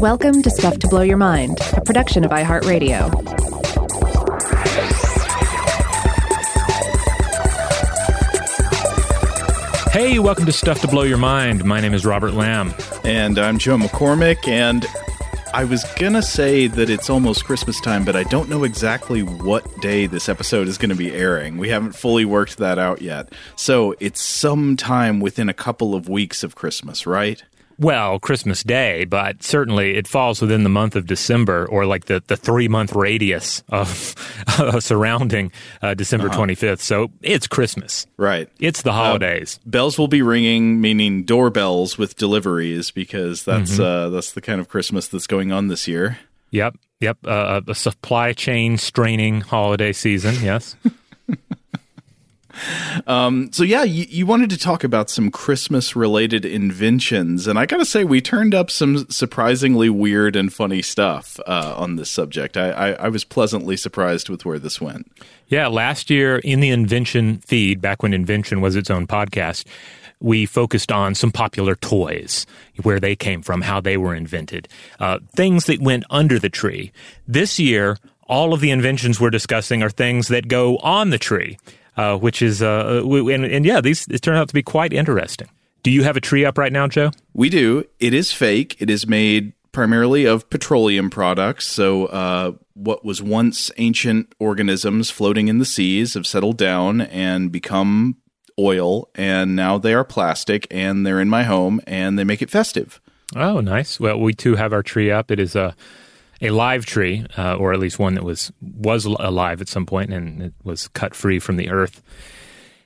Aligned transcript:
Welcome 0.00 0.42
to 0.42 0.50
Stuff 0.50 0.78
to 0.78 0.88
Blow 0.88 1.02
Your 1.02 1.16
Mind, 1.16 1.58
a 1.72 1.80
production 1.80 2.24
of 2.24 2.30
iHeartRadio. 2.30 3.12
Hey, 9.92 10.18
welcome 10.18 10.46
to 10.46 10.52
Stuff 10.52 10.80
to 10.80 10.88
Blow 10.88 11.02
Your 11.02 11.18
Mind. 11.18 11.64
My 11.64 11.80
name 11.80 11.94
is 11.94 12.04
Robert 12.04 12.32
Lamb. 12.34 12.74
And 13.04 13.38
I'm 13.38 13.58
Joe 13.58 13.76
McCormick, 13.76 14.48
and 14.48 14.86
I 15.54 15.64
was 15.64 15.82
gonna 15.98 16.22
say 16.22 16.66
that 16.66 16.90
it's 16.90 17.08
almost 17.08 17.46
Christmas 17.46 17.80
time, 17.80 18.04
but 18.04 18.14
I 18.14 18.22
don't 18.24 18.50
know 18.50 18.64
exactly 18.64 19.22
what 19.22 19.64
day 19.80 20.06
this 20.06 20.28
episode 20.28 20.68
is 20.68 20.76
gonna 20.76 20.94
be 20.94 21.12
airing. 21.12 21.56
We 21.56 21.70
haven't 21.70 21.94
fully 21.96 22.26
worked 22.26 22.58
that 22.58 22.78
out 22.78 23.00
yet. 23.00 23.32
So 23.56 23.94
it's 23.98 24.20
sometime 24.20 25.20
within 25.20 25.48
a 25.48 25.54
couple 25.54 25.94
of 25.94 26.08
weeks 26.08 26.42
of 26.42 26.54
Christmas, 26.54 27.06
right? 27.06 27.42
Well, 27.80 28.18
Christmas 28.18 28.64
Day, 28.64 29.04
but 29.04 29.44
certainly 29.44 29.96
it 29.96 30.08
falls 30.08 30.40
within 30.40 30.64
the 30.64 30.68
month 30.68 30.96
of 30.96 31.06
December 31.06 31.64
or 31.66 31.86
like 31.86 32.06
the, 32.06 32.22
the 32.26 32.36
three 32.36 32.66
month 32.66 32.92
radius 32.92 33.62
of 33.68 34.16
uh, 34.58 34.80
surrounding 34.80 35.52
uh, 35.80 35.94
December 35.94 36.28
uh-huh. 36.28 36.40
25th. 36.40 36.80
So 36.80 37.12
it's 37.22 37.46
Christmas. 37.46 38.06
Right. 38.16 38.48
It's 38.58 38.82
the 38.82 38.92
holidays. 38.92 39.60
Uh, 39.64 39.70
bells 39.70 39.96
will 39.96 40.08
be 40.08 40.22
ringing, 40.22 40.80
meaning 40.80 41.22
doorbells 41.22 41.96
with 41.96 42.16
deliveries, 42.16 42.90
because 42.90 43.44
that's 43.44 43.72
mm-hmm. 43.72 43.82
uh, 43.82 44.08
that's 44.08 44.32
the 44.32 44.40
kind 44.40 44.60
of 44.60 44.68
Christmas 44.68 45.06
that's 45.06 45.28
going 45.28 45.52
on 45.52 45.68
this 45.68 45.86
year. 45.86 46.18
Yep. 46.50 46.76
Yep. 47.00 47.18
Uh, 47.24 47.60
a 47.68 47.74
supply 47.76 48.32
chain 48.32 48.76
straining 48.76 49.40
holiday 49.40 49.92
season. 49.92 50.34
Yes. 50.42 50.74
Um, 53.06 53.50
so 53.52 53.62
yeah, 53.62 53.82
you, 53.82 54.06
you, 54.08 54.26
wanted 54.26 54.50
to 54.50 54.58
talk 54.58 54.84
about 54.84 55.10
some 55.10 55.30
Christmas 55.30 55.96
related 55.96 56.44
inventions, 56.44 57.46
and 57.46 57.58
I 57.58 57.66
gotta 57.66 57.84
say 57.84 58.04
we 58.04 58.20
turned 58.20 58.54
up 58.54 58.70
some 58.70 59.08
surprisingly 59.10 59.88
weird 59.90 60.36
and 60.36 60.52
funny 60.52 60.82
stuff 60.82 61.38
uh, 61.46 61.74
on 61.76 61.96
this 61.96 62.10
subject. 62.10 62.56
I, 62.56 62.70
I, 62.70 62.90
I, 62.92 63.08
was 63.08 63.24
pleasantly 63.24 63.76
surprised 63.76 64.28
with 64.28 64.44
where 64.44 64.58
this 64.58 64.80
went. 64.80 65.10
Yeah, 65.48 65.68
last 65.68 66.10
year 66.10 66.38
in 66.38 66.60
the 66.60 66.70
Invention 66.70 67.38
feed, 67.38 67.80
back 67.80 68.02
when 68.02 68.12
Invention 68.12 68.60
was 68.60 68.76
its 68.76 68.90
own 68.90 69.06
podcast. 69.06 69.64
We 70.20 70.46
focused 70.46 70.90
on 70.90 71.14
some 71.14 71.30
popular 71.30 71.76
toys, 71.76 72.44
where 72.82 72.98
they 72.98 73.14
came 73.14 73.40
from, 73.42 73.62
how 73.62 73.80
they 73.80 73.96
were 73.96 74.14
invented, 74.14 74.68
uh, 74.98 75.20
things 75.34 75.66
that 75.66 75.80
went 75.80 76.04
under 76.10 76.38
the 76.38 76.48
tree. 76.48 76.92
This 77.26 77.58
year, 77.60 77.98
all 78.28 78.52
of 78.52 78.60
the 78.60 78.70
inventions 78.70 79.20
we're 79.20 79.30
discussing 79.30 79.82
are 79.82 79.90
things 79.90 80.28
that 80.28 80.48
go 80.48 80.76
on 80.78 81.10
the 81.10 81.18
tree 81.18 81.56
uh, 81.98 82.16
which 82.16 82.40
is 82.40 82.62
uh, 82.62 83.02
and, 83.04 83.44
and 83.44 83.66
yeah, 83.66 83.80
these 83.80 84.06
it 84.08 84.22
turned 84.22 84.38
out 84.38 84.48
to 84.48 84.54
be 84.54 84.62
quite 84.62 84.92
interesting. 84.92 85.48
Do 85.82 85.90
you 85.90 86.04
have 86.04 86.16
a 86.16 86.20
tree 86.20 86.44
up 86.44 86.56
right 86.56 86.72
now, 86.72 86.86
Joe? 86.86 87.10
We 87.34 87.50
do. 87.50 87.84
It 88.00 88.14
is 88.14 88.32
fake. 88.32 88.76
It 88.78 88.88
is 88.88 89.06
made 89.06 89.52
primarily 89.72 90.24
of 90.24 90.48
petroleum 90.48 91.10
products. 91.10 91.66
So, 91.66 92.06
uh, 92.06 92.52
what 92.74 93.04
was 93.04 93.22
once 93.22 93.70
ancient 93.76 94.32
organisms 94.38 95.10
floating 95.10 95.48
in 95.48 95.58
the 95.58 95.64
seas 95.64 96.14
have 96.14 96.26
settled 96.26 96.56
down 96.56 97.00
and 97.00 97.52
become 97.52 98.16
oil, 98.58 99.08
and 99.14 99.54
now 99.54 99.78
they 99.78 99.94
are 99.94 100.04
plastic, 100.04 100.66
and 100.70 101.06
they're 101.06 101.20
in 101.20 101.28
my 101.28 101.42
home, 101.44 101.80
and 101.86 102.18
they 102.18 102.24
make 102.24 102.42
it 102.42 102.50
festive. 102.50 103.00
Oh, 103.36 103.60
nice. 103.60 104.00
Well, 104.00 104.18
we 104.18 104.34
too 104.34 104.54
have 104.54 104.72
our 104.72 104.82
tree 104.82 105.10
up. 105.10 105.30
It 105.30 105.38
is 105.38 105.54
a 105.54 105.76
a 106.40 106.50
live 106.50 106.86
tree, 106.86 107.26
uh, 107.36 107.56
or 107.56 107.72
at 107.72 107.78
least 107.78 107.98
one 107.98 108.14
that 108.14 108.24
was 108.24 108.52
was 108.60 109.04
alive 109.04 109.60
at 109.60 109.68
some 109.68 109.86
point 109.86 110.12
and 110.12 110.42
it 110.42 110.54
was 110.64 110.88
cut 110.88 111.14
free 111.14 111.38
from 111.38 111.56
the 111.56 111.70
earth. 111.70 112.02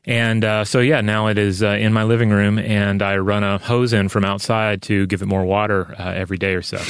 And 0.04 0.44
uh, 0.44 0.64
so, 0.64 0.80
yeah, 0.80 1.00
now 1.00 1.28
it 1.28 1.38
is 1.38 1.62
uh, 1.62 1.68
in 1.68 1.92
my 1.92 2.02
living 2.02 2.30
room, 2.30 2.58
and 2.58 3.02
I 3.02 3.18
run 3.18 3.44
a 3.44 3.58
hose 3.58 3.92
in 3.92 4.08
from 4.08 4.24
outside 4.24 4.82
to 4.82 5.06
give 5.06 5.22
it 5.22 5.26
more 5.26 5.44
water 5.44 5.94
uh, 5.96 6.12
every 6.12 6.38
day 6.38 6.54
or 6.54 6.62
so. 6.62 6.82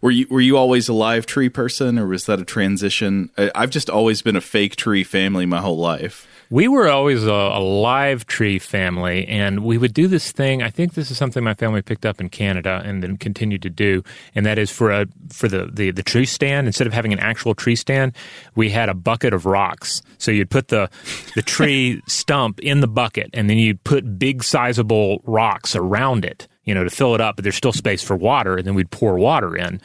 Were 0.00 0.10
you 0.12 0.26
were 0.30 0.40
you 0.40 0.56
always 0.56 0.88
a 0.88 0.92
live 0.92 1.26
tree 1.26 1.48
person, 1.48 1.98
or 1.98 2.06
was 2.06 2.26
that 2.26 2.40
a 2.40 2.44
transition? 2.44 3.30
I've 3.36 3.70
just 3.70 3.90
always 3.90 4.22
been 4.22 4.36
a 4.36 4.40
fake 4.40 4.76
tree 4.76 5.02
family 5.02 5.44
my 5.44 5.60
whole 5.60 5.78
life. 5.78 6.27
We 6.50 6.66
were 6.66 6.88
always 6.88 7.24
a, 7.24 7.30
a, 7.30 7.60
live 7.60 8.26
tree 8.26 8.58
family, 8.58 9.28
and 9.28 9.62
we 9.62 9.76
would 9.76 9.92
do 9.92 10.08
this 10.08 10.32
thing. 10.32 10.62
I 10.62 10.70
think 10.70 10.94
this 10.94 11.10
is 11.10 11.18
something 11.18 11.44
my 11.44 11.52
family 11.52 11.82
picked 11.82 12.06
up 12.06 12.22
in 12.22 12.30
Canada 12.30 12.80
and 12.86 13.02
then 13.02 13.18
continued 13.18 13.60
to 13.62 13.70
do, 13.70 14.02
and 14.34 14.46
that 14.46 14.58
is 14.58 14.70
for 14.70 14.90
a 14.90 15.06
for 15.30 15.46
the, 15.46 15.68
the, 15.70 15.90
the 15.90 16.02
tree 16.02 16.24
stand. 16.24 16.66
Instead 16.66 16.86
of 16.86 16.94
having 16.94 17.12
an 17.12 17.18
actual 17.18 17.54
tree 17.54 17.76
stand, 17.76 18.14
we 18.54 18.70
had 18.70 18.88
a 18.88 18.94
bucket 18.94 19.34
of 19.34 19.44
rocks. 19.44 20.00
So 20.16 20.30
you'd 20.30 20.48
put 20.48 20.68
the 20.68 20.88
the 21.34 21.42
tree 21.42 22.00
stump 22.06 22.60
in 22.60 22.80
the 22.80 22.88
bucket, 22.88 23.28
and 23.34 23.50
then 23.50 23.58
you'd 23.58 23.84
put 23.84 24.18
big, 24.18 24.42
sizable 24.42 25.20
rocks 25.24 25.76
around 25.76 26.24
it, 26.24 26.48
you 26.64 26.72
know, 26.72 26.82
to 26.82 26.90
fill 26.90 27.14
it 27.14 27.20
up. 27.20 27.36
But 27.36 27.42
there's 27.42 27.56
still 27.56 27.74
space 27.74 28.02
for 28.02 28.16
water, 28.16 28.56
and 28.56 28.66
then 28.66 28.74
we'd 28.74 28.90
pour 28.90 29.18
water 29.18 29.54
in. 29.54 29.82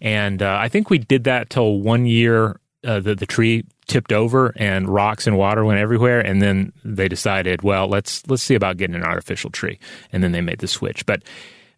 And 0.00 0.40
uh, 0.40 0.56
I 0.58 0.70
think 0.70 0.88
we 0.88 0.96
did 0.96 1.24
that 1.24 1.50
till 1.50 1.80
one 1.80 2.06
year 2.06 2.58
uh, 2.84 3.00
the 3.00 3.14
the 3.14 3.26
tree 3.26 3.64
tipped 3.86 4.12
over 4.12 4.52
and 4.56 4.88
rocks 4.88 5.26
and 5.26 5.36
water 5.36 5.64
went 5.64 5.78
everywhere 5.78 6.20
and 6.20 6.42
then 6.42 6.72
they 6.84 7.08
decided 7.08 7.62
well 7.62 7.86
let's 7.86 8.26
let's 8.26 8.42
see 8.42 8.54
about 8.54 8.76
getting 8.76 8.96
an 8.96 9.04
artificial 9.04 9.50
tree. 9.50 9.78
And 10.12 10.22
then 10.22 10.32
they 10.32 10.40
made 10.40 10.58
the 10.58 10.68
switch. 10.68 11.06
But 11.06 11.22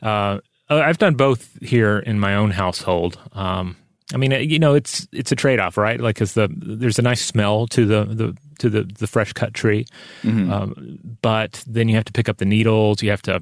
uh, 0.02 0.38
I've 0.68 0.98
done 0.98 1.14
both 1.14 1.58
here 1.62 1.98
in 1.98 2.18
my 2.18 2.34
own 2.34 2.50
household. 2.50 3.18
Um, 3.32 3.76
I 4.12 4.16
mean 4.16 4.32
you 4.32 4.58
know 4.58 4.74
it's 4.74 5.06
it's 5.12 5.32
a 5.32 5.36
trade 5.36 5.60
off 5.60 5.76
right? 5.76 6.00
Like 6.00 6.14
because 6.16 6.34
the 6.34 6.48
there's 6.50 6.98
a 6.98 7.02
nice 7.02 7.24
smell 7.24 7.66
to 7.68 7.84
the 7.84 8.04
the 8.04 8.36
to 8.58 8.70
the 8.70 8.82
the 8.82 9.06
fresh 9.06 9.32
cut 9.32 9.54
tree. 9.54 9.86
Mm-hmm. 10.22 10.52
um, 10.52 10.98
but 11.22 11.62
then 11.66 11.88
you 11.88 11.96
have 11.96 12.04
to 12.04 12.12
pick 12.12 12.28
up 12.28 12.38
the 12.38 12.44
needles. 12.44 13.02
You 13.02 13.10
have 13.10 13.22
to 13.22 13.40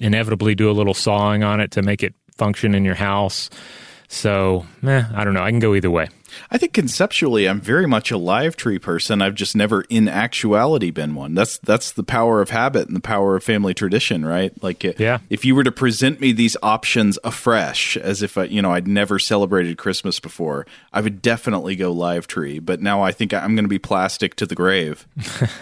inevitably 0.00 0.54
do 0.54 0.70
a 0.70 0.72
little 0.72 0.94
sawing 0.94 1.42
on 1.42 1.60
it 1.60 1.72
to 1.72 1.82
make 1.82 2.02
it 2.02 2.14
function 2.36 2.74
in 2.74 2.84
your 2.84 2.94
house. 2.94 3.50
So, 4.08 4.66
eh, 4.86 5.04
I 5.14 5.24
don't 5.24 5.34
know. 5.34 5.42
I 5.42 5.50
can 5.50 5.58
go 5.58 5.74
either 5.74 5.90
way. 5.90 6.08
I 6.50 6.58
think 6.58 6.72
conceptually, 6.72 7.48
I'm 7.48 7.60
very 7.60 7.86
much 7.86 8.10
a 8.10 8.16
live 8.16 8.56
tree 8.56 8.78
person. 8.78 9.22
I've 9.22 9.34
just 9.34 9.56
never, 9.56 9.82
in 9.88 10.08
actuality, 10.08 10.90
been 10.90 11.14
one. 11.14 11.34
That's 11.34 11.58
that's 11.58 11.92
the 11.92 12.02
power 12.02 12.40
of 12.40 12.50
habit 12.50 12.88
and 12.88 12.96
the 12.96 13.00
power 13.00 13.36
of 13.36 13.44
family 13.44 13.74
tradition, 13.74 14.24
right? 14.24 14.52
Like, 14.62 14.84
uh, 14.84 14.92
yeah. 14.98 15.18
if 15.30 15.44
you 15.44 15.54
were 15.54 15.64
to 15.64 15.72
present 15.72 16.20
me 16.20 16.32
these 16.32 16.56
options 16.62 17.18
afresh, 17.24 17.96
as 17.96 18.22
if 18.22 18.38
I, 18.38 18.44
you 18.44 18.62
know 18.62 18.72
I'd 18.72 18.88
never 18.88 19.18
celebrated 19.18 19.78
Christmas 19.78 20.20
before, 20.20 20.66
I 20.92 21.00
would 21.00 21.22
definitely 21.22 21.76
go 21.76 21.92
live 21.92 22.26
tree. 22.26 22.58
But 22.58 22.80
now 22.80 23.02
I 23.02 23.12
think 23.12 23.32
I'm 23.34 23.54
going 23.54 23.64
to 23.64 23.68
be 23.68 23.78
plastic 23.78 24.36
to 24.36 24.46
the 24.46 24.54
grave. 24.54 25.06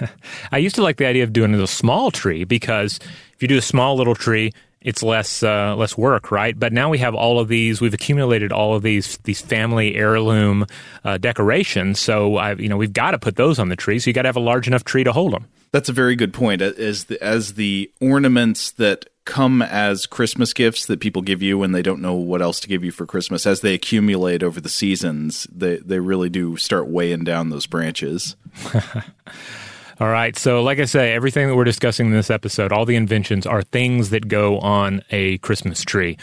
I 0.52 0.58
used 0.58 0.76
to 0.76 0.82
like 0.82 0.96
the 0.96 1.06
idea 1.06 1.24
of 1.24 1.32
doing 1.32 1.54
a 1.54 1.66
small 1.66 2.10
tree 2.10 2.44
because 2.44 2.98
if 3.34 3.42
you 3.42 3.48
do 3.48 3.58
a 3.58 3.62
small 3.62 3.96
little 3.96 4.14
tree 4.14 4.52
it's 4.84 5.02
less 5.02 5.42
uh, 5.42 5.74
less 5.74 5.96
work, 5.96 6.30
right? 6.30 6.56
But 6.56 6.72
now 6.72 6.90
we 6.90 6.98
have 6.98 7.14
all 7.14 7.40
of 7.40 7.48
these. 7.48 7.80
We've 7.80 7.94
accumulated 7.94 8.52
all 8.52 8.76
of 8.76 8.82
these 8.82 9.16
these 9.24 9.40
family 9.40 9.96
heirloom 9.96 10.66
uh, 11.04 11.16
decorations. 11.16 11.98
So 11.98 12.36
I, 12.36 12.52
you 12.54 12.68
know, 12.68 12.76
we've 12.76 12.92
got 12.92 13.12
to 13.12 13.18
put 13.18 13.36
those 13.36 13.58
on 13.58 13.70
the 13.70 13.76
tree. 13.76 13.98
So 13.98 14.10
you 14.10 14.14
got 14.14 14.22
to 14.22 14.28
have 14.28 14.36
a 14.36 14.40
large 14.40 14.68
enough 14.68 14.84
tree 14.84 15.02
to 15.02 15.12
hold 15.12 15.32
them. 15.32 15.46
That's 15.72 15.88
a 15.88 15.92
very 15.92 16.14
good 16.14 16.32
point. 16.32 16.62
As 16.62 17.06
the, 17.06 17.20
as 17.20 17.54
the 17.54 17.90
ornaments 18.00 18.70
that 18.72 19.06
come 19.24 19.62
as 19.62 20.06
Christmas 20.06 20.52
gifts 20.52 20.86
that 20.86 21.00
people 21.00 21.22
give 21.22 21.42
you 21.42 21.56
when 21.58 21.72
they 21.72 21.82
don't 21.82 22.02
know 22.02 22.14
what 22.14 22.42
else 22.42 22.60
to 22.60 22.68
give 22.68 22.84
you 22.84 22.92
for 22.92 23.06
Christmas, 23.06 23.46
as 23.46 23.62
they 23.62 23.74
accumulate 23.74 24.42
over 24.42 24.60
the 24.60 24.68
seasons, 24.68 25.48
they 25.50 25.78
they 25.78 25.98
really 25.98 26.28
do 26.28 26.56
start 26.58 26.88
weighing 26.88 27.24
down 27.24 27.48
those 27.48 27.66
branches. 27.66 28.36
All 30.00 30.08
right. 30.08 30.36
So, 30.36 30.62
like 30.62 30.80
I 30.80 30.86
say, 30.86 31.12
everything 31.12 31.46
that 31.46 31.54
we're 31.54 31.64
discussing 31.64 32.06
in 32.06 32.12
this 32.12 32.30
episode, 32.30 32.72
all 32.72 32.84
the 32.84 32.96
inventions 32.96 33.46
are 33.46 33.62
things 33.62 34.10
that 34.10 34.26
go 34.26 34.58
on 34.58 35.02
a 35.10 35.38
Christmas 35.38 35.82
tree. 35.82 36.18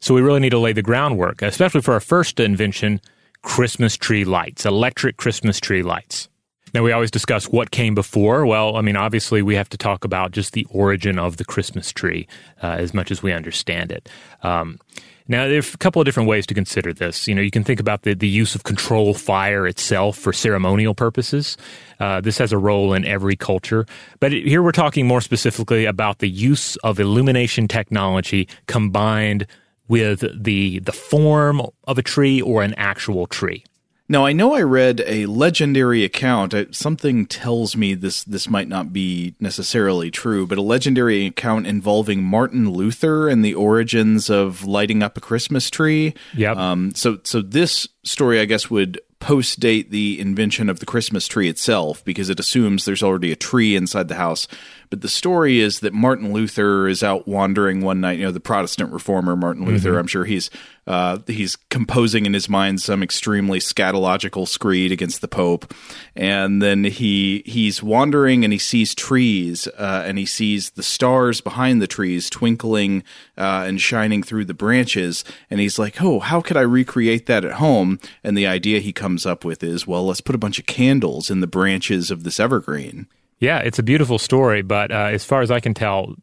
So, 0.00 0.14
we 0.14 0.20
really 0.20 0.40
need 0.40 0.50
to 0.50 0.58
lay 0.58 0.74
the 0.74 0.82
groundwork, 0.82 1.40
especially 1.40 1.80
for 1.80 1.94
our 1.94 2.00
first 2.00 2.38
invention 2.38 3.00
Christmas 3.40 3.96
tree 3.96 4.24
lights, 4.24 4.66
electric 4.66 5.16
Christmas 5.16 5.58
tree 5.58 5.82
lights. 5.82 6.28
Now, 6.74 6.82
we 6.82 6.92
always 6.92 7.10
discuss 7.10 7.46
what 7.46 7.70
came 7.70 7.94
before. 7.94 8.44
Well, 8.44 8.76
I 8.76 8.80
mean, 8.82 8.96
obviously, 8.96 9.40
we 9.42 9.54
have 9.54 9.68
to 9.70 9.78
talk 9.78 10.04
about 10.04 10.32
just 10.32 10.52
the 10.52 10.66
origin 10.70 11.18
of 11.18 11.36
the 11.36 11.44
Christmas 11.44 11.92
tree 11.92 12.26
uh, 12.62 12.76
as 12.78 12.92
much 12.92 13.10
as 13.10 13.22
we 13.22 13.32
understand 13.32 13.92
it. 13.92 14.08
Um, 14.42 14.78
now, 15.26 15.48
there 15.48 15.56
are 15.56 15.60
a 15.60 15.78
couple 15.78 16.02
of 16.02 16.06
different 16.06 16.28
ways 16.28 16.46
to 16.46 16.54
consider 16.54 16.92
this. 16.92 17.26
You 17.26 17.34
know, 17.34 17.40
you 17.40 17.50
can 17.50 17.64
think 17.64 17.80
about 17.80 18.02
the, 18.02 18.14
the 18.14 18.28
use 18.28 18.54
of 18.54 18.64
control 18.64 19.14
fire 19.14 19.66
itself 19.66 20.18
for 20.18 20.34
ceremonial 20.34 20.94
purposes. 20.94 21.56
Uh, 21.98 22.20
this 22.20 22.36
has 22.36 22.52
a 22.52 22.58
role 22.58 22.92
in 22.92 23.06
every 23.06 23.34
culture. 23.34 23.86
But 24.20 24.32
here 24.32 24.62
we're 24.62 24.72
talking 24.72 25.06
more 25.06 25.22
specifically 25.22 25.86
about 25.86 26.18
the 26.18 26.28
use 26.28 26.76
of 26.76 27.00
illumination 27.00 27.68
technology 27.68 28.48
combined 28.66 29.46
with 29.88 30.24
the 30.34 30.78
the 30.80 30.92
form 30.92 31.62
of 31.84 31.98
a 31.98 32.02
tree 32.02 32.40
or 32.40 32.62
an 32.62 32.74
actual 32.74 33.26
tree. 33.26 33.64
Now, 34.06 34.26
I 34.26 34.34
know 34.34 34.54
I 34.54 34.60
read 34.60 35.02
a 35.06 35.24
legendary 35.26 36.04
account. 36.04 36.54
Something 36.74 37.24
tells 37.24 37.74
me 37.74 37.94
this 37.94 38.22
this 38.24 38.48
might 38.50 38.68
not 38.68 38.92
be 38.92 39.34
necessarily 39.40 40.10
true, 40.10 40.46
but 40.46 40.58
a 40.58 40.62
legendary 40.62 41.24
account 41.26 41.66
involving 41.66 42.22
Martin 42.22 42.70
Luther 42.70 43.28
and 43.30 43.42
the 43.42 43.54
origins 43.54 44.28
of 44.28 44.64
lighting 44.64 45.02
up 45.02 45.16
a 45.16 45.22
Christmas 45.22 45.70
tree. 45.70 46.14
Yeah. 46.36 46.52
Um, 46.52 46.94
so, 46.94 47.18
so 47.24 47.40
this 47.40 47.88
story, 48.02 48.40
I 48.40 48.44
guess, 48.44 48.68
would 48.68 49.00
post 49.20 49.58
date 49.58 49.90
the 49.90 50.20
invention 50.20 50.68
of 50.68 50.80
the 50.80 50.86
Christmas 50.86 51.26
tree 51.26 51.48
itself 51.48 52.04
because 52.04 52.28
it 52.28 52.38
assumes 52.38 52.84
there's 52.84 53.02
already 53.02 53.32
a 53.32 53.36
tree 53.36 53.74
inside 53.74 54.08
the 54.08 54.16
house 54.16 54.46
But 54.90 55.00
the 55.00 55.08
story 55.08 55.60
is 55.60 55.80
that 55.80 55.92
Martin 55.92 56.32
Luther 56.32 56.88
is 56.88 57.02
out 57.02 57.26
wandering 57.26 57.80
one 57.80 58.00
night. 58.00 58.18
You 58.18 58.26
know, 58.26 58.32
the 58.32 58.40
Protestant 58.40 58.92
reformer 58.92 59.36
Martin 59.36 59.64
Luther. 59.64 59.90
Mm-hmm. 59.90 59.98
I'm 59.98 60.06
sure 60.06 60.24
he's 60.24 60.50
uh, 60.86 61.18
he's 61.26 61.56
composing 61.56 62.26
in 62.26 62.34
his 62.34 62.48
mind 62.48 62.80
some 62.80 63.02
extremely 63.02 63.58
scatological 63.58 64.46
screed 64.46 64.92
against 64.92 65.20
the 65.20 65.28
Pope, 65.28 65.72
and 66.14 66.60
then 66.60 66.84
he 66.84 67.42
he's 67.46 67.82
wandering 67.82 68.44
and 68.44 68.52
he 68.52 68.58
sees 68.58 68.94
trees 68.94 69.66
uh, 69.78 70.02
and 70.04 70.18
he 70.18 70.26
sees 70.26 70.70
the 70.70 70.82
stars 70.82 71.40
behind 71.40 71.80
the 71.80 71.86
trees 71.86 72.28
twinkling 72.28 73.02
uh, 73.38 73.64
and 73.66 73.80
shining 73.80 74.22
through 74.22 74.44
the 74.44 74.54
branches, 74.54 75.24
and 75.50 75.60
he's 75.60 75.78
like, 75.78 76.02
"Oh, 76.02 76.20
how 76.20 76.40
could 76.40 76.56
I 76.56 76.62
recreate 76.62 77.26
that 77.26 77.44
at 77.44 77.52
home?" 77.52 77.98
And 78.22 78.36
the 78.36 78.46
idea 78.46 78.80
he 78.80 78.92
comes 78.92 79.24
up 79.24 79.44
with 79.44 79.62
is, 79.62 79.86
"Well, 79.86 80.06
let's 80.06 80.20
put 80.20 80.34
a 80.34 80.38
bunch 80.38 80.58
of 80.58 80.66
candles 80.66 81.30
in 81.30 81.40
the 81.40 81.46
branches 81.46 82.10
of 82.10 82.24
this 82.24 82.38
evergreen." 82.38 83.06
Yeah, 83.44 83.58
it's 83.58 83.78
a 83.78 83.82
beautiful 83.82 84.18
story, 84.18 84.62
but 84.62 84.90
uh, 84.90 85.10
as 85.12 85.22
far 85.22 85.42
as 85.42 85.50
I 85.50 85.60
can 85.60 85.74
tell, 85.74 86.14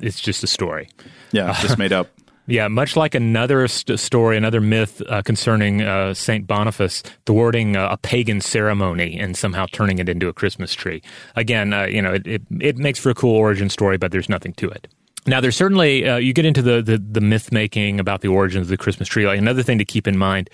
it's 0.00 0.20
just 0.20 0.42
a 0.42 0.48
story. 0.48 0.88
Yeah, 1.30 1.52
just 1.60 1.78
made 1.78 1.92
up. 1.92 2.08
Yeah, 2.46 2.68
much 2.68 2.94
like 2.94 3.14
another 3.14 3.66
st- 3.68 3.98
story, 3.98 4.36
another 4.36 4.60
myth 4.60 5.00
uh, 5.08 5.22
concerning 5.22 5.80
uh, 5.80 6.12
Saint 6.12 6.46
Boniface 6.46 7.02
thwarting 7.24 7.74
uh, 7.74 7.88
a 7.92 7.96
pagan 7.96 8.42
ceremony 8.42 9.18
and 9.18 9.34
somehow 9.34 9.64
turning 9.72 9.98
it 9.98 10.10
into 10.10 10.28
a 10.28 10.34
Christmas 10.34 10.74
tree. 10.74 11.00
Again, 11.36 11.72
uh, 11.72 11.84
you 11.84 12.02
know, 12.02 12.12
it, 12.12 12.26
it, 12.26 12.42
it 12.60 12.76
makes 12.76 12.98
for 12.98 13.08
a 13.08 13.14
cool 13.14 13.34
origin 13.34 13.70
story, 13.70 13.96
but 13.96 14.12
there's 14.12 14.28
nothing 14.28 14.52
to 14.54 14.68
it. 14.68 14.88
Now, 15.26 15.40
there's 15.40 15.56
certainly 15.56 16.06
uh, 16.06 16.18
you 16.18 16.34
get 16.34 16.44
into 16.44 16.60
the, 16.60 16.82
the 16.82 16.98
the 16.98 17.22
myth 17.22 17.50
making 17.50 17.98
about 17.98 18.20
the 18.20 18.28
origins 18.28 18.66
of 18.66 18.68
the 18.68 18.76
Christmas 18.76 19.08
tree. 19.08 19.26
Like 19.26 19.38
another 19.38 19.62
thing 19.62 19.78
to 19.78 19.84
keep 19.86 20.06
in 20.06 20.18
mind 20.18 20.50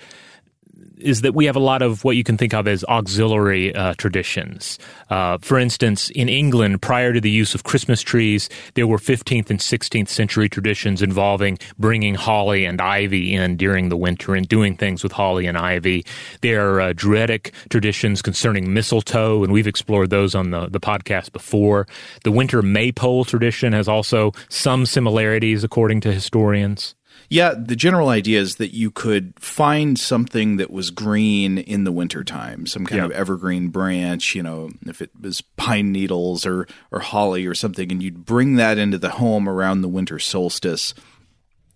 is 1.01 1.21
that 1.21 1.33
we 1.33 1.45
have 1.45 1.55
a 1.55 1.59
lot 1.59 1.81
of 1.81 2.03
what 2.03 2.15
you 2.15 2.23
can 2.23 2.37
think 2.37 2.53
of 2.53 2.67
as 2.67 2.83
auxiliary 2.85 3.73
uh, 3.75 3.93
traditions. 3.97 4.79
Uh, 5.09 5.37
for 5.39 5.59
instance, 5.59 6.09
in 6.11 6.29
England, 6.29 6.81
prior 6.81 7.13
to 7.13 7.21
the 7.21 7.29
use 7.29 7.53
of 7.55 7.63
Christmas 7.63 8.01
trees, 8.01 8.49
there 8.75 8.87
were 8.87 8.97
15th 8.97 9.49
and 9.49 9.59
16th 9.59 10.07
century 10.07 10.47
traditions 10.49 11.01
involving 11.01 11.57
bringing 11.77 12.15
holly 12.15 12.65
and 12.65 12.81
ivy 12.81 13.33
in 13.33 13.57
during 13.57 13.89
the 13.89 13.97
winter 13.97 14.35
and 14.35 14.47
doing 14.47 14.75
things 14.75 15.03
with 15.03 15.11
holly 15.11 15.45
and 15.47 15.57
ivy. 15.57 16.05
There 16.41 16.75
are 16.75 16.81
uh, 16.81 16.93
Druidic 16.93 17.53
traditions 17.69 18.21
concerning 18.21 18.73
mistletoe, 18.73 19.43
and 19.43 19.51
we've 19.51 19.67
explored 19.67 20.09
those 20.09 20.35
on 20.35 20.51
the, 20.51 20.67
the 20.67 20.79
podcast 20.79 21.31
before. 21.31 21.87
The 22.23 22.31
winter 22.31 22.61
maypole 22.61 23.25
tradition 23.25 23.73
has 23.73 23.87
also 23.87 24.31
some 24.49 24.85
similarities, 24.85 25.63
according 25.63 26.01
to 26.01 26.13
historians. 26.13 26.95
Yeah, 27.31 27.53
the 27.57 27.77
general 27.77 28.09
idea 28.09 28.41
is 28.41 28.57
that 28.57 28.75
you 28.75 28.91
could 28.91 29.33
find 29.39 29.97
something 29.97 30.57
that 30.57 30.69
was 30.69 30.91
green 30.91 31.59
in 31.59 31.85
the 31.85 31.91
wintertime, 31.93 32.67
some 32.67 32.85
kind 32.85 33.05
of 33.05 33.11
evergreen 33.11 33.69
branch, 33.69 34.35
you 34.35 34.43
know, 34.43 34.69
if 34.85 35.01
it 35.01 35.11
was 35.17 35.39
pine 35.55 35.93
needles 35.93 36.45
or, 36.45 36.67
or 36.91 36.99
holly 36.99 37.45
or 37.45 37.55
something, 37.55 37.89
and 37.89 38.03
you'd 38.03 38.25
bring 38.25 38.55
that 38.55 38.77
into 38.77 38.97
the 38.97 39.11
home 39.11 39.47
around 39.47 39.79
the 39.79 39.87
winter 39.87 40.19
solstice. 40.19 40.93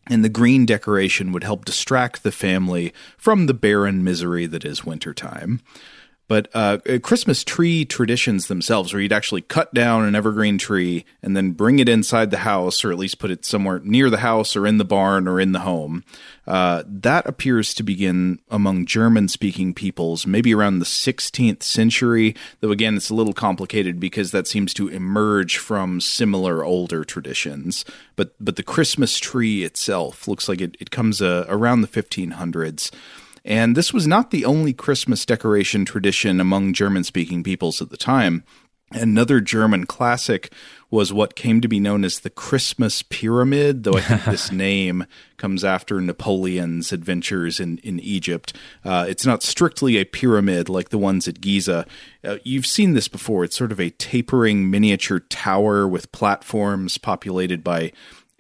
And 0.07 0.25
the 0.25 0.29
green 0.29 0.65
decoration 0.65 1.31
would 1.31 1.45
help 1.45 1.63
distract 1.63 2.23
the 2.23 2.33
family 2.33 2.93
from 3.17 3.45
the 3.45 3.53
barren 3.53 4.03
misery 4.03 4.47
that 4.47 4.65
is 4.65 4.83
wintertime. 4.83 5.61
But 6.27 6.49
uh, 6.55 6.79
uh, 6.89 6.99
Christmas 6.99 7.43
tree 7.43 7.85
traditions 7.85 8.47
themselves, 8.47 8.93
where 8.93 9.01
you'd 9.01 9.13
actually 9.13 9.41
cut 9.41 9.73
down 9.75 10.05
an 10.05 10.15
evergreen 10.15 10.57
tree 10.57 11.05
and 11.21 11.37
then 11.37 11.51
bring 11.51 11.77
it 11.77 11.87
inside 11.87 12.31
the 12.31 12.37
house, 12.37 12.83
or 12.83 12.91
at 12.91 12.97
least 12.97 13.19
put 13.19 13.29
it 13.29 13.45
somewhere 13.45 13.79
near 13.83 14.09
the 14.09 14.17
house, 14.17 14.55
or 14.55 14.65
in 14.65 14.79
the 14.79 14.85
barn, 14.85 15.27
or 15.27 15.39
in 15.39 15.51
the 15.51 15.59
home, 15.59 16.03
uh, 16.47 16.83
that 16.87 17.27
appears 17.27 17.75
to 17.75 17.83
begin 17.83 18.39
among 18.49 18.85
German 18.87 19.27
speaking 19.27 19.73
peoples 19.73 20.25
maybe 20.25 20.53
around 20.53 20.79
the 20.79 20.85
16th 20.85 21.61
century. 21.61 22.35
Though, 22.59 22.71
again, 22.71 22.95
it's 22.95 23.11
a 23.11 23.15
little 23.15 23.33
complicated 23.33 23.99
because 23.99 24.31
that 24.31 24.47
seems 24.47 24.73
to 24.75 24.87
emerge 24.87 25.57
from 25.57 26.01
similar 26.01 26.63
older 26.63 27.03
traditions. 27.03 27.85
But, 28.15 28.33
but 28.39 28.55
the 28.55 28.63
Christmas 28.63 29.19
tree 29.19 29.63
itself 29.63 30.27
looks 30.27 30.49
like 30.49 30.61
it, 30.61 30.75
it 30.79 30.89
comes 30.89 31.21
uh, 31.21 31.45
around 31.47 31.81
the 31.81 31.87
1500s. 31.87 32.91
And 33.45 33.77
this 33.77 33.93
was 33.93 34.07
not 34.07 34.31
the 34.31 34.43
only 34.43 34.73
Christmas 34.73 35.23
decoration 35.23 35.85
tradition 35.85 36.41
among 36.41 36.73
German 36.73 37.03
speaking 37.03 37.43
peoples 37.43 37.79
at 37.79 37.91
the 37.91 37.97
time. 37.97 38.43
Another 38.91 39.39
German 39.39 39.85
classic 39.85 40.51
was 40.89 41.13
what 41.13 41.35
came 41.35 41.61
to 41.61 41.67
be 41.67 41.79
known 41.79 42.03
as 42.03 42.19
the 42.19 42.29
Christmas 42.29 43.03
Pyramid, 43.03 43.83
though 43.83 43.93
I 43.93 44.01
think 44.01 44.23
this 44.25 44.51
name 44.51 45.05
comes 45.37 45.63
after 45.63 46.01
Napoleon's 46.01 46.91
adventures 46.91 47.59
in, 47.59 47.77
in 47.79 47.99
Egypt. 47.99 48.53
Uh, 48.83 49.05
it's 49.07 49.25
not 49.25 49.43
strictly 49.43 49.97
a 49.97 50.05
pyramid 50.05 50.67
like 50.67 50.89
the 50.89 50.97
ones 50.97 51.27
at 51.27 51.41
Giza. 51.41 51.85
Uh, 52.23 52.37
you've 52.43 52.67
seen 52.67 52.93
this 52.93 53.07
before. 53.07 53.43
It's 53.43 53.57
sort 53.57 53.71
of 53.71 53.79
a 53.79 53.91
tapering 53.91 54.71
miniature 54.71 55.19
tower 55.19 55.87
with 55.87 56.11
platforms 56.11 56.97
populated 56.97 57.63
by 57.63 57.91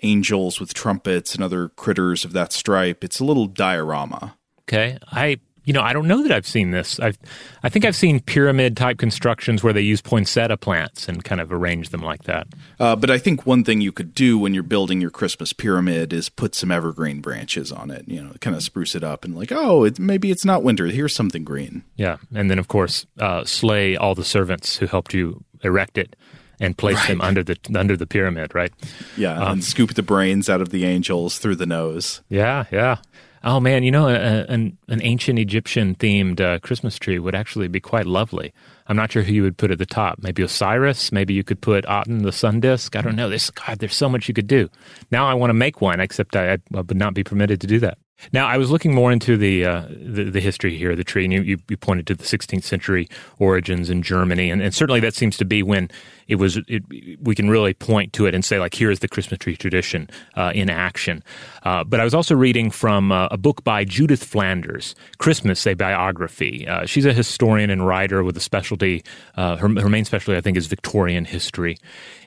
angels 0.01 0.59
with 0.59 0.73
trumpets 0.73 1.35
and 1.35 1.43
other 1.43 1.69
critters 1.69 2.25
of 2.25 2.33
that 2.33 2.53
stripe. 2.53 3.03
It's 3.03 3.19
a 3.19 3.25
little 3.25 3.47
diorama. 3.47 4.35
Okay. 4.67 4.97
I 5.11 5.39
you 5.65 5.73
know, 5.73 5.81
I 5.81 5.93
don't 5.93 6.07
know 6.07 6.21
that 6.23 6.31
I've 6.31 6.47
seen 6.47 6.71
this. 6.71 6.99
I've, 6.99 7.17
I 7.63 7.69
think 7.69 7.85
I've 7.85 7.95
seen 7.95 8.19
pyramid 8.19 8.77
type 8.77 8.99
constructions 8.99 9.63
where 9.63 9.73
they 9.73 9.81
use 9.81 9.99
poinsettia 9.99 10.57
plants 10.57 11.09
and 11.09 11.23
kind 11.23 11.41
of 11.41 11.51
arrange 11.51 11.89
them 11.89 12.01
like 12.01 12.23
that. 12.23 12.47
Uh, 12.79 12.95
but 12.95 13.09
I 13.09 13.17
think 13.17 13.45
one 13.45 13.63
thing 13.63 13.81
you 13.81 13.91
could 13.91 14.13
do 14.13 14.37
when 14.37 14.53
you're 14.53 14.63
building 14.63 15.01
your 15.01 15.09
Christmas 15.09 15.53
pyramid 15.53 16.13
is 16.13 16.29
put 16.29 16.53
some 16.53 16.71
evergreen 16.71 17.19
branches 17.19 17.71
on 17.71 17.89
it. 17.89 18.07
You 18.07 18.23
know, 18.23 18.33
kind 18.41 18.55
of 18.55 18.61
spruce 18.61 18.95
it 18.95 19.03
up 19.03 19.25
and 19.25 19.35
like, 19.35 19.51
oh, 19.51 19.83
it, 19.83 19.99
maybe 19.99 20.29
it's 20.29 20.45
not 20.45 20.63
winter. 20.63 20.85
Here's 20.85 21.15
something 21.15 21.43
green. 21.43 21.83
Yeah, 21.95 22.17
and 22.33 22.49
then 22.49 22.59
of 22.59 22.67
course, 22.67 23.07
uh, 23.19 23.43
slay 23.43 23.97
all 23.97 24.13
the 24.13 24.23
servants 24.23 24.77
who 24.77 24.85
helped 24.85 25.13
you 25.13 25.43
erect 25.63 25.97
it 25.97 26.15
and 26.59 26.77
place 26.77 26.97
right. 26.97 27.07
them 27.07 27.21
under 27.21 27.43
the 27.43 27.57
under 27.75 27.97
the 27.97 28.05
pyramid, 28.05 28.53
right? 28.53 28.71
Yeah, 29.17 29.35
um, 29.37 29.53
and 29.53 29.63
scoop 29.63 29.95
the 29.95 30.03
brains 30.03 30.47
out 30.47 30.61
of 30.61 30.69
the 30.69 30.85
angels 30.85 31.39
through 31.39 31.55
the 31.55 31.65
nose. 31.65 32.21
Yeah, 32.29 32.65
yeah. 32.71 32.97
Oh 33.45 33.59
man, 33.59 33.83
you 33.83 33.91
know, 33.91 34.07
a, 34.07 34.45
an 34.45 34.75
an 34.87 35.01
ancient 35.03 35.37
Egyptian 35.37 35.93
themed 35.93 36.41
uh, 36.41 36.57
Christmas 36.59 36.97
tree 36.97 37.19
would 37.19 37.35
actually 37.35 37.67
be 37.67 37.79
quite 37.79 38.07
lovely. 38.07 38.51
I'm 38.87 38.95
not 38.95 39.11
sure 39.11 39.21
who 39.21 39.33
you 39.33 39.43
would 39.43 39.57
put 39.57 39.69
at 39.69 39.77
the 39.77 39.85
top. 39.85 40.17
Maybe 40.19 40.41
Osiris. 40.41 41.11
Maybe 41.11 41.35
you 41.35 41.43
could 41.43 41.61
put 41.61 41.85
Aten, 41.87 42.23
the 42.23 42.31
sun 42.31 42.59
disk. 42.59 42.95
I 42.95 43.01
don't 43.01 43.15
know. 43.15 43.29
There's 43.29 43.51
God. 43.51 43.77
There's 43.77 43.95
so 43.95 44.09
much 44.09 44.27
you 44.27 44.33
could 44.33 44.47
do. 44.47 44.67
Now 45.11 45.27
I 45.27 45.35
want 45.35 45.51
to 45.51 45.53
make 45.53 45.79
one, 45.79 45.99
except 45.99 46.35
I, 46.35 46.53
I 46.53 46.59
would 46.71 46.97
not 46.97 47.13
be 47.13 47.23
permitted 47.23 47.61
to 47.61 47.67
do 47.67 47.79
that. 47.81 47.99
Now, 48.31 48.47
I 48.47 48.57
was 48.57 48.71
looking 48.71 48.93
more 48.93 49.11
into 49.11 49.37
the, 49.37 49.65
uh, 49.65 49.87
the, 49.89 50.25
the 50.25 50.39
history 50.39 50.77
here 50.77 50.91
of 50.91 50.97
the 50.97 51.03
tree, 51.03 51.25
and 51.25 51.33
you, 51.33 51.59
you, 51.67 51.77
pointed 51.77 52.07
to 52.07 52.15
the 52.15 52.23
16th 52.23 52.63
century 52.63 53.07
origins 53.39 53.89
in 53.89 54.01
Germany, 54.01 54.49
and, 54.49 54.61
and 54.61 54.73
certainly 54.73 54.99
that 55.01 55.13
seems 55.13 55.37
to 55.37 55.45
be 55.45 55.61
when 55.61 55.89
it 56.27 56.35
was. 56.35 56.57
It, 56.67 56.83
we 57.21 57.35
can 57.35 57.49
really 57.49 57.73
point 57.73 58.13
to 58.13 58.25
it 58.25 58.33
and 58.33 58.43
say, 58.43 58.59
like, 58.59 58.73
here 58.73 58.89
is 58.89 58.99
the 58.99 59.07
Christmas 59.07 59.39
tree 59.39 59.55
tradition 59.55 60.09
uh, 60.35 60.51
in 60.55 60.69
action. 60.69 61.23
Uh, 61.63 61.83
but 61.83 61.99
I 61.99 62.03
was 62.03 62.13
also 62.13 62.35
reading 62.35 62.71
from 62.71 63.11
uh, 63.11 63.27
a 63.29 63.37
book 63.37 63.63
by 63.63 63.83
Judith 63.83 64.23
Flanders, 64.23 64.95
Christmas: 65.17 65.67
A 65.67 65.73
Biography. 65.73 66.67
Uh, 66.67 66.85
she's 66.85 67.05
a 67.05 67.13
historian 67.13 67.69
and 67.69 67.85
writer 67.85 68.23
with 68.23 68.35
a 68.37 68.41
specialty. 68.41 69.03
Uh, 69.35 69.57
her, 69.57 69.67
her 69.67 69.89
main 69.89 70.05
specialty, 70.05 70.37
I 70.37 70.41
think, 70.41 70.57
is 70.57 70.67
Victorian 70.67 71.25
history, 71.25 71.77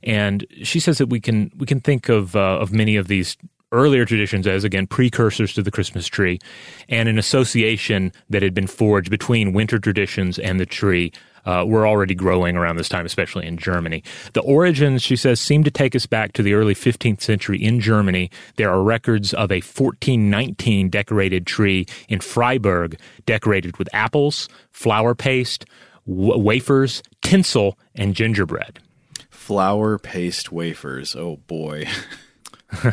and 0.04 0.46
she 0.62 0.78
says 0.78 0.98
that 0.98 1.08
we 1.08 1.20
can 1.20 1.50
we 1.56 1.66
can 1.66 1.80
think 1.80 2.08
of 2.08 2.36
of 2.36 2.72
many 2.72 2.96
of 2.96 3.08
these 3.08 3.36
earlier 3.72 4.04
traditions 4.04 4.46
as, 4.46 4.64
again, 4.64 4.86
precursors 4.86 5.52
to 5.54 5.62
the 5.62 5.70
Christmas 5.70 6.06
tree, 6.06 6.38
and 6.88 7.08
an 7.08 7.18
association 7.18 8.12
that 8.30 8.42
had 8.42 8.54
been 8.54 8.66
forged 8.66 9.10
between 9.10 9.52
winter 9.52 9.78
traditions 9.78 10.38
and 10.38 10.58
the 10.58 10.66
tree 10.66 11.12
uh, 11.44 11.64
were 11.66 11.86
already 11.86 12.14
growing 12.14 12.56
around 12.56 12.76
this 12.76 12.88
time, 12.88 13.06
especially 13.06 13.46
in 13.46 13.56
Germany. 13.56 14.02
The 14.34 14.42
origins, 14.42 15.02
she 15.02 15.16
says, 15.16 15.40
seem 15.40 15.64
to 15.64 15.70
take 15.70 15.96
us 15.96 16.04
back 16.04 16.34
to 16.34 16.42
the 16.42 16.54
early 16.54 16.74
15th 16.74 17.22
century 17.22 17.62
in 17.62 17.80
Germany. 17.80 18.30
There 18.56 18.70
are 18.70 18.82
records 18.82 19.32
of 19.32 19.50
a 19.50 19.60
1419 19.60 20.90
decorated 20.90 21.46
tree 21.46 21.86
in 22.08 22.20
Freiburg, 22.20 22.98
decorated 23.24 23.78
with 23.78 23.88
apples, 23.94 24.48
flour 24.72 25.14
paste, 25.14 25.64
w- 26.06 26.38
wafers, 26.38 27.02
tinsel, 27.22 27.78
and 27.94 28.14
gingerbread. 28.14 28.80
Flour 29.30 29.98
paste 29.98 30.52
wafers. 30.52 31.16
Oh 31.16 31.36
boy. 31.46 31.86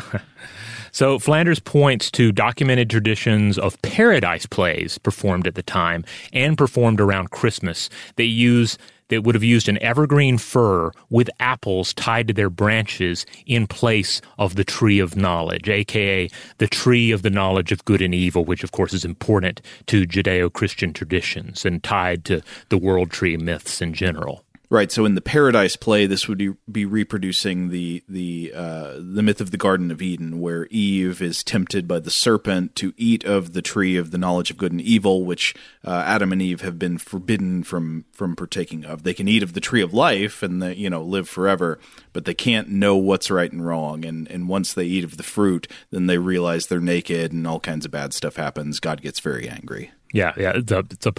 So 0.96 1.18
Flanders 1.18 1.60
points 1.60 2.10
to 2.12 2.32
documented 2.32 2.88
traditions 2.88 3.58
of 3.58 3.76
paradise 3.82 4.46
plays 4.46 4.96
performed 4.96 5.46
at 5.46 5.54
the 5.54 5.62
time 5.62 6.06
and 6.32 6.56
performed 6.56 7.02
around 7.02 7.32
Christmas. 7.32 7.90
They 8.16 8.24
use 8.24 8.78
that 9.08 9.22
would 9.22 9.34
have 9.34 9.44
used 9.44 9.68
an 9.68 9.76
evergreen 9.82 10.38
fir 10.38 10.90
with 11.10 11.28
apples 11.38 11.92
tied 11.92 12.28
to 12.28 12.32
their 12.32 12.48
branches 12.48 13.26
in 13.44 13.66
place 13.66 14.22
of 14.38 14.56
the 14.56 14.64
tree 14.64 14.98
of 14.98 15.16
knowledge, 15.16 15.68
aka 15.68 16.30
the 16.56 16.66
tree 16.66 17.10
of 17.10 17.20
the 17.20 17.28
knowledge 17.28 17.72
of 17.72 17.84
good 17.84 18.00
and 18.00 18.14
evil, 18.14 18.46
which 18.46 18.64
of 18.64 18.72
course 18.72 18.94
is 18.94 19.04
important 19.04 19.60
to 19.88 20.06
Judeo 20.06 20.50
Christian 20.50 20.94
traditions 20.94 21.66
and 21.66 21.82
tied 21.82 22.24
to 22.24 22.40
the 22.70 22.78
world 22.78 23.10
tree 23.10 23.36
myths 23.36 23.82
in 23.82 23.92
general. 23.92 24.45
Right. 24.68 24.90
So 24.90 25.04
in 25.04 25.14
the 25.14 25.20
Paradise 25.20 25.76
play, 25.76 26.06
this 26.06 26.26
would 26.26 26.38
be, 26.70 26.84
reproducing 26.84 27.68
the 27.68 28.02
the 28.08 28.52
uh, 28.54 28.94
the 28.96 29.22
myth 29.22 29.40
of 29.40 29.52
the 29.52 29.56
Garden 29.56 29.92
of 29.92 30.02
Eden, 30.02 30.40
where 30.40 30.66
Eve 30.66 31.22
is 31.22 31.44
tempted 31.44 31.86
by 31.86 32.00
the 32.00 32.10
serpent 32.10 32.74
to 32.76 32.92
eat 32.96 33.24
of 33.24 33.52
the 33.52 33.62
tree 33.62 33.96
of 33.96 34.10
the 34.10 34.18
knowledge 34.18 34.50
of 34.50 34.56
good 34.56 34.72
and 34.72 34.80
evil, 34.80 35.24
which 35.24 35.54
uh, 35.84 36.02
Adam 36.04 36.32
and 36.32 36.42
Eve 36.42 36.62
have 36.62 36.80
been 36.80 36.98
forbidden 36.98 37.62
from 37.62 38.06
from 38.12 38.34
partaking 38.34 38.84
of. 38.84 39.04
They 39.04 39.14
can 39.14 39.28
eat 39.28 39.44
of 39.44 39.52
the 39.52 39.60
tree 39.60 39.82
of 39.82 39.94
life 39.94 40.42
and 40.42 40.60
the, 40.60 40.76
you 40.76 40.90
know 40.90 41.02
live 41.02 41.28
forever, 41.28 41.78
but 42.12 42.24
they 42.24 42.34
can't 42.34 42.68
know 42.68 42.96
what's 42.96 43.30
right 43.30 43.52
and 43.52 43.64
wrong. 43.64 44.04
And 44.04 44.28
and 44.28 44.48
once 44.48 44.74
they 44.74 44.84
eat 44.84 45.04
of 45.04 45.16
the 45.16 45.22
fruit, 45.22 45.68
then 45.90 46.06
they 46.06 46.18
realize 46.18 46.66
they're 46.66 46.80
naked, 46.80 47.32
and 47.32 47.46
all 47.46 47.60
kinds 47.60 47.84
of 47.84 47.92
bad 47.92 48.12
stuff 48.12 48.34
happens. 48.34 48.80
God 48.80 49.00
gets 49.00 49.20
very 49.20 49.48
angry. 49.48 49.92
Yeah, 50.12 50.32
yeah, 50.36 50.52
it's 50.56 50.72
a 50.72 50.78
it's 50.78 51.06
a, 51.06 51.12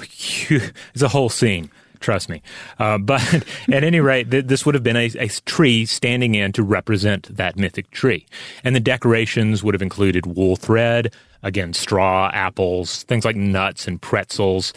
it's 0.94 1.04
a 1.04 1.10
whole 1.10 1.30
scene. 1.30 1.70
Trust 2.00 2.30
me. 2.30 2.42
Uh, 2.80 2.98
but 2.98 3.22
at 3.72 3.84
any 3.84 4.00
rate, 4.00 4.32
th- 4.32 4.46
this 4.46 4.66
would 4.66 4.75
have 4.75 4.84
been 4.84 4.96
a, 4.96 5.10
a, 5.18 5.27
tree 5.46 5.86
standing 5.86 6.36
in 6.36 6.51
to 6.54 6.63
represent 6.63 7.36
that 7.36 7.58
mythic 7.58 7.89
tree. 7.92 8.25
And 8.63 8.75
the 8.75 8.80
decorations 8.80 9.63
would 9.63 9.74
have 9.74 9.82
included 9.82 10.25
wool 10.25 10.56
thread, 10.56 11.13
again, 11.44 11.74
straw, 11.74 12.30
apples, 12.34 13.04
things 13.04 13.25
like 13.25 13.36
nuts 13.36 13.88
and 13.88 14.01
pretzels. 14.01 14.74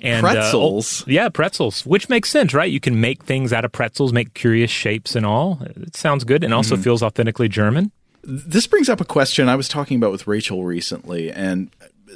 And, 0.00 0.24
pretzels? 0.24 1.02
Uh, 1.02 1.04
oh, 1.06 1.10
yeah, 1.12 1.28
pretzels, 1.28 1.86
which 1.86 2.08
makes 2.08 2.28
sense, 2.30 2.54
right? 2.54 2.70
You 2.70 2.80
can 2.80 3.00
make 3.00 3.22
things 3.22 3.52
out 3.52 3.64
of 3.64 3.72
pretzels, 3.72 4.12
make 4.12 4.34
curious 4.34 4.70
shapes 4.70 5.14
and 5.14 5.24
all. 5.24 5.58
It 5.62 5.94
sounds 5.94 6.24
good 6.24 6.42
and 6.42 6.52
also 6.52 6.74
mm-hmm. 6.74 6.82
feels 6.82 7.02
authentically 7.02 7.48
German. 7.48 7.92
This 8.24 8.66
brings 8.66 8.88
up 8.88 9.00
a 9.00 9.04
question 9.04 9.48
I 9.48 9.56
was 9.56 9.68
talking 9.68 9.96
about 9.96 10.12
with 10.12 10.26
Rachel 10.26 10.64
recently, 10.64 11.30
and 11.30 11.70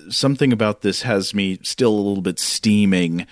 something 0.09 0.53
about 0.53 0.83
this 0.83 1.03
has 1.03 1.35
me 1.35 1.59
still 1.63 1.93
a 1.93 1.99
little 1.99 2.23
bit 2.23 2.39
steaming 2.39 3.27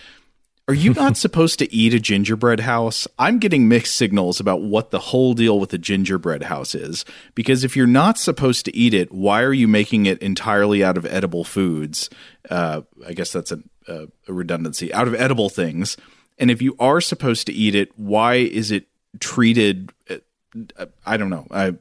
are 0.67 0.75
you 0.75 0.95
not 0.95 1.17
supposed 1.17 1.59
to 1.59 1.73
eat 1.73 1.95
a 1.95 2.01
gingerbread 2.01 2.61
house? 2.61 3.07
I'm 3.19 3.39
getting 3.39 3.69
mixed 3.69 3.95
signals 3.97 4.41
about 4.41 4.63
what 4.63 4.91
the 4.91 4.99
whole 4.99 5.35
deal 5.35 5.59
with 5.59 5.71
the 5.71 5.79
gingerbread 5.79 6.45
house 6.45 6.75
is. 6.75 7.05
Because 7.35 7.65
if 7.65 7.77
you're 7.77 7.87
not 7.87 8.19
supposed 8.19 8.65
to 8.67 8.77
eat 8.77 8.95
it, 8.95 9.13
why 9.13 9.43
are 9.43 9.53
you 9.53 9.69
making 9.69 10.07
it 10.07 10.19
entirely 10.23 10.83
out 10.83 10.97
of 10.97 11.05
edible 11.07 11.45
foods? 11.45 12.09
Uh, 12.49 12.83
I 13.07 13.13
guess 13.13 13.33
that's 13.33 13.53
a, 13.53 13.61
a, 13.89 14.09
a 14.29 14.33
redundancy 14.33 14.93
out 14.93 15.09
of 15.09 15.15
edible 15.15 15.49
things. 15.49 15.97
And 16.39 16.51
if 16.51 16.61
you 16.61 16.77
are 16.79 17.01
supposed 17.01 17.47
to 17.47 17.53
eat 17.53 17.75
it, 17.75 17.91
why 17.97 18.35
is 18.35 18.71
it 18.71 18.87
treated? 19.21 19.93
Uh, 20.11 20.87
I 21.07 21.17
don't 21.17 21.31
know. 21.31 21.47
I 21.51 21.75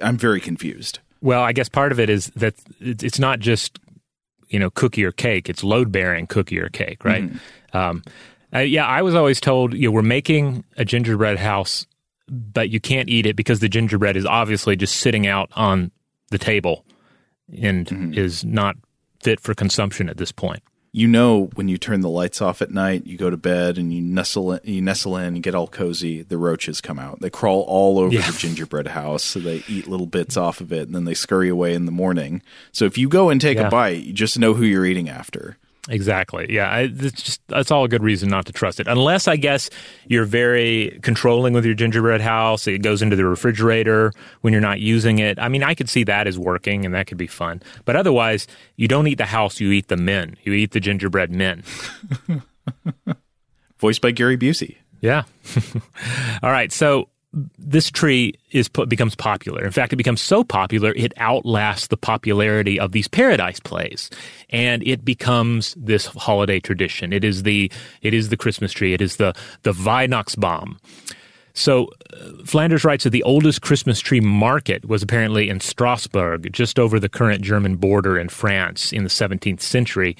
I'm 0.00 0.16
very 0.16 0.40
confused. 0.40 0.98
Well, 1.20 1.42
I 1.42 1.52
guess 1.52 1.68
part 1.68 1.92
of 1.92 2.00
it 2.00 2.10
is 2.10 2.28
that 2.36 2.54
it's 2.80 3.18
not 3.18 3.38
just 3.38 3.78
you 4.48 4.58
know 4.58 4.70
cookie 4.70 5.04
or 5.04 5.12
cake; 5.12 5.48
it's 5.48 5.62
load 5.62 5.92
bearing 5.92 6.26
cookie 6.26 6.58
or 6.58 6.68
cake, 6.68 7.04
right? 7.04 7.24
Mm-hmm. 7.24 7.36
Um, 7.72 8.02
uh, 8.54 8.60
yeah, 8.60 8.86
I 8.86 9.02
was 9.02 9.14
always 9.14 9.40
told 9.40 9.74
you 9.74 9.88
know, 9.88 9.92
we're 9.92 10.02
making 10.02 10.64
a 10.76 10.84
gingerbread 10.84 11.38
house, 11.38 11.86
but 12.28 12.70
you 12.70 12.80
can't 12.80 13.08
eat 13.08 13.26
it 13.26 13.36
because 13.36 13.60
the 13.60 13.68
gingerbread 13.68 14.16
is 14.16 14.26
obviously 14.26 14.76
just 14.76 14.96
sitting 14.96 15.26
out 15.26 15.50
on 15.54 15.90
the 16.30 16.38
table 16.38 16.84
and 17.60 17.86
mm-hmm. 17.86 18.14
is 18.14 18.44
not 18.44 18.76
fit 19.20 19.40
for 19.40 19.54
consumption 19.54 20.08
at 20.08 20.16
this 20.16 20.32
point. 20.32 20.62
You 20.94 21.08
know, 21.08 21.48
when 21.54 21.68
you 21.68 21.78
turn 21.78 22.02
the 22.02 22.10
lights 22.10 22.42
off 22.42 22.60
at 22.60 22.70
night, 22.70 23.06
you 23.06 23.16
go 23.16 23.30
to 23.30 23.36
bed 23.38 23.78
and 23.78 23.94
you 23.94 24.02
nestle 24.02 24.52
in, 24.52 24.60
you 24.64 24.82
nestle 24.82 25.16
in, 25.16 25.34
you 25.34 25.40
get 25.40 25.54
all 25.54 25.66
cozy. 25.66 26.20
The 26.20 26.36
roaches 26.36 26.82
come 26.82 26.98
out. 26.98 27.20
They 27.20 27.30
crawl 27.30 27.62
all 27.62 27.98
over 27.98 28.12
yeah. 28.12 28.30
the 28.30 28.32
gingerbread 28.38 28.88
house, 28.88 29.24
so 29.24 29.38
they 29.38 29.64
eat 29.66 29.88
little 29.88 30.06
bits 30.06 30.36
off 30.36 30.60
of 30.60 30.70
it, 30.70 30.82
and 30.82 30.94
then 30.94 31.06
they 31.06 31.14
scurry 31.14 31.48
away 31.48 31.72
in 31.72 31.86
the 31.86 31.92
morning. 31.92 32.42
So 32.72 32.84
if 32.84 32.98
you 32.98 33.08
go 33.08 33.30
and 33.30 33.40
take 33.40 33.56
yeah. 33.56 33.68
a 33.68 33.70
bite, 33.70 34.02
you 34.02 34.12
just 34.12 34.38
know 34.38 34.52
who 34.52 34.64
you're 34.66 34.84
eating 34.84 35.08
after. 35.08 35.56
Exactly. 35.88 36.46
Yeah, 36.48 36.70
I, 36.70 36.80
it's 36.82 37.22
just 37.22 37.40
that's 37.48 37.72
all 37.72 37.82
a 37.82 37.88
good 37.88 38.04
reason 38.04 38.28
not 38.28 38.46
to 38.46 38.52
trust 38.52 38.78
it. 38.78 38.86
Unless 38.86 39.26
I 39.26 39.34
guess 39.34 39.68
you're 40.06 40.24
very 40.24 41.00
controlling 41.02 41.54
with 41.54 41.64
your 41.64 41.74
gingerbread 41.74 42.20
house. 42.20 42.68
It 42.68 42.82
goes 42.82 43.02
into 43.02 43.16
the 43.16 43.24
refrigerator 43.24 44.12
when 44.42 44.52
you're 44.52 44.62
not 44.62 44.78
using 44.78 45.18
it. 45.18 45.40
I 45.40 45.48
mean, 45.48 45.64
I 45.64 45.74
could 45.74 45.88
see 45.88 46.04
that 46.04 46.28
as 46.28 46.38
working, 46.38 46.84
and 46.84 46.94
that 46.94 47.08
could 47.08 47.18
be 47.18 47.26
fun. 47.26 47.62
But 47.84 47.96
otherwise, 47.96 48.46
you 48.76 48.86
don't 48.86 49.08
eat 49.08 49.18
the 49.18 49.26
house; 49.26 49.58
you 49.58 49.72
eat 49.72 49.88
the 49.88 49.96
men. 49.96 50.36
You 50.44 50.52
eat 50.52 50.70
the 50.70 50.78
gingerbread 50.78 51.32
men. 51.32 51.64
Voiced 53.78 54.00
by 54.00 54.12
Gary 54.12 54.36
Busey. 54.36 54.76
Yeah. 55.00 55.24
all 56.44 56.52
right. 56.52 56.70
So 56.70 57.08
this 57.58 57.90
tree 57.90 58.34
is 58.50 58.68
becomes 58.68 59.14
popular. 59.14 59.64
In 59.64 59.70
fact, 59.70 59.92
it 59.92 59.96
becomes 59.96 60.20
so 60.20 60.44
popular 60.44 60.92
it 60.96 61.12
outlasts 61.16 61.86
the 61.86 61.96
popularity 61.96 62.78
of 62.78 62.92
these 62.92 63.08
paradise 63.08 63.60
plays, 63.60 64.10
and 64.50 64.86
it 64.86 65.04
becomes 65.04 65.74
this 65.74 66.06
holiday 66.06 66.60
tradition. 66.60 67.12
It 67.12 67.24
is 67.24 67.42
the 67.42 67.70
it 68.02 68.12
is 68.12 68.28
the 68.28 68.36
Christmas 68.36 68.72
tree. 68.72 68.92
It 68.92 69.00
is 69.00 69.16
the 69.16 69.34
the 69.62 69.72
Weihnachtsbaum. 69.72 70.78
So 71.54 71.90
uh, 72.12 72.44
Flanders 72.44 72.84
writes 72.84 73.04
that 73.04 73.10
the 73.10 73.22
oldest 73.24 73.62
Christmas 73.62 74.00
tree 74.00 74.20
market 74.20 74.86
was 74.86 75.02
apparently 75.02 75.48
in 75.48 75.60
Strasbourg, 75.60 76.50
just 76.52 76.78
over 76.78 76.98
the 76.98 77.08
current 77.08 77.42
German 77.42 77.76
border 77.76 78.18
in 78.18 78.28
France 78.28 78.92
in 78.92 79.04
the 79.04 79.10
17th 79.10 79.60
century. 79.60 80.16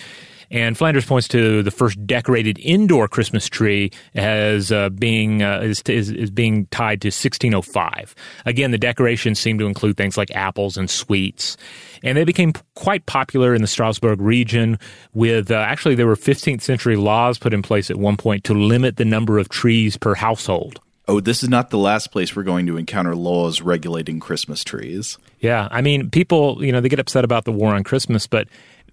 And 0.53 0.77
Flanders 0.77 1.07
points 1.07 1.27
to 1.29 1.63
the 1.63 1.71
first 1.71 2.07
decorated 2.07 2.59
indoor 2.59 3.09
Christmas 3.09 3.49
tree 3.49 3.91
as 4.15 4.71
uh, 4.71 4.91
being 4.91 5.43
uh, 5.43 5.61
is, 5.61 5.81
is, 5.89 6.11
is, 6.11 6.31
being 6.31 6.67
tied 6.67 7.01
to 7.01 7.07
1605. 7.07 8.15
Again, 8.45 8.71
the 8.71 8.79
decorations 8.79 9.41
seem 9.41 9.59
to 9.59 9.67
include 9.67 9.97
things 9.97 10.19
like 10.19 10.31
apples 10.33 10.77
and 10.77 10.91
sweets, 10.91 11.57
and 12.05 12.19
they 12.19 12.25
became 12.25 12.53
quite 12.75 13.07
popular 13.07 13.55
in 13.55 13.63
the 13.63 13.67
Strasbourg 13.67 14.21
region. 14.21 14.79
With 15.15 15.51
uh, 15.51 15.55
actually, 15.55 15.95
there 15.95 16.07
were 16.07 16.17
15th 16.17 16.61
century 16.61 16.97
laws 16.97 17.39
put 17.39 17.55
in 17.55 17.63
place 17.63 17.91
at 17.91 17.97
one 17.97 18.19
point 18.19 18.45
to 18.45 18.55
limit 18.55 18.99
the 18.99 19.07
number 19.07 19.39
of 19.39 19.49
trees 19.49 19.97
per 19.97 20.15
household. 20.15 20.81
Oh, 21.09 21.19
this 21.19 21.43
is 21.43 21.49
not 21.49 21.71
the 21.71 21.79
last 21.79 22.13
place 22.13 22.37
we're 22.37 22.45
going 22.45 22.67
to 22.67 22.77
encounter 22.77 23.17
laws 23.17 23.61
regulating 23.61 24.21
Christmas 24.21 24.63
trees. 24.63 25.19
Yeah, 25.41 25.67
I 25.71 25.83
mean, 25.83 26.11
people, 26.11 26.65
you 26.65 26.71
know, 26.71 26.81
they 26.81 26.89
get 26.89 27.01
upset 27.01 27.25
about 27.25 27.45
the 27.45 27.51
war 27.51 27.75
on 27.75 27.83
Christmas, 27.83 28.29
but 28.29 28.47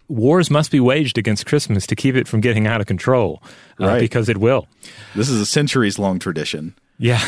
wars 0.09 0.49
must 0.49 0.71
be 0.71 0.79
waged 0.79 1.17
against 1.17 1.45
Christmas 1.45 1.87
to 1.87 1.95
keep 1.95 2.15
it 2.15 2.27
from 2.27 2.41
getting 2.41 2.67
out 2.67 2.81
of 2.81 2.87
control, 2.87 3.41
uh, 3.79 3.87
right. 3.87 3.99
because 3.99 4.27
it 4.27 4.37
will. 4.37 4.67
This 5.15 5.29
is 5.29 5.39
a 5.39 5.45
centuries 5.45 5.97
long 5.97 6.19
tradition. 6.19 6.75
Yeah. 6.99 7.23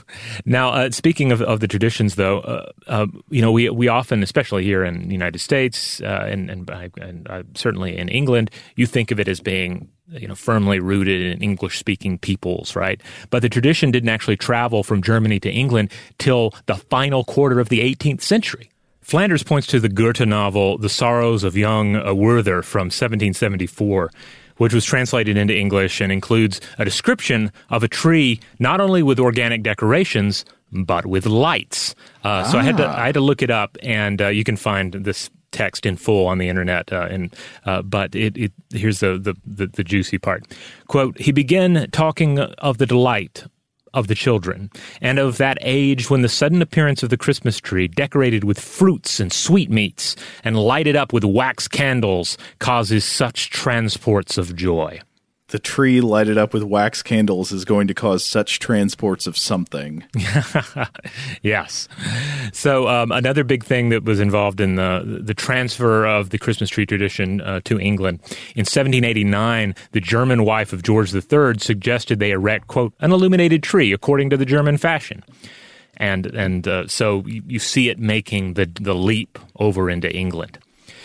now, 0.44 0.70
uh, 0.70 0.90
speaking 0.92 1.32
of, 1.32 1.42
of 1.42 1.58
the 1.58 1.66
traditions, 1.66 2.14
though, 2.14 2.38
uh, 2.38 2.70
uh, 2.86 3.06
you 3.30 3.42
know, 3.42 3.50
we 3.50 3.68
we 3.68 3.88
often, 3.88 4.22
especially 4.22 4.62
here 4.62 4.84
in 4.84 5.08
the 5.08 5.12
United 5.12 5.40
States 5.40 6.00
uh, 6.02 6.24
and 6.28 6.48
and, 6.48 6.70
and 7.00 7.28
uh, 7.28 7.42
certainly 7.54 7.98
in 7.98 8.08
England, 8.08 8.52
you 8.76 8.86
think 8.86 9.10
of 9.10 9.18
it 9.18 9.26
as 9.26 9.40
being 9.40 9.88
you 10.08 10.28
know 10.28 10.36
firmly 10.36 10.78
rooted 10.78 11.20
in 11.20 11.42
English 11.42 11.78
speaking 11.78 12.16
peoples, 12.16 12.76
right? 12.76 13.00
But 13.30 13.42
the 13.42 13.48
tradition 13.48 13.90
didn't 13.90 14.08
actually 14.08 14.36
travel 14.36 14.84
from 14.84 15.02
Germany 15.02 15.40
to 15.40 15.50
England 15.50 15.90
till 16.18 16.54
the 16.66 16.76
final 16.76 17.24
quarter 17.24 17.58
of 17.58 17.70
the 17.70 17.80
18th 17.80 18.22
century. 18.22 18.70
Flanders 19.08 19.42
points 19.42 19.66
to 19.68 19.80
the 19.80 19.88
Goethe 19.88 20.26
novel 20.26 20.76
The 20.76 20.90
Sorrows 20.90 21.42
of 21.42 21.56
Young 21.56 21.94
Werther 22.14 22.60
from 22.60 22.88
1774, 22.88 24.10
which 24.58 24.74
was 24.74 24.84
translated 24.84 25.34
into 25.34 25.56
English 25.56 26.02
and 26.02 26.12
includes 26.12 26.60
a 26.78 26.84
description 26.84 27.50
of 27.70 27.82
a 27.82 27.88
tree 27.88 28.38
not 28.58 28.82
only 28.82 29.02
with 29.02 29.18
organic 29.18 29.62
decorations 29.62 30.44
but 30.72 31.06
with 31.06 31.24
lights. 31.24 31.94
Uh, 32.22 32.44
ah. 32.44 32.52
So 32.52 32.58
I 32.58 32.62
had 32.62 32.76
to 32.76 32.86
I 32.86 33.06
had 33.06 33.14
to 33.14 33.22
look 33.22 33.40
it 33.40 33.50
up, 33.50 33.78
and 33.82 34.20
uh, 34.20 34.28
you 34.28 34.44
can 34.44 34.58
find 34.58 34.92
this 34.92 35.30
text 35.52 35.86
in 35.86 35.96
full 35.96 36.26
on 36.26 36.36
the 36.36 36.50
internet. 36.50 36.92
Uh, 36.92 37.08
and 37.10 37.34
uh, 37.64 37.80
but 37.80 38.14
it, 38.14 38.36
it 38.36 38.52
here's 38.74 39.00
the, 39.00 39.16
the, 39.16 39.34
the 39.46 39.68
the 39.68 39.84
juicy 39.84 40.18
part. 40.18 40.44
Quote: 40.86 41.16
He 41.18 41.32
began 41.32 41.88
talking 41.92 42.40
of 42.40 42.76
the 42.76 42.84
delight 42.84 43.46
of 43.94 44.08
the 44.08 44.14
children, 44.14 44.70
and 45.00 45.18
of 45.18 45.38
that 45.38 45.58
age 45.60 46.10
when 46.10 46.22
the 46.22 46.28
sudden 46.28 46.62
appearance 46.62 47.02
of 47.02 47.10
the 47.10 47.16
Christmas 47.16 47.60
tree, 47.60 47.88
decorated 47.88 48.44
with 48.44 48.60
fruits 48.60 49.20
and 49.20 49.32
sweetmeats, 49.32 50.16
and 50.44 50.56
lighted 50.56 50.96
up 50.96 51.12
with 51.12 51.24
wax 51.24 51.68
candles, 51.68 52.38
causes 52.58 53.04
such 53.04 53.50
transports 53.50 54.38
of 54.38 54.54
joy 54.54 55.00
the 55.48 55.58
tree 55.58 56.00
lighted 56.00 56.36
up 56.36 56.52
with 56.52 56.62
wax 56.62 57.02
candles 57.02 57.52
is 57.52 57.64
going 57.64 57.88
to 57.88 57.94
cause 57.94 58.24
such 58.24 58.58
transports 58.58 59.26
of 59.26 59.36
something. 59.36 60.04
yes. 61.42 61.88
So 62.52 62.86
um, 62.88 63.10
another 63.12 63.44
big 63.44 63.64
thing 63.64 63.88
that 63.88 64.04
was 64.04 64.20
involved 64.20 64.60
in 64.60 64.76
the 64.76 65.20
the 65.22 65.34
transfer 65.34 66.06
of 66.06 66.30
the 66.30 66.38
Christmas 66.38 66.68
tree 66.70 66.86
tradition 66.86 67.40
uh, 67.40 67.60
to 67.64 67.80
England 67.80 68.20
in 68.54 68.64
1789, 68.64 69.74
the 69.92 70.00
German 70.00 70.44
wife 70.44 70.72
of 70.72 70.82
George 70.82 71.14
III 71.14 71.58
suggested 71.58 72.18
they 72.18 72.30
erect 72.30 72.66
quote 72.66 72.92
an 73.00 73.12
illuminated 73.12 73.62
tree 73.62 73.92
according 73.92 74.30
to 74.30 74.36
the 74.36 74.46
German 74.46 74.76
fashion. 74.76 75.24
And 75.96 76.26
and 76.26 76.68
uh, 76.68 76.86
so 76.88 77.24
you, 77.26 77.42
you 77.46 77.58
see 77.58 77.88
it 77.88 77.98
making 77.98 78.54
the 78.54 78.66
the 78.66 78.94
leap 78.94 79.38
over 79.56 79.88
into 79.88 80.14
England. 80.14 80.58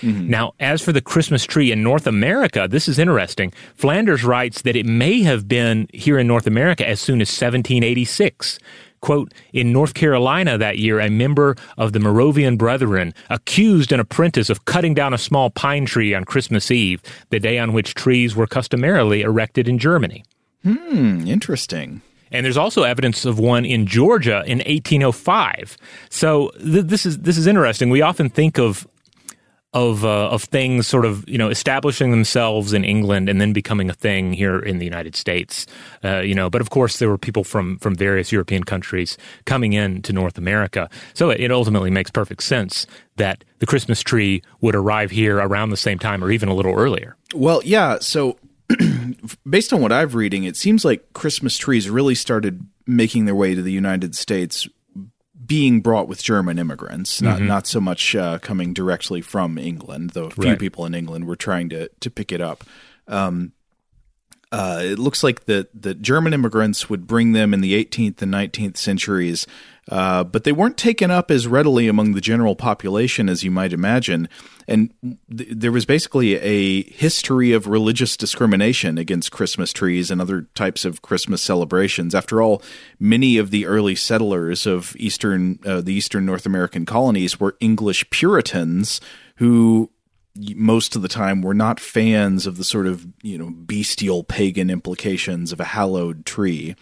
Mm-hmm. 0.03 0.29
Now, 0.29 0.53
as 0.59 0.81
for 0.81 0.91
the 0.91 1.01
Christmas 1.01 1.45
tree 1.45 1.71
in 1.71 1.81
North 1.81 2.05
America, 2.05 2.67
this 2.69 2.89
is 2.89 2.99
interesting. 2.99 3.53
Flanders 3.75 4.23
writes 4.23 4.63
that 4.63 4.75
it 4.75 4.85
may 4.85 5.21
have 5.21 5.47
been 5.47 5.87
here 5.93 6.19
in 6.19 6.27
North 6.27 6.45
America 6.45 6.87
as 6.87 6.99
soon 6.99 7.21
as 7.21 7.29
1786. 7.29 8.59
Quote, 8.99 9.33
in 9.51 9.73
North 9.73 9.93
Carolina 9.93 10.57
that 10.57 10.77
year, 10.77 10.99
a 10.99 11.09
member 11.09 11.55
of 11.77 11.91
the 11.91 11.99
Moravian 11.99 12.55
Brethren 12.55 13.13
accused 13.29 13.91
an 13.91 13.99
apprentice 13.99 14.49
of 14.49 14.65
cutting 14.65 14.93
down 14.93 15.13
a 15.13 15.17
small 15.17 15.49
pine 15.49 15.85
tree 15.85 16.13
on 16.13 16.23
Christmas 16.23 16.71
Eve, 16.71 17.01
the 17.29 17.39
day 17.39 17.59
on 17.59 17.73
which 17.73 17.95
trees 17.95 18.33
were 18.35 18.47
customarily 18.47 19.21
erected 19.21 19.67
in 19.67 19.77
Germany. 19.77 20.23
Hmm, 20.63 21.27
interesting. 21.27 22.01
And 22.31 22.45
there's 22.45 22.57
also 22.57 22.83
evidence 22.83 23.25
of 23.25 23.39
one 23.39 23.65
in 23.65 23.85
Georgia 23.85 24.43
in 24.45 24.59
1805. 24.59 25.77
So 26.09 26.49
th- 26.57 26.85
this 26.85 27.05
is 27.05 27.19
this 27.19 27.37
is 27.37 27.45
interesting. 27.45 27.89
We 27.89 28.01
often 28.01 28.29
think 28.29 28.57
of 28.57 28.87
of 29.73 30.05
uh, 30.05 30.29
of 30.29 30.43
things 30.43 30.87
sort 30.87 31.05
of 31.05 31.27
you 31.27 31.37
know 31.37 31.49
establishing 31.49 32.11
themselves 32.11 32.73
in 32.73 32.83
England 32.83 33.29
and 33.29 33.41
then 33.41 33.53
becoming 33.53 33.89
a 33.89 33.93
thing 33.93 34.33
here 34.33 34.59
in 34.59 34.77
the 34.77 34.85
United 34.85 35.15
States. 35.15 35.65
Uh, 36.03 36.19
you 36.19 36.35
know, 36.35 36.49
but 36.49 36.61
of 36.61 36.69
course 36.69 36.99
there 36.99 37.09
were 37.09 37.17
people 37.17 37.43
from 37.43 37.77
from 37.79 37.95
various 37.95 38.31
European 38.31 38.63
countries 38.63 39.17
coming 39.45 39.73
in 39.73 40.01
to 40.03 40.13
North 40.13 40.37
America. 40.37 40.89
So 41.13 41.29
it, 41.29 41.39
it 41.39 41.51
ultimately 41.51 41.91
makes 41.91 42.11
perfect 42.11 42.43
sense 42.43 42.85
that 43.17 43.43
the 43.59 43.65
Christmas 43.65 44.01
tree 44.01 44.41
would 44.61 44.75
arrive 44.75 45.11
here 45.11 45.37
around 45.37 45.69
the 45.69 45.77
same 45.77 45.99
time 45.99 46.23
or 46.23 46.31
even 46.31 46.49
a 46.49 46.53
little 46.53 46.73
earlier. 46.73 47.15
Well, 47.33 47.61
yeah. 47.63 47.99
So 47.99 48.37
based 49.49 49.73
on 49.73 49.81
what 49.81 49.91
I've 49.91 50.15
reading, 50.15 50.43
it 50.43 50.55
seems 50.55 50.85
like 50.85 51.13
Christmas 51.13 51.57
trees 51.57 51.89
really 51.89 52.15
started 52.15 52.65
making 52.85 53.25
their 53.25 53.35
way 53.35 53.55
to 53.55 53.61
the 53.61 53.71
United 53.71 54.15
States 54.15 54.67
being 55.45 55.81
brought 55.81 56.07
with 56.07 56.23
German 56.23 56.59
immigrants, 56.59 57.21
not 57.21 57.37
mm-hmm. 57.37 57.47
not 57.47 57.67
so 57.67 57.81
much 57.81 58.15
uh, 58.15 58.39
coming 58.39 58.73
directly 58.73 59.21
from 59.21 59.57
England, 59.57 60.11
though 60.11 60.25
a 60.25 60.31
few 60.31 60.51
right. 60.51 60.59
people 60.59 60.85
in 60.85 60.93
England 60.93 61.25
were 61.25 61.35
trying 61.35 61.69
to 61.69 61.89
to 61.99 62.09
pick 62.09 62.31
it 62.31 62.41
up. 62.41 62.63
Um, 63.07 63.53
uh, 64.53 64.79
it 64.83 64.99
looks 64.99 65.23
like 65.23 65.45
the 65.45 65.67
the 65.73 65.93
German 65.93 66.33
immigrants 66.33 66.89
would 66.89 67.05
bring 67.07 67.33
them 67.33 67.53
in 67.53 67.59
the 67.59 67.73
18th 67.83 68.21
and 68.21 68.33
19th 68.33 68.77
centuries 68.77 69.45
uh, 69.89 70.23
but 70.23 70.43
they 70.45 70.51
weren't 70.51 70.77
taken 70.77 71.11
up 71.11 71.29
as 71.29 71.45
readily 71.45 71.87
among 71.87 72.13
the 72.13 72.21
general 72.21 72.55
population 72.55 73.27
as 73.27 73.43
you 73.43 73.51
might 73.51 73.73
imagine. 73.73 74.29
And 74.65 74.93
th- 75.03 75.49
there 75.51 75.73
was 75.73 75.85
basically 75.85 76.35
a 76.35 76.83
history 76.83 77.51
of 77.51 77.67
religious 77.67 78.15
discrimination 78.15 78.97
against 78.97 79.33
Christmas 79.33 79.73
trees 79.73 80.09
and 80.09 80.21
other 80.21 80.43
types 80.55 80.85
of 80.85 81.01
Christmas 81.01 81.41
celebrations. 81.41 82.15
After 82.15 82.41
all, 82.41 82.61
many 82.97 83.37
of 83.37 83.51
the 83.51 83.65
early 83.65 83.95
settlers 83.95 84.65
of 84.65 84.95
eastern 84.95 85.59
uh, 85.65 85.81
the 85.81 85.93
eastern 85.93 86.25
North 86.25 86.45
American 86.45 86.85
colonies 86.85 87.39
were 87.39 87.57
English 87.59 88.09
Puritans 88.09 89.01
who 89.37 89.89
most 90.35 90.95
of 90.95 91.01
the 91.01 91.07
time 91.07 91.41
were 91.41 91.53
not 91.53 91.79
fans 91.79 92.47
of 92.47 92.57
the 92.57 92.63
sort 92.63 92.87
of 92.87 93.07
you 93.21 93.37
know 93.37 93.51
bestial 93.51 94.23
pagan 94.23 94.69
implications 94.69 95.51
of 95.51 95.59
a 95.59 95.65
hallowed 95.65 96.25
tree. 96.25 96.75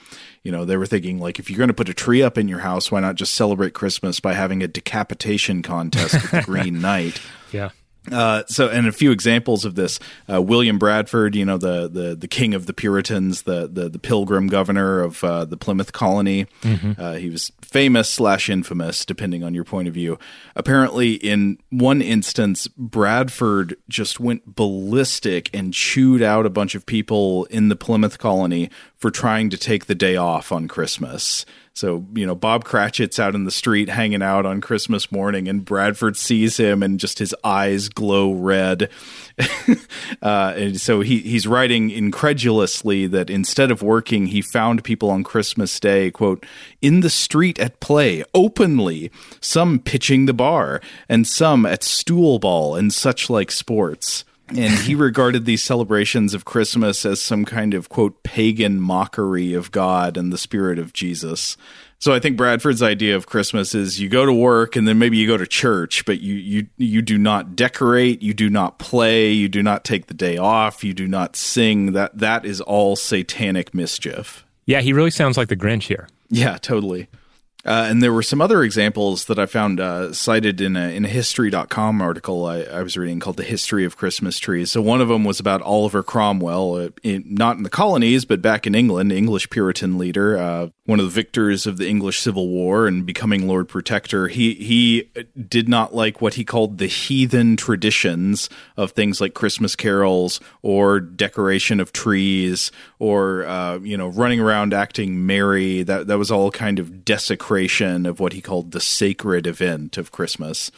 You 0.44 0.52
know 0.52 0.64
they 0.64 0.78
were 0.78 0.86
thinking 0.86 1.20
like 1.20 1.40
if 1.40 1.50
you're 1.50 1.58
going 1.58 1.68
to 1.68 1.74
put 1.74 1.90
a 1.90 1.94
tree 1.94 2.24
up 2.24 2.38
in 2.38 2.48
your 2.48 2.60
house 2.60 2.92
why 2.92 3.02
not 3.02 3.16
just 3.16 3.34
celebrate 3.34 3.74
christmas 3.74 4.20
by 4.20 4.34
having 4.34 4.64
a 4.64 4.68
decapitation 4.68 5.62
contest 5.62 6.14
with 6.14 6.32
the 6.32 6.42
green 6.46 6.82
knight? 6.82 7.22
Yeah 7.52 7.72
uh, 8.10 8.44
so, 8.48 8.68
and 8.68 8.88
a 8.88 8.92
few 8.92 9.12
examples 9.12 9.64
of 9.64 9.76
this: 9.76 10.00
uh, 10.32 10.42
William 10.42 10.80
Bradford, 10.80 11.36
you 11.36 11.46
know, 11.46 11.60
the, 11.60 11.88
the 11.88 12.16
the 12.16 12.28
king 12.28 12.56
of 12.56 12.66
the 12.66 12.74
Puritans, 12.74 13.44
the 13.44 13.70
the, 13.72 13.90
the 13.90 14.00
Pilgrim 14.00 14.48
governor 14.48 15.02
of 15.02 15.24
uh, 15.24 15.46
the 15.46 15.56
Plymouth 15.58 15.94
colony. 15.94 16.48
Mm-hmm. 16.64 17.00
Uh, 17.00 17.14
he 17.14 17.30
was 17.30 17.52
famous 17.62 18.10
slash 18.10 18.50
infamous, 18.50 19.06
depending 19.06 19.44
on 19.44 19.54
your 19.54 19.64
point 19.64 19.88
of 19.88 19.94
view. 19.94 20.18
Apparently, 20.56 21.14
in 21.14 21.60
one 21.70 22.02
instance, 22.02 22.68
Bradford 22.68 23.78
just 23.88 24.20
went 24.20 24.56
ballistic 24.56 25.52
and 25.54 25.72
chewed 25.72 26.24
out 26.24 26.48
a 26.48 26.50
bunch 26.50 26.74
of 26.74 26.88
people 26.88 27.46
in 27.46 27.70
the 27.70 27.76
Plymouth 27.76 28.18
colony 28.18 28.72
for 29.02 29.10
trying 29.10 29.50
to 29.50 29.58
take 29.58 29.88
the 29.88 29.96
day 29.96 30.16
off 30.16 30.52
on 30.52 30.68
Christmas. 30.68 31.44
So, 31.74 32.06
you 32.14 32.28
know, 32.28 32.36
Bob 32.36 32.66
Cratchit's 32.66 33.18
out 33.18 33.34
in 33.34 33.46
the 33.46 33.52
street 33.52 33.90
hanging 33.90 34.22
out 34.22 34.46
on 34.46 34.62
Christmas 34.62 35.12
morning, 35.12 35.48
and 35.48 35.66
Bradford 35.66 36.18
sees 36.18 36.58
him 36.58 36.84
and 36.84 37.00
just 37.00 37.18
his 37.18 37.34
eyes 37.44 37.90
glow 37.90 38.32
red. 38.32 38.90
uh, 40.22 40.54
and 40.56 40.80
so 40.80 41.02
he, 41.02 41.20
he's 41.20 41.48
writing 41.48 41.90
incredulously 41.90 43.08
that 43.08 43.32
instead 43.32 43.72
of 43.72 43.82
working, 43.82 44.28
he 44.28 44.44
found 44.44 44.84
people 44.84 45.10
on 45.10 45.24
Christmas 45.24 45.80
Day, 45.80 46.12
quote, 46.12 46.46
in 46.80 47.00
the 47.00 47.10
street 47.10 47.58
at 47.58 47.80
play, 47.80 48.24
openly, 48.36 49.10
some 49.40 49.80
pitching 49.80 50.28
the 50.28 50.34
bar, 50.34 50.80
and 51.10 51.26
some 51.26 51.66
at 51.66 51.84
stool 51.84 52.38
ball 52.38 52.76
and 52.76 52.94
such 52.94 53.32
like 53.32 53.50
sports 53.50 54.26
and 54.58 54.74
he 54.80 54.96
regarded 54.96 55.46
these 55.46 55.64
celebrations 55.64 56.34
of 56.34 56.46
Christmas 56.46 57.06
as 57.06 57.22
some 57.22 57.46
kind 57.46 57.74
of 57.74 57.90
quote 57.90 58.24
pagan 58.24 58.80
mockery 58.80 59.54
of 59.54 59.72
God 59.72 60.18
and 60.18 60.32
the 60.32 60.38
spirit 60.38 60.80
of 60.80 60.94
Jesus. 60.94 61.58
So 62.00 62.14
I 62.14 62.20
think 62.20 62.36
Bradford's 62.36 62.82
idea 62.82 63.16
of 63.16 63.28
Christmas 63.28 63.76
is 63.76 64.00
you 64.00 64.10
go 64.10 64.26
to 64.26 64.34
work 64.34 64.76
and 64.76 64.88
then 64.88 64.98
maybe 64.98 65.18
you 65.18 65.28
go 65.28 65.38
to 65.38 65.46
church, 65.46 66.04
but 66.06 66.20
you 66.20 66.34
you 66.34 66.68
you 66.78 67.02
do 67.04 67.18
not 67.18 67.56
decorate, 67.56 68.24
you 68.24 68.34
do 68.34 68.50
not 68.50 68.80
play, 68.80 69.32
you 69.32 69.48
do 69.48 69.62
not 69.62 69.86
take 69.86 70.08
the 70.08 70.16
day 70.16 70.38
off, 70.38 70.84
you 70.84 70.94
do 70.94 71.08
not 71.08 71.36
sing. 71.36 71.94
That 71.94 72.18
that 72.18 72.44
is 72.44 72.60
all 72.60 72.96
satanic 72.96 73.76
mischief. 73.76 74.44
Yeah, 74.66 74.82
he 74.82 74.94
really 74.94 75.12
sounds 75.12 75.38
like 75.38 75.50
the 75.50 75.56
Grinch 75.56 75.84
here. 75.84 76.08
Yeah, 76.30 76.58
totally. 76.58 77.08
Uh, 77.64 77.86
and 77.90 78.02
there 78.02 78.14
were 78.14 78.24
some 78.24 78.42
other 78.42 78.64
examples 78.64 79.26
that 79.26 79.38
I 79.38 79.46
found 79.46 79.80
uh, 79.80 80.14
cited 80.14 80.62
in 80.62 80.76
a, 80.76 80.96
in 80.96 81.06
a 81.06 81.08
History.com 81.08 82.02
article 82.02 82.46
I, 82.46 82.62
I, 82.62 82.82
was 82.82 82.98
reading 82.98 83.20
called 83.20 83.38
The 83.38 83.44
History 83.44 83.86
of 83.86 83.98
Christmas 83.98 84.40
Trees. 84.40 84.72
So 84.72 84.82
one 84.82 85.00
of 85.00 85.10
them 85.10 85.24
was 85.24 85.40
about 85.40 85.62
Oliver 85.62 86.02
Cromwell, 86.02 86.76
uh, 86.76 86.90
in, 87.04 87.24
not 87.28 87.58
in 87.58 87.64
the 87.64 87.70
colonies, 87.70 88.26
but 88.26 88.42
back 88.42 88.66
in 88.66 88.74
England, 88.74 89.12
English 89.12 89.50
Puritan 89.52 90.00
leader, 90.00 90.38
uh, 90.38 90.70
one 90.92 91.00
of 91.00 91.06
the 91.06 91.12
victors 91.12 91.66
of 91.66 91.78
the 91.78 91.90
English 91.90 92.20
Civil 92.20 92.48
War 92.48 92.86
and 92.86 93.06
becoming 93.06 93.48
Lord 93.48 93.68
Protector. 93.68 94.28
He, 94.28 94.54
he 94.54 95.10
did 95.50 95.68
not 95.68 95.96
like 95.96 96.22
what 96.22 96.36
he 96.36 96.46
called 96.46 96.78
the 96.78 96.88
heathen 96.88 97.58
traditions 97.58 98.50
of 98.78 98.92
things 98.92 99.20
like 99.20 99.34
Christmas 99.34 99.76
carols 99.76 100.40
or 100.62 101.00
decoration 101.00 101.80
of 101.80 101.92
trees 101.92 102.72
or, 103.00 103.46
uh, 103.46 103.80
you 103.80 103.98
know, 103.98 104.08
running 104.08 104.40
around 104.40 104.74
acting 104.74 105.26
merry. 105.26 105.82
That, 105.84 106.08
that 106.08 106.18
was 106.18 106.30
all 106.30 106.52
kind 106.52 106.78
of 106.78 107.04
desecration 107.04 107.32
desecration 107.32 108.06
of 108.06 108.20
what 108.20 108.34
he 108.34 108.42
called 108.42 108.72
the 108.72 108.82
sacred 108.82 109.48
event 109.48 109.98
of 109.98 110.12
Christmas. 110.12 110.72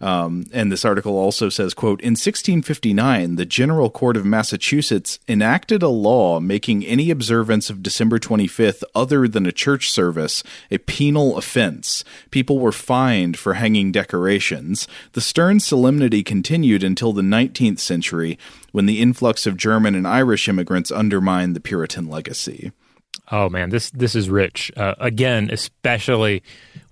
Um, 0.00 0.44
and 0.52 0.72
this 0.72 0.84
article 0.84 1.16
also 1.16 1.48
says, 1.48 1.72
quote, 1.72 2.00
in 2.00 2.12
1659, 2.12 3.36
the 3.36 3.46
General 3.46 3.88
Court 3.88 4.16
of 4.16 4.26
Massachusetts 4.26 5.18
enacted 5.28 5.82
a 5.82 5.88
law 5.88 6.40
making 6.40 6.84
any 6.84 7.10
observance 7.10 7.70
of 7.70 7.82
December 7.82 8.18
25th 8.18 8.82
other 8.94 9.28
than 9.28 9.46
a 9.46 9.52
church 9.52 9.90
service 9.90 10.42
a 10.70 10.78
penal 10.78 11.38
offense. 11.38 12.04
People 12.30 12.58
were 12.58 12.72
fined 12.72 13.38
for 13.38 13.54
hanging 13.54 13.92
decorations. 13.92 14.88
The 15.12 15.20
stern 15.20 15.60
solemnity 15.60 16.22
continued 16.22 16.82
until 16.82 17.12
the 17.12 17.22
19th 17.22 17.78
century 17.78 18.38
when 18.72 18.86
the 18.86 19.00
influx 19.00 19.46
of 19.46 19.56
German 19.56 19.94
and 19.94 20.08
Irish 20.08 20.48
immigrants 20.48 20.90
undermined 20.90 21.54
the 21.54 21.60
Puritan 21.60 22.08
legacy. 22.08 22.72
Oh 23.32 23.48
man, 23.48 23.70
this 23.70 23.90
this 23.90 24.14
is 24.14 24.28
rich. 24.28 24.70
Uh, 24.76 24.94
again, 24.98 25.48
especially 25.50 26.42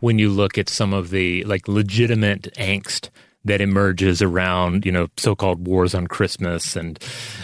when 0.00 0.18
you 0.18 0.30
look 0.30 0.56
at 0.56 0.68
some 0.68 0.92
of 0.92 1.10
the 1.10 1.44
like 1.44 1.68
legitimate 1.68 2.52
angst 2.54 3.10
that 3.44 3.60
emerges 3.60 4.22
around 4.22 4.86
you 4.86 4.92
know 4.92 5.08
so-called 5.16 5.66
wars 5.66 5.94
on 5.94 6.06
Christmas 6.06 6.76
and, 6.76 6.98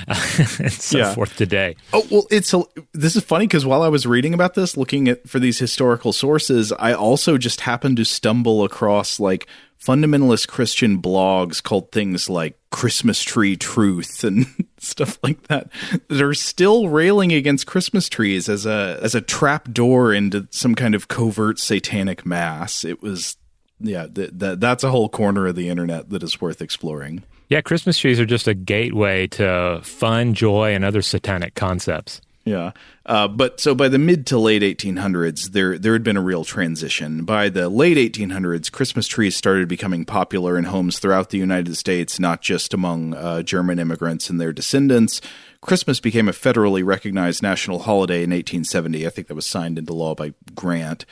uh, 0.07 0.15
and 0.59 0.73
so 0.73 0.99
yeah. 0.99 1.15
forth 1.15 1.37
today. 1.37 1.77
Oh 1.93 2.07
well, 2.11 2.27
it's 2.31 2.55
a, 2.55 2.63
this 2.95 3.17
is 3.17 3.25
funny 3.25 3.47
because 3.47 3.67
while 3.67 3.83
I 3.83 3.89
was 3.89 4.07
reading 4.07 4.33
about 4.33 4.55
this, 4.55 4.77
looking 4.77 5.09
at 5.09 5.29
for 5.29 5.39
these 5.39 5.59
historical 5.59 6.13
sources, 6.13 6.73
I 6.73 6.93
also 6.93 7.37
just 7.37 7.63
happened 7.63 7.99
to 7.99 8.05
stumble 8.05 8.65
across 8.65 9.21
like 9.21 9.47
fundamentalist 9.83 10.49
Christian 10.49 11.01
blogs 11.01 11.63
called 11.63 11.93
things 11.93 12.29
like 12.29 12.59
Christmas 12.71 13.23
Tree 13.23 13.57
Truth 13.57 14.25
and 14.25 14.47
stuff 14.79 15.19
like 15.23 15.49
that 15.49 15.71
are 16.11 16.35
still 16.35 16.89
railing 16.89 17.33
against 17.33 17.67
Christmas 17.67 18.09
trees 18.09 18.49
as 18.49 18.67
a 18.67 18.99
as 19.03 19.15
a 19.15 19.21
trap 19.21 19.73
door 19.73 20.13
into 20.13 20.49
some 20.51 20.75
kind 20.75 20.95
of 20.95 21.09
covert 21.09 21.59
satanic 21.59 22.27
mass. 22.27 22.85
It 22.85 23.03
was 23.03 23.37
yeah, 23.81 24.07
th- 24.07 24.39
th- 24.39 24.59
that's 24.59 24.85
a 24.85 24.91
whole 24.91 25.09
corner 25.09 25.47
of 25.47 25.55
the 25.55 25.69
internet 25.69 26.11
that 26.11 26.23
is 26.23 26.41
worth 26.41 26.61
exploring. 26.61 27.23
Yeah, 27.49 27.61
Christmas 27.61 27.99
trees 27.99 28.21
are 28.21 28.27
just 28.27 28.49
a 28.49 28.55
gateway 28.55 29.27
to 29.29 29.81
fun, 29.83 30.35
joy, 30.35 30.75
and 30.75 30.85
other 30.85 31.01
satanic 31.01 31.55
concepts. 31.55 32.21
Yeah. 32.49 32.73
Uh, 33.05 33.29
but 33.29 33.61
so 33.61 33.75
by 33.75 33.89
the 33.89 33.99
mid 33.99 34.27
to 34.27 34.39
late 34.39 34.63
1800s, 34.63 35.53
there 35.53 35.79
there 35.79 35.93
had 35.93 36.03
been 36.03 36.17
a 36.17 36.23
real 36.23 36.45
transition. 36.45 37.25
By 37.25 37.49
the 37.49 37.69
late 37.69 37.97
1800s, 37.97 38.71
Christmas 38.71 39.07
trees 39.07 39.37
started 39.37 39.69
becoming 39.69 40.05
popular 40.05 40.59
in 40.59 40.65
homes 40.65 40.99
throughout 40.99 41.31
the 41.31 41.39
United 41.39 41.77
States, 41.77 42.19
not 42.19 42.43
just 42.43 42.75
among 42.75 43.15
uh, 43.15 43.43
German 43.43 43.79
immigrants 43.79 44.29
and 44.31 44.41
their 44.41 44.53
descendants. 44.53 45.21
Christmas 45.61 46.01
became 46.01 46.29
a 46.29 46.33
federally 46.33 46.85
recognized 46.85 47.43
national 47.43 47.81
holiday 47.81 48.23
in 48.23 48.31
1870. 48.31 49.07
I 49.07 49.11
think 49.11 49.27
that 49.27 49.35
was 49.35 49.47
signed 49.47 49.79
into 49.79 49.93
law 49.93 50.15
by 50.15 50.35
Grant. 50.55 51.05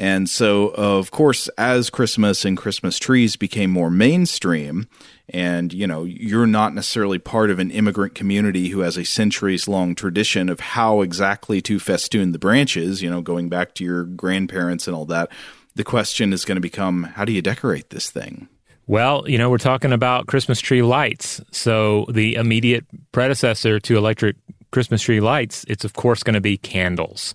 And 0.00 0.30
so, 0.30 0.68
of 0.68 1.10
course, 1.10 1.48
as 1.58 1.90
Christmas 1.90 2.46
and 2.46 2.56
Christmas 2.56 2.98
trees 2.98 3.36
became 3.36 3.70
more 3.70 3.90
mainstream, 3.90 4.88
and 5.28 5.74
you 5.74 5.86
know, 5.86 6.04
you're 6.04 6.46
not 6.46 6.74
necessarily 6.74 7.18
part 7.18 7.50
of 7.50 7.58
an 7.58 7.70
immigrant 7.70 8.14
community 8.14 8.68
who 8.68 8.80
has 8.80 8.96
a 8.96 9.04
centuries 9.04 9.68
long 9.68 9.94
tradition 9.94 10.48
of 10.48 10.58
how 10.58 11.02
exactly 11.02 11.60
to 11.60 11.78
festoon 11.78 12.32
the 12.32 12.38
branches, 12.38 13.02
you 13.02 13.10
know, 13.10 13.20
going 13.20 13.50
back 13.50 13.74
to 13.74 13.84
your 13.84 14.04
grandparents 14.04 14.86
and 14.86 14.96
all 14.96 15.04
that. 15.04 15.28
The 15.74 15.84
question 15.84 16.32
is 16.32 16.46
going 16.46 16.56
to 16.56 16.62
become 16.62 17.02
how 17.02 17.26
do 17.26 17.32
you 17.32 17.42
decorate 17.42 17.90
this 17.90 18.10
thing? 18.10 18.48
Well, 18.86 19.28
you 19.28 19.36
know, 19.36 19.50
we're 19.50 19.58
talking 19.58 19.92
about 19.92 20.28
Christmas 20.28 20.62
tree 20.62 20.80
lights. 20.80 21.42
So, 21.50 22.06
the 22.08 22.36
immediate 22.36 22.86
predecessor 23.12 23.78
to 23.80 23.98
electric 23.98 24.36
Christmas 24.70 25.02
tree 25.02 25.20
lights, 25.20 25.66
it's 25.68 25.84
of 25.84 25.92
course 25.92 26.22
going 26.22 26.34
to 26.34 26.40
be 26.40 26.56
candles. 26.56 27.34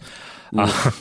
Uh, 0.58 0.92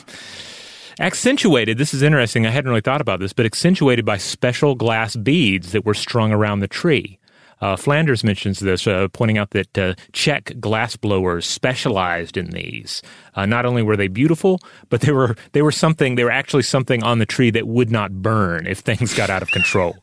accentuated, 0.99 1.77
this 1.77 1.93
is 1.93 2.01
interesting. 2.01 2.45
I 2.45 2.51
hadn't 2.51 2.69
really 2.69 2.81
thought 2.81 3.01
about 3.01 3.19
this, 3.19 3.33
but 3.33 3.45
accentuated 3.45 4.05
by 4.05 4.17
special 4.17 4.75
glass 4.75 5.15
beads 5.15 5.71
that 5.71 5.85
were 5.85 5.93
strung 5.93 6.31
around 6.31 6.59
the 6.59 6.67
tree. 6.67 7.19
Uh, 7.61 7.75
Flanders 7.75 8.23
mentions 8.23 8.59
this, 8.59 8.85
uh, 8.85 9.07
pointing 9.13 9.37
out 9.37 9.51
that 9.51 9.77
uh, 9.77 9.95
Czech 10.11 10.45
glassblowers 10.59 11.43
specialized 11.43 12.37
in 12.37 12.51
these. 12.51 13.01
Uh, 13.33 13.45
not 13.45 13.65
only 13.65 13.81
were 13.81 13.95
they 13.95 14.07
beautiful, 14.07 14.59
but 14.89 15.01
they 15.01 15.11
were 15.11 15.35
they 15.53 15.61
were 15.61 15.71
something. 15.71 16.15
They 16.15 16.23
were 16.23 16.31
actually 16.31 16.63
something 16.63 17.03
on 17.03 17.19
the 17.19 17.25
tree 17.25 17.51
that 17.51 17.67
would 17.67 17.91
not 17.91 18.11
burn 18.21 18.67
if 18.67 18.79
things 18.79 19.13
got 19.13 19.29
out 19.29 19.41
of 19.41 19.51
control. 19.51 19.95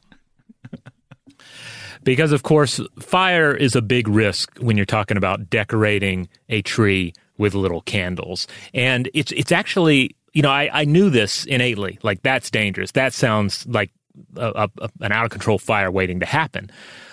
because 2.03 2.33
of 2.33 2.43
course, 2.43 2.81
fire 2.99 3.55
is 3.55 3.77
a 3.77 3.83
big 3.83 4.09
risk 4.09 4.59
when 4.59 4.77
you're 4.77 4.87
talking 4.87 5.17
about 5.17 5.51
decorating 5.51 6.29
a 6.49 6.63
tree 6.63 7.13
with 7.37 7.55
little 7.55 7.83
candles, 7.83 8.47
and 8.73 9.11
it's 9.13 9.33
it's 9.33 9.53
actually 9.53 10.17
you 10.33 10.43
know 10.43 10.51
I, 10.51 10.71
I 10.73 10.85
knew 10.85 11.11
this 11.11 11.45
innately. 11.45 11.99
Like 12.03 12.23
that's 12.23 12.51
dangerous. 12.51 12.93
That 12.93 13.13
sounds 13.13 13.67
like 13.67 13.91
a, 14.37 14.69
a, 14.79 14.91
an 15.01 15.13
out 15.13 15.25
of 15.25 15.31
control 15.31 15.59
fire 15.59 15.91
waiting 15.91 16.21
to 16.21 16.27
happen 16.27 16.71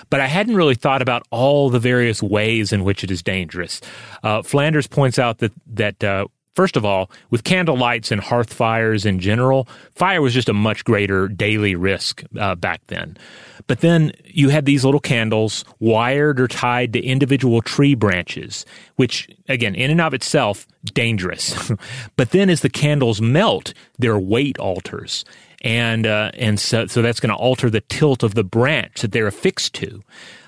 but 0.10 0.20
I 0.20 0.28
hadn't 0.28 0.56
really 0.56 0.76
thought 0.76 1.02
about 1.02 1.24
all 1.32 1.70
the 1.70 1.80
various 1.80 2.24
ways 2.24 2.74
in 2.74 2.84
which 2.84 3.04
it 3.04 3.12
is 3.12 3.22
dangerous. 3.22 3.80
Uh, 4.24 4.42
Flanders 4.42 4.88
points 4.88 5.20
out 5.20 5.38
that 5.40 5.52
that 5.68 6.04
uh, 6.04 6.26
First 6.56 6.76
of 6.76 6.84
all, 6.84 7.10
with 7.30 7.44
candle 7.44 7.78
lights 7.78 8.12
and 8.12 8.20
hearth 8.20 8.54
fires 8.54 9.06
in 9.06 9.20
general, 9.20 9.68
fire 9.96 10.22
was 10.22 10.34
just 10.34 10.50
a 10.50 10.54
much 10.54 10.84
greater 10.84 11.28
daily 11.28 11.76
risk 11.76 12.24
uh, 12.38 12.56
back 12.56 12.82
then. 12.88 13.18
But 13.68 13.82
then 13.82 14.14
you 14.26 14.50
had 14.50 14.66
these 14.66 14.84
little 14.84 15.00
candles 15.00 15.64
wired 15.80 16.40
or 16.40 16.48
tied 16.48 16.94
to 16.94 17.04
individual 17.04 17.62
tree 17.62 17.94
branches, 17.94 18.66
which, 18.96 19.30
again, 19.48 19.76
in 19.76 19.92
and 19.92 20.02
of 20.02 20.14
itself, 20.14 20.66
dangerous. 20.86 21.72
but 22.16 22.32
then 22.32 22.50
as 22.50 22.62
the 22.62 22.70
candles 22.70 23.22
melt, 23.22 23.74
their 24.00 24.18
weight 24.18 24.58
alters 24.58 25.24
and 25.62 26.06
uh, 26.06 26.32
and 26.36 26.60
so 26.60 26.88
so 26.88 27.02
that's 27.02 27.20
going 27.20 27.30
to 27.30 27.36
alter 27.36 27.70
the 27.70 27.82
tilt 27.82 28.24
of 28.24 28.36
the 28.36 28.44
branch 28.44 29.02
that 29.02 29.12
they're 29.12 29.28
affixed 29.28 29.74
to. 29.76 30.04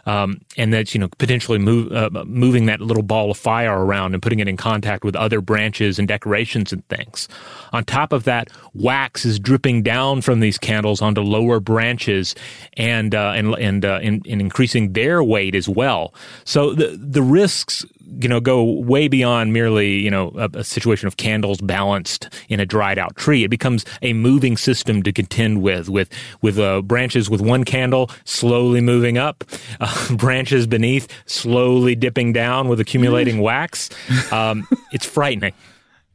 Um, 0.06 0.42
and 0.58 0.74
that's 0.74 0.96
you 0.96 1.00
know 1.00 1.10
potentially 1.20 1.60
move, 1.60 1.92
uh, 1.92 2.10
moving 2.26 2.66
that 2.66 2.82
little 2.82 3.04
ball 3.04 3.32
of 3.32 3.38
fire 3.38 3.86
around 3.86 4.14
and 4.14 4.24
putting 4.24 4.40
it 4.40 4.48
in 4.48 4.58
contact 4.58 5.04
with 5.04 5.16
other 5.16 5.42
branches 5.42 6.00
and 6.00 6.08
decorations 6.08 6.74
and 6.74 6.88
things. 6.88 7.28
On 7.72 7.84
top 7.84 8.12
of 8.12 8.24
that, 8.24 8.50
wax 8.74 9.26
is 9.26 9.40
dripping 9.40 9.84
down 9.84 10.22
from 10.22 10.40
these 10.40 10.58
candles 10.58 11.02
onto 11.02 11.22
lower 11.22 11.60
branches 11.60 12.34
and 12.78 13.14
uh, 13.14 13.34
and 13.36 13.54
and, 13.56 13.86
uh, 13.86 14.00
and, 14.02 14.26
and 14.28 14.42
increasing 14.42 14.94
their 14.94 15.24
weight 15.24 15.54
as 15.54 15.70
well. 15.70 16.14
So 16.46 16.74
the 16.74 16.98
the 17.00 17.22
risks 17.22 17.86
you 18.20 18.28
know 18.28 18.40
go 18.40 18.64
way 18.64 19.08
beyond 19.08 19.54
merely 19.54 19.94
you 19.94 20.10
know 20.10 20.32
a, 20.36 20.50
a, 20.60 20.64
situation 20.64 21.08
of 21.08 21.18
candles 21.18 21.62
balanced 21.62 22.30
in 22.50 22.60
a 22.60 22.66
dried 22.66 22.98
out 22.98 23.16
tree. 23.16 23.44
It 23.44 23.50
becomes 23.50 23.86
a 24.02 24.14
moving 24.14 24.58
system 24.58 25.04
to 25.04 25.12
contend 25.12 25.62
with 25.62 25.90
with 25.90 26.10
with 26.42 26.60
uh, 26.60 26.82
branches 26.82 27.30
with 27.30 27.42
one 27.42 27.64
candle 27.64 28.10
slowly 28.26 28.82
moving 28.82 29.18
up, 29.18 29.44
uh, 29.80 30.16
branches 30.16 30.68
beneath 30.68 31.08
slowly 31.26 31.96
dipping 31.96 32.34
down 32.34 32.68
with 32.68 32.80
accumulating 32.80 33.40
wax. 33.40 33.90
Um, 34.32 34.68
it's 34.92 35.06
frightening. 35.06 35.54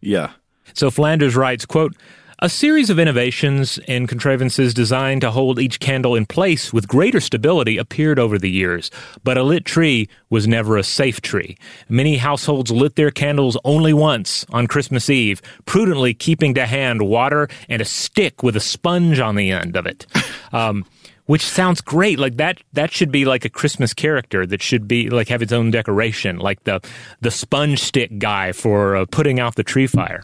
Yeah. 0.02 0.32
So 0.74 0.90
Flanders 0.90 1.34
writes, 1.34 1.64
quote, 1.64 1.96
a 2.40 2.50
series 2.50 2.90
of 2.90 2.98
innovations 2.98 3.78
and 3.88 4.08
contrivances 4.08 4.74
designed 4.74 5.22
to 5.22 5.30
hold 5.30 5.58
each 5.58 5.80
candle 5.80 6.14
in 6.14 6.26
place 6.26 6.70
with 6.70 6.86
greater 6.86 7.18
stability 7.18 7.78
appeared 7.78 8.18
over 8.18 8.38
the 8.38 8.50
years, 8.50 8.90
but 9.24 9.38
a 9.38 9.42
lit 9.42 9.64
tree 9.64 10.06
was 10.28 10.46
never 10.46 10.76
a 10.76 10.82
safe 10.82 11.22
tree. 11.22 11.56
Many 11.88 12.18
households 12.18 12.70
lit 12.70 12.96
their 12.96 13.10
candles 13.10 13.56
only 13.64 13.94
once 13.94 14.44
on 14.50 14.66
Christmas 14.66 15.08
Eve, 15.08 15.40
prudently 15.64 16.12
keeping 16.12 16.52
to 16.54 16.66
hand 16.66 17.00
water 17.00 17.48
and 17.70 17.80
a 17.80 17.86
stick 17.86 18.42
with 18.42 18.54
a 18.54 18.60
sponge 18.60 19.18
on 19.18 19.36
the 19.36 19.50
end 19.50 19.76
of 19.76 19.86
it. 19.86 20.06
Um, 20.52 20.86
which 21.26 21.44
sounds 21.44 21.80
great. 21.80 22.20
Like 22.20 22.36
that, 22.36 22.62
that 22.72 22.92
should 22.92 23.10
be 23.10 23.24
like 23.24 23.44
a 23.44 23.50
Christmas 23.50 23.92
character 23.92 24.46
that 24.46 24.62
should 24.62 24.86
be 24.86 25.10
like 25.10 25.28
have 25.28 25.42
its 25.42 25.52
own 25.52 25.72
decoration, 25.72 26.38
like 26.38 26.62
the 26.62 26.80
the 27.20 27.32
sponge 27.32 27.82
stick 27.82 28.18
guy 28.18 28.52
for 28.52 28.94
uh, 28.94 29.06
putting 29.10 29.40
out 29.40 29.56
the 29.56 29.64
tree 29.64 29.88
fire 29.88 30.22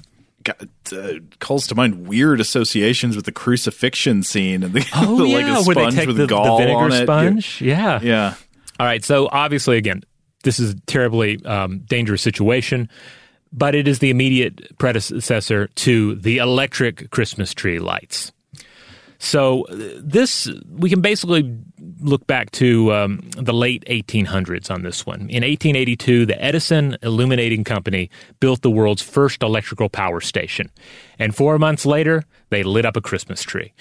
uh, 0.49 1.13
calls 1.41 1.67
to 1.69 1.75
mind 1.75 2.07
weird 2.07 2.41
associations 2.41 3.17
with 3.17 3.25
the 3.25 3.33
crucifixion 3.33 4.23
scene 4.23 4.63
and 4.63 4.73
the, 4.73 4.87
oh, 4.95 5.19
the, 5.19 5.29
yeah, 5.29 5.59
like 5.59 5.67
where 5.67 5.77
they 5.77 5.91
take 5.91 6.07
the, 6.09 6.27
the, 6.27 6.57
vinegar 6.59 6.91
sponge. 7.03 7.61
Yeah, 7.61 8.01
yeah. 8.03 8.35
All 8.79 8.87
right. 8.87 9.05
So 9.05 9.29
obviously, 9.31 9.77
again, 9.77 10.03
this 10.43 10.59
is 10.59 10.73
a 10.73 10.81
terribly 10.83 11.45
um, 11.45 11.81
dangerous 11.81 12.23
situation, 12.23 12.89
but 13.53 13.75
it 13.75 13.87
is 13.87 14.01
the 14.01 14.11
immediate 14.11 14.77
predecessor 14.79 15.69
to 15.69 16.15
the 16.17 16.39
electric 16.39 17.11
Christmas 17.11 17.55
tree 17.55 17.79
lights. 17.79 18.33
So 19.23 19.67
this 19.71 20.51
we 20.69 20.91
can 20.91 21.01
basically 21.01 21.57
look 22.01 22.27
back 22.27 22.51
to 22.53 22.93
um, 22.93 23.21
the 23.37 23.53
late 23.53 23.85
1800s 23.89 24.69
on 24.69 24.83
this 24.83 25.07
one. 25.07 25.21
In 25.21 25.45
1882, 25.45 26.27
the 26.27 26.45
Edison 26.45 26.99
Illuminating 27.03 27.63
Company 27.63 28.11
built 28.41 28.63
the 28.63 28.71
world's 28.71 29.01
first 29.01 29.45
electrical 29.45 29.89
power 29.89 30.21
station, 30.21 30.71
and 31.21 31.37
four 31.37 31.57
months 31.61 31.87
later, 31.87 32.25
they 32.51 32.65
lit 32.65 32.85
up 32.85 32.97
a 32.97 33.01
Christmas 33.01 33.45
tree. 33.45 33.73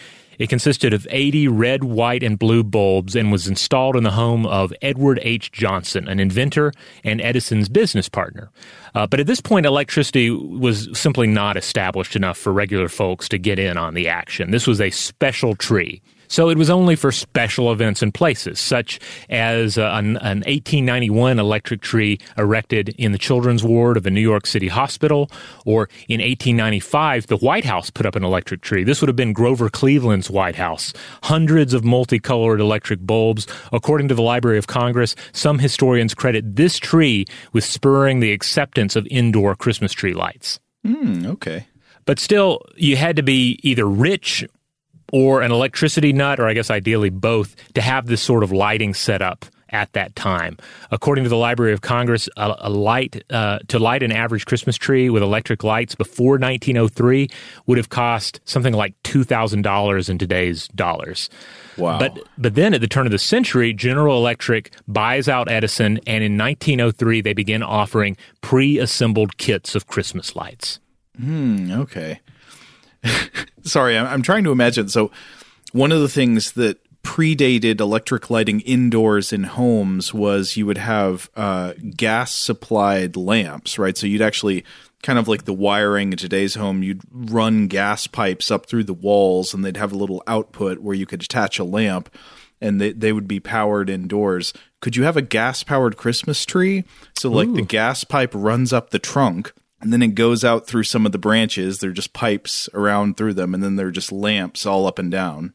It 0.42 0.50
consisted 0.50 0.92
of 0.92 1.06
80 1.12 1.50
red, 1.50 1.84
white, 1.84 2.24
and 2.24 2.40
blue 2.40 2.64
bulbs 2.64 3.16
and 3.16 3.32
was 3.32 3.48
installed 3.48 3.96
in 3.96 4.02
the 4.02 4.10
home 4.10 4.48
of 4.48 4.74
Edward 4.82 5.20
H. 5.22 5.52
Johnson, 5.52 6.08
an 6.08 6.20
inventor 6.20 6.74
and 7.04 7.22
Edison's 7.22 7.70
business 7.70 8.10
partner. 8.10 8.50
Uh, 8.96 9.06
but 9.06 9.20
at 9.20 9.28
this 9.28 9.40
point, 9.40 9.68
electricity 9.68 10.32
was 10.32 10.90
simply 10.98 11.28
not 11.28 11.58
established 11.58 12.16
enough 12.16 12.40
for 12.40 12.52
regular 12.52 12.90
folks 12.90 13.30
to 13.30 13.38
get 13.38 13.60
in 13.60 13.78
on 13.78 13.94
the 13.94 14.08
action. 14.08 14.50
This 14.50 14.66
was 14.66 14.82
a 14.82 14.90
special 14.90 15.56
tree. 15.56 16.02
So 16.32 16.50
it 16.50 16.58
was 16.58 16.70
only 16.70 16.96
for 16.96 17.12
special 17.12 17.74
events 17.74 18.02
and 18.02 18.13
places, 18.13 18.58
such 18.58 19.02
as 19.30 19.78
uh, 19.78 19.91
an, 19.96 20.15
an 20.15 20.38
1891 20.48 21.39
electric 21.39 21.82
tree 21.82 22.20
erected 22.38 22.96
in 22.98 23.12
the 23.12 23.17
children's 23.17 23.65
ward 23.65 23.98
of 23.98 24.06
a 24.06 24.10
New 24.10 24.22
York 24.22 24.48
City 24.48 24.70
hospital, 24.70 25.30
or 25.65 25.89
in 26.08 26.22
1895, 26.22 27.28
the 27.28 27.36
White 27.36 27.65
House 27.65 27.89
put 27.89 28.06
up 28.06 28.15
an 28.15 28.24
electric 28.24 28.62
tree. 28.62 28.86
This 28.86 29.02
would 29.02 29.10
have 29.10 29.17
been 29.17 29.34
Grover 29.34 29.70
Cleveland's 29.70 30.32
White 30.32 30.56
House. 30.56 30.94
Hundreds 31.22 31.74
of 31.74 31.84
multicolored 31.84 32.62
electric 32.62 33.02
bulbs. 33.02 33.46
According 33.74 34.08
to 34.08 34.15
the 34.15 34.22
Library 34.22 34.58
of 34.58 34.67
Congress, 34.67 35.17
some 35.34 35.60
historians 35.60 36.13
credit 36.13 36.56
this 36.56 36.78
tree 36.78 37.26
with 37.52 37.65
spurring 37.65 38.22
the 38.22 38.32
acceptance 38.32 38.96
of 38.96 39.06
indoor 39.12 39.54
Christmas 39.54 39.91
tree 39.91 40.13
lights. 40.13 40.62
Mm, 40.88 41.26
okay. 41.26 41.67
But 42.06 42.20
still, 42.20 42.62
you 42.78 42.96
had 42.96 43.17
to 43.17 43.22
be 43.22 43.60
either 43.63 43.86
rich 43.86 44.46
or 45.12 45.41
an 45.41 45.52
electricity 45.52 46.13
nut, 46.13 46.39
or 46.39 46.47
I 46.47 46.54
guess 46.54 46.69
ideally 46.69 47.10
both, 47.10 47.56
to 47.74 47.82
have 47.82 48.08
this 48.08 48.21
sort 48.21 48.43
of 48.43 48.52
lighting 48.52 48.93
set 48.93 49.21
up 49.21 49.45
at 49.71 49.91
that 49.93 50.15
time. 50.15 50.58
According 50.91 51.24
to 51.24 51.30
the 51.30 51.38
Library 51.38 51.74
of 51.74 51.82
Congress, 51.82 52.30
a, 52.38 52.56
a 52.60 52.69
light 52.69 53.24
uh, 53.30 53.60
to 53.69 53.80
light 53.80 54.04
an 54.04 54.12
average 54.12 54.45
Christmas 54.45 54.76
tree 54.76 55.10
with 55.10 55.24
electric 55.24 55.63
lights 55.63 55.95
before 55.95 56.34
1903 56.34 57.30
would 57.65 57.78
have 57.78 57.89
cost 57.89 58.39
something 58.45 58.74
like 58.74 58.93
two 59.04 59.24
thousand 59.24 59.62
dollars 59.62 60.10
in 60.10 60.17
today's 60.17 60.67
dollars. 60.69 61.30
Wow! 61.78 62.00
But 62.00 62.19
but 62.38 62.56
then 62.56 62.74
at 62.74 62.82
the 62.82 62.88
turn 62.88 63.06
of 63.06 63.12
the 63.12 63.19
century, 63.19 63.74
General 63.74 64.17
Electric 64.17 64.74
buys 64.88 65.28
out 65.28 65.50
Edison, 65.50 66.00
and 66.06 66.24
in 66.24 66.38
1903 66.38 67.21
they 67.21 67.34
begin 67.34 67.63
offering 67.63 68.17
pre-assembled 68.41 69.38
kits 69.38 69.76
of 69.76 69.88
Christmas 69.88 70.36
lights. 70.36 70.80
Hmm. 71.17 71.71
Okay. 71.71 72.19
sorry, 73.64 73.98
I'm, 73.98 74.08
I'm 74.08 74.22
trying 74.22 74.44
to 74.44 74.52
imagine. 74.52 74.90
So, 74.90 75.12
one 75.72 75.92
of 75.92 76.02
the 76.02 76.10
things 76.10 76.54
that 76.54 76.80
predated 77.04 77.80
electric 77.80 78.30
lighting 78.30 78.62
indoors 78.62 79.34
in 79.34 79.44
homes 79.44 80.14
was 80.14 80.56
you 80.56 80.66
would 80.66 80.78
have 80.78 81.30
uh, 81.36 81.74
gas 81.96 82.34
supplied 82.34 83.16
lamps, 83.16 83.80
right? 83.80 83.98
So 83.98 84.08
you'd 84.08 84.22
actually 84.22 84.64
kind 85.02 85.18
of 85.18 85.28
like 85.28 85.46
the 85.46 85.54
wiring 85.54 86.12
in 86.12 86.18
today's 86.18 86.56
home, 86.56 86.84
you'd 86.84 87.02
run 87.12 87.68
gas 87.68 88.06
pipes 88.06 88.52
up 88.52 88.68
through 88.68 88.84
the 88.84 88.94
walls 88.94 89.54
and 89.54 89.66
they'd 89.66 89.78
have 89.78 89.92
a 89.92 89.98
little 89.98 90.22
output 90.28 90.80
where 90.80 90.96
you 90.96 91.06
could 91.06 91.24
attach 91.24 91.58
a 91.58 91.64
lamp 91.64 92.14
and 92.60 92.80
they, 92.80 92.92
they 92.92 93.12
would 93.12 93.28
be 93.28 93.40
powered 93.40 93.90
indoors. 93.90 94.54
Could 94.80 94.96
you 94.96 95.04
have 95.04 95.18
a 95.18 95.24
gas 95.24 95.64
powered 95.64 95.98
Christmas 95.98 96.46
tree? 96.46 96.84
So, 97.18 97.30
like 97.30 97.48
Ooh. 97.48 97.56
the 97.56 97.64
gas 97.64 98.04
pipe 98.04 98.32
runs 98.34 98.72
up 98.72 98.92
the 98.92 99.00
trunk 99.00 99.54
and 99.82 99.91
then 99.91 100.02
it 100.02 100.15
goes 100.15 100.44
out 100.44 100.67
through 100.67 100.84
some 100.84 101.06
of 101.06 101.12
the 101.12 101.17
branches. 101.17 101.80
They're 101.80 101.91
just 101.91 102.13
pipes 102.13 102.70
around 102.74 103.17
through 103.17 103.34
them, 103.34 103.54
and 103.54 103.63
then 103.63 103.76
they're 103.76 103.91
just 103.91 104.12
lamps 104.12 104.65
all 104.65 104.86
up 104.88 105.00
and 105.00 105.12
down. 105.12 105.54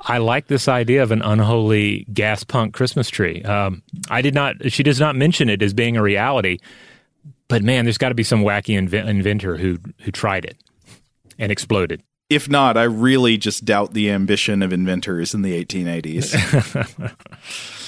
I 0.00 0.18
like 0.18 0.48
this 0.48 0.66
idea 0.66 1.02
of 1.02 1.12
an 1.12 1.22
unholy 1.22 2.06
gas 2.12 2.42
punk 2.42 2.74
Christmas 2.74 3.08
tree. 3.08 3.42
Um, 3.42 3.82
I 4.10 4.20
did 4.22 4.34
not. 4.34 4.72
She 4.72 4.82
does 4.82 4.98
not 4.98 5.14
mention 5.14 5.48
it 5.48 5.62
as 5.62 5.74
being 5.74 5.96
a 5.96 6.02
reality, 6.02 6.58
but 7.48 7.62
man, 7.62 7.84
there's 7.84 7.98
got 7.98 8.08
to 8.08 8.14
be 8.14 8.24
some 8.24 8.42
wacky 8.42 8.76
inv- 8.78 9.06
inventor 9.06 9.56
who 9.56 9.78
who 10.00 10.10
tried 10.10 10.44
it 10.44 10.56
and 11.38 11.52
exploded. 11.52 12.02
If 12.28 12.48
not, 12.48 12.76
I 12.78 12.84
really 12.84 13.36
just 13.36 13.64
doubt 13.64 13.92
the 13.92 14.10
ambition 14.10 14.62
of 14.62 14.72
inventors 14.72 15.34
in 15.34 15.42
the 15.42 15.62
1880s. 15.64 16.32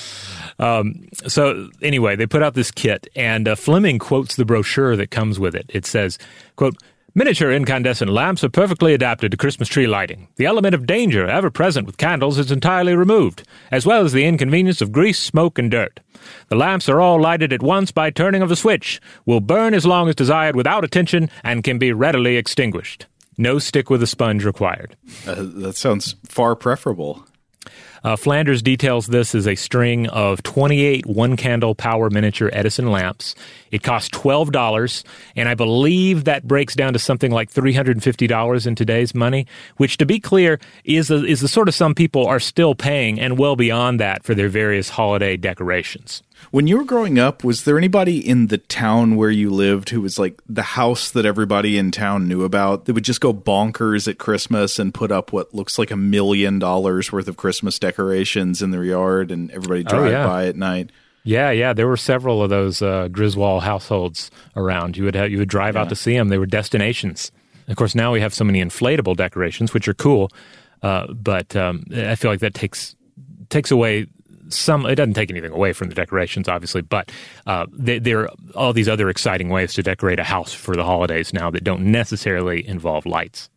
Um, 0.59 1.09
so 1.27 1.69
anyway, 1.83 2.17
they 2.17 2.27
put 2.27 2.43
out 2.43 2.55
this 2.55 2.71
kit, 2.71 3.09
and 3.17 3.49
uh, 3.49 3.55
Fleming 3.55 3.99
quotes 3.99 4.37
the 4.37 4.45
brochure 4.45 4.97
that 4.97 5.11
comes 5.11 5.39
with 5.39 5.55
it. 5.55 5.67
It 5.69 5.87
says, 5.87 6.19
"quote." 6.57 6.77
Miniature 7.17 7.53
incandescent 7.53 8.11
lamps 8.11 8.43
are 8.43 8.49
perfectly 8.49 8.93
adapted 8.93 9.31
to 9.31 9.37
Christmas 9.37 9.69
tree 9.69 9.87
lighting. 9.87 10.27
The 10.35 10.47
element 10.47 10.75
of 10.75 10.85
danger 10.85 11.29
ever 11.29 11.49
present 11.49 11.87
with 11.87 11.97
candles 11.97 12.41
is 12.41 12.51
entirely 12.51 12.97
removed, 12.97 13.47
as 13.71 13.87
well 13.87 14.05
as 14.05 14.13
the 14.13 14.25
inconvenience 14.25 14.81
of 14.81 14.91
grease, 14.91 15.21
smoke, 15.21 15.57
and 15.57 15.71
dirt. 15.71 16.01
The 16.49 16.57
lamps 16.57 16.89
are 16.89 17.01
all 17.01 17.21
lighted 17.21 17.53
at 17.53 17.63
once 17.63 17.93
by 17.93 18.11
turning 18.11 18.43
of 18.43 18.51
a 18.51 18.57
switch, 18.57 19.01
will 19.27 19.39
burn 19.39 19.75
as 19.75 19.87
long 19.87 20.09
as 20.09 20.17
desired 20.17 20.57
without 20.57 20.83
attention, 20.83 21.31
and 21.45 21.63
can 21.63 21.79
be 21.79 21.93
readily 21.93 22.37
extinguished. 22.37 23.07
No 23.39 23.61
stick 23.61 23.91
with 23.91 24.03
a 24.03 24.09
sponge 24.09 24.45
required. 24.45 24.97
Uh, 25.25 25.37
that 25.39 25.77
sounds 25.77 26.17
far 26.25 26.57
preferable. 26.57 27.25
Uh, 28.05 28.17
Flanders 28.17 28.61
details 28.61 29.07
this 29.07 29.35
as 29.35 29.49
a 29.49 29.55
string 29.55 30.07
of 30.09 30.43
28 30.43 31.07
one 31.07 31.37
candle 31.39 31.75
power 31.75 32.11
miniature 32.11 32.51
Edison 32.53 32.91
lamps. 32.91 33.35
It 33.71 33.83
costs 33.83 34.11
$12, 34.11 35.05
and 35.35 35.49
I 35.49 35.55
believe 35.55 36.25
that 36.25 36.47
breaks 36.47 36.75
down 36.75 36.93
to 36.93 36.99
something 36.99 37.33
like 37.33 37.51
$350 37.51 38.67
in 38.67 38.75
today's 38.75 39.15
money, 39.15 39.47
which, 39.79 39.97
to 39.97 40.07
be 40.07 40.21
clear, 40.21 40.61
is, 40.85 41.11
a, 41.11 41.25
is 41.25 41.41
the 41.41 41.49
sort 41.49 41.67
of 41.67 41.75
some 41.75 41.95
people 41.95 42.27
are 42.27 42.41
still 42.41 42.75
paying 42.75 43.19
and 43.19 43.39
well 43.39 43.57
beyond 43.57 43.99
that 44.01 44.23
for 44.23 44.35
their 44.35 44.51
various 44.51 44.91
holiday 44.91 45.39
decorations. 45.39 46.23
When 46.51 46.67
you 46.67 46.77
were 46.77 46.85
growing 46.85 47.19
up, 47.19 47.43
was 47.43 47.65
there 47.65 47.79
anybody 47.79 48.19
in 48.19 48.49
the 48.49 48.59
town 48.59 49.17
where 49.17 49.31
you 49.31 49.51
lived 49.51 49.89
who 49.91 50.03
was 50.03 50.19
like 50.19 50.43
the 50.47 50.63
house 50.63 51.11
that 51.13 51.25
everybody 51.25 51.79
in 51.79 51.91
town 51.91 52.29
knew 52.29 52.45
about 52.45 52.85
that 52.85 52.93
would 52.93 53.05
just 53.05 53.21
go 53.21 53.33
bonkers 53.33 54.07
at 54.09 54.19
Christmas 54.19 54.79
and 54.79 54.93
put 54.93 55.11
up 55.11 55.33
what 55.33 55.55
looks 55.55 55.79
like 55.79 55.91
a 55.91 55.97
million 55.97 56.59
dollars 56.59 57.11
worth 57.11 57.29
of 57.29 57.37
Christmas 57.37 57.79
decorations 57.79 57.94
in 57.99 58.71
their 58.71 58.85
yard 58.85 59.31
and 59.31 59.51
everybody 59.51 59.85
drive 59.85 60.03
oh, 60.03 60.11
yeah. 60.11 60.27
by 60.27 60.47
at 60.47 60.57
night? 60.57 60.91
Yeah, 61.25 61.51
yeah, 61.51 61.73
there 61.73 61.89
were 61.89 61.97
several 61.97 62.43
of 62.43 62.51
those 62.51 62.83
uh, 62.83 63.09
Griswold 63.09 63.63
households 63.63 64.31
around. 64.57 64.97
You 64.97 65.05
would 65.05 65.15
have, 65.15 65.31
you 65.31 65.39
would 65.39 65.49
drive 65.49 65.75
yeah. 65.75 65.83
out 65.83 65.89
to 65.89 65.97
see 65.97 66.15
them. 66.15 66.29
They 66.29 66.39
were 66.39 66.47
destinations. 66.47 67.33
Of 67.67 67.77
course, 67.77 67.95
now 67.95 68.13
we 68.13 68.21
have 68.21 68.35
so 68.35 68.45
many 68.45 68.63
inflatable 68.63 69.17
decorations, 69.17 69.73
which 69.73 69.89
are 69.89 69.95
cool, 69.95 70.31
uh, 70.83 71.07
but 71.15 71.57
um, 71.57 71.85
I 71.95 72.15
feel 72.15 72.31
like 72.31 72.41
that 72.41 72.53
takes 72.53 72.95
takes 73.49 73.71
away 73.71 74.07
some 74.49 74.85
it 74.87 74.95
doesn't 74.97 75.15
take 75.15 75.31
anything 75.31 75.53
away 75.53 75.73
from 75.73 75.89
the 75.89 75.95
decorations 75.95 76.49
obviously 76.49 76.83
but 76.83 77.11
uh, 77.47 77.67
they, 77.73 77.99
there 77.99 78.21
are 78.21 78.31
all 78.55 78.73
these 78.73 78.89
other 78.89 79.09
exciting 79.09 79.49
ways 79.49 79.73
to 79.75 79.83
decorate 79.83 80.19
a 80.19 80.25
house 80.25 80.53
for 80.53 80.77
the 80.77 80.85
holidays 80.85 81.33
now 81.33 81.51
that 81.51 81.65
don't 81.65 81.81
necessarily 81.81 82.67
involve 82.67 83.07
lights 83.07 83.49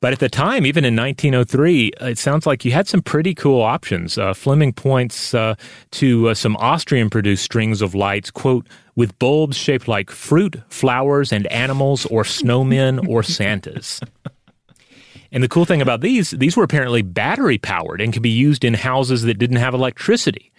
but 0.00 0.12
at 0.12 0.18
the 0.18 0.28
time, 0.28 0.66
even 0.66 0.84
in 0.84 0.96
1903, 0.96 1.92
it 2.00 2.18
sounds 2.18 2.46
like 2.46 2.64
you 2.64 2.72
had 2.72 2.88
some 2.88 3.02
pretty 3.02 3.34
cool 3.34 3.60
options. 3.60 4.16
Uh, 4.16 4.32
Fleming 4.32 4.72
points 4.72 5.34
uh, 5.34 5.54
to 5.92 6.30
uh, 6.30 6.34
some 6.34 6.56
Austrian 6.56 7.10
produced 7.10 7.44
strings 7.44 7.82
of 7.82 7.94
lights, 7.94 8.30
quote, 8.30 8.66
with 8.96 9.18
bulbs 9.18 9.56
shaped 9.56 9.88
like 9.88 10.10
fruit, 10.10 10.56
flowers, 10.68 11.32
and 11.32 11.46
animals, 11.48 12.06
or 12.06 12.22
snowmen, 12.22 13.06
or 13.08 13.22
Santas. 13.22 14.00
And 15.32 15.42
the 15.42 15.48
cool 15.48 15.64
thing 15.64 15.80
about 15.80 16.00
these, 16.00 16.30
these 16.30 16.56
were 16.56 16.64
apparently 16.64 17.02
battery 17.02 17.58
powered 17.58 18.00
and 18.00 18.12
could 18.12 18.22
be 18.22 18.30
used 18.30 18.64
in 18.64 18.74
houses 18.74 19.22
that 19.22 19.34
didn't 19.34 19.56
have 19.56 19.74
electricity, 19.74 20.50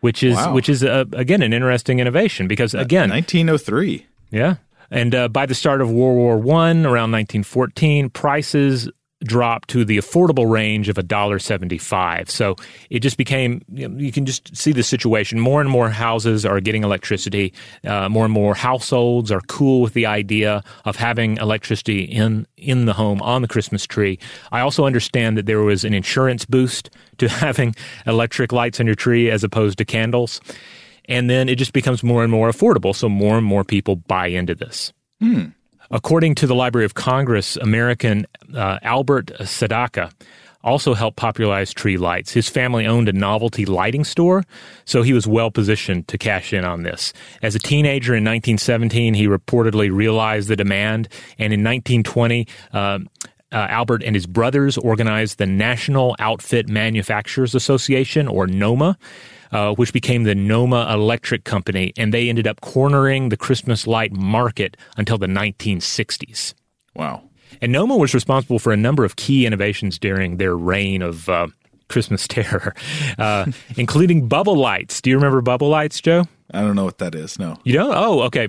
which 0.00 0.22
is 0.22 0.36
wow. 0.36 0.54
which 0.54 0.68
is 0.68 0.84
uh, 0.84 1.04
again 1.12 1.42
an 1.42 1.52
interesting 1.52 1.98
innovation 1.98 2.46
because 2.46 2.74
again, 2.74 3.10
1903. 3.10 4.06
Yeah. 4.30 4.56
And 4.90 5.14
uh, 5.14 5.28
by 5.28 5.46
the 5.46 5.54
start 5.54 5.80
of 5.80 5.90
World 5.90 6.16
War 6.16 6.38
One, 6.38 6.84
around 6.84 7.12
1914, 7.12 8.10
prices 8.10 8.88
dropped 9.24 9.68
to 9.68 9.84
the 9.84 9.98
affordable 9.98 10.50
range 10.50 10.88
of 10.88 10.96
$1.75. 10.96 12.30
So 12.30 12.56
it 12.88 13.00
just 13.00 13.16
became, 13.16 13.62
you, 13.72 13.88
know, 13.88 13.98
you, 13.98 14.12
can 14.12 14.24
just 14.24 14.56
see 14.56 14.72
the 14.72 14.82
situation. 14.82 15.38
More 15.38 15.60
and 15.60 15.68
more 15.68 15.90
houses 15.90 16.46
are 16.46 16.60
getting 16.60 16.84
electricity. 16.84 17.52
Uh, 17.84 18.08
more 18.08 18.24
and 18.24 18.32
more 18.32 18.54
households 18.54 19.30
are 19.30 19.42
cool 19.42 19.82
with 19.82 19.92
the 19.92 20.06
idea 20.06 20.64
of 20.84 20.96
having 20.96 21.36
electricity 21.36 22.02
in, 22.02 22.46
in 22.56 22.86
the 22.86 22.94
home 22.94 23.20
on 23.20 23.42
the 23.42 23.48
Christmas 23.48 23.86
tree. 23.86 24.18
I 24.52 24.60
also 24.60 24.86
understand 24.86 25.36
that 25.36 25.46
there 25.46 25.60
was 25.60 25.84
an 25.84 25.92
insurance 25.92 26.46
boost 26.46 26.90
to 27.18 27.28
having 27.28 27.74
electric 28.06 28.52
lights 28.52 28.80
on 28.80 28.86
your 28.86 28.96
tree 28.96 29.30
as 29.30 29.44
opposed 29.44 29.76
to 29.78 29.84
candles. 29.84 30.40
And 31.10 31.28
then 31.28 31.50
it 31.50 31.56
just 31.56 31.74
becomes 31.74 32.02
more 32.02 32.22
and 32.22 32.32
more 32.32 32.50
affordable. 32.50 32.94
So 32.94 33.08
more 33.08 33.36
and 33.36 33.44
more 33.44 33.64
people 33.64 33.96
buy 33.96 34.28
into 34.28 34.54
this. 34.54 34.92
Hmm. 35.20 35.46
According 35.90 36.36
to 36.36 36.46
the 36.46 36.54
Library 36.54 36.84
of 36.84 36.94
Congress, 36.94 37.56
American 37.56 38.26
uh, 38.54 38.78
Albert 38.82 39.26
Sadacca 39.40 40.12
also 40.62 40.94
helped 40.94 41.16
popularize 41.16 41.72
tree 41.72 41.96
lights. 41.96 42.32
His 42.32 42.48
family 42.48 42.86
owned 42.86 43.08
a 43.08 43.12
novelty 43.12 43.66
lighting 43.66 44.04
store, 44.04 44.44
so 44.84 45.02
he 45.02 45.12
was 45.12 45.26
well 45.26 45.50
positioned 45.50 46.06
to 46.08 46.18
cash 46.18 46.52
in 46.52 46.64
on 46.64 46.82
this. 46.82 47.12
As 47.42 47.54
a 47.54 47.58
teenager 47.58 48.14
in 48.14 48.24
1917, 48.24 49.14
he 49.14 49.26
reportedly 49.26 49.90
realized 49.92 50.48
the 50.48 50.56
demand, 50.56 51.08
and 51.38 51.52
in 51.52 51.60
1920, 51.60 52.46
uh, 52.72 52.76
uh, 52.76 52.98
Albert 53.52 54.02
and 54.04 54.14
his 54.14 54.26
brothers 54.26 54.78
organized 54.78 55.38
the 55.38 55.46
National 55.46 56.14
Outfit 56.18 56.68
Manufacturers 56.68 57.54
Association, 57.54 58.28
or 58.28 58.46
NOMA 58.46 58.96
uh, 59.52 59.74
which 59.74 59.92
became 59.92 60.24
the 60.24 60.34
Noma 60.34 60.92
Electric 60.92 61.44
Company, 61.44 61.92
and 61.96 62.14
they 62.14 62.28
ended 62.28 62.46
up 62.46 62.60
cornering 62.60 63.28
the 63.28 63.36
Christmas 63.36 63.86
light 63.86 64.12
market 64.12 64.76
until 64.96 65.18
the 65.18 65.26
1960s. 65.26 66.54
Wow. 66.94 67.22
And 67.60 67.72
Noma 67.72 67.96
was 67.96 68.14
responsible 68.14 68.58
for 68.58 68.72
a 68.72 68.76
number 68.76 69.04
of 69.04 69.16
key 69.16 69.46
innovations 69.46 69.98
during 69.98 70.36
their 70.36 70.56
reign 70.56 71.02
of 71.02 71.28
uh, 71.28 71.48
Christmas 71.88 72.26
terror, 72.28 72.74
uh, 73.18 73.46
including 73.76 74.28
bubble 74.28 74.56
lights. 74.56 75.00
Do 75.00 75.10
you 75.10 75.16
remember 75.16 75.40
bubble 75.40 75.68
lights, 75.68 76.00
Joe? 76.00 76.26
I 76.52 76.62
don't 76.62 76.76
know 76.76 76.84
what 76.84 76.98
that 76.98 77.14
is. 77.14 77.38
No. 77.38 77.56
You 77.64 77.74
don't? 77.74 77.94
Oh, 77.94 78.22
okay. 78.22 78.48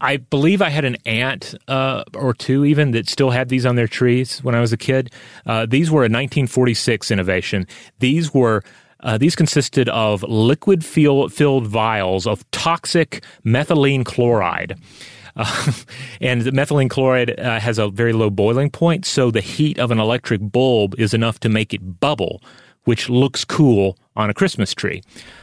I 0.00 0.18
believe 0.18 0.60
I 0.60 0.70
had 0.70 0.84
an 0.84 0.96
aunt 1.06 1.54
uh, 1.68 2.04
or 2.14 2.34
two 2.34 2.64
even 2.64 2.90
that 2.90 3.08
still 3.08 3.30
had 3.30 3.48
these 3.48 3.64
on 3.64 3.76
their 3.76 3.86
trees 3.86 4.42
when 4.42 4.54
I 4.54 4.60
was 4.60 4.72
a 4.72 4.76
kid. 4.76 5.10
Uh, 5.46 5.66
these 5.66 5.90
were 5.90 6.00
a 6.00 6.10
1946 6.10 7.10
innovation. 7.10 7.66
These 8.00 8.34
were 8.34 8.62
uh, 9.04 9.18
these 9.18 9.36
consisted 9.36 9.88
of 9.90 10.22
liquid 10.24 10.84
filled 10.84 11.66
vials 11.66 12.26
of 12.26 12.50
toxic 12.50 13.22
methylene 13.44 14.04
chloride. 14.04 14.78
Uh, 15.36 15.72
and 16.20 16.42
the 16.42 16.52
methylene 16.52 16.88
chloride 16.88 17.36
uh, 17.40 17.58
has 17.58 17.76
a 17.76 17.88
very 17.88 18.12
low 18.12 18.30
boiling 18.30 18.70
point, 18.70 19.04
so 19.04 19.32
the 19.32 19.40
heat 19.40 19.80
of 19.80 19.90
an 19.90 19.98
electric 19.98 20.40
bulb 20.40 20.94
is 20.96 21.12
enough 21.12 21.40
to 21.40 21.48
make 21.48 21.74
it 21.74 21.98
bubble, 21.98 22.40
which 22.84 23.10
looks 23.10 23.44
cool 23.44 23.98
on 24.14 24.30
a 24.30 24.34
Christmas 24.34 24.72
tree. 24.72 25.02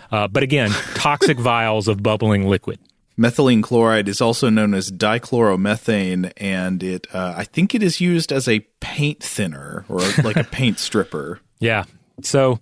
Uh, 0.09 0.29
but 0.29 0.43
again, 0.43 0.69
toxic 0.95 1.37
vials 1.37 1.89
of 1.89 2.01
bubbling 2.01 2.47
liquid. 2.47 2.79
Methylene 3.19 3.61
chloride 3.61 4.07
is 4.07 4.21
also 4.21 4.49
known 4.49 4.73
as 4.73 4.91
dichloromethane, 4.91 6.31
and 6.37 6.81
it 6.81 7.05
uh, 7.13 7.33
I 7.35 7.43
think 7.43 7.75
it 7.75 7.83
is 7.83 7.99
used 7.99 8.31
as 8.31 8.47
a 8.47 8.61
paint 8.79 9.21
thinner 9.21 9.83
or 9.89 9.99
like 10.23 10.37
a 10.37 10.43
paint 10.51 10.79
stripper. 10.79 11.41
Yeah. 11.59 11.83
So 12.21 12.61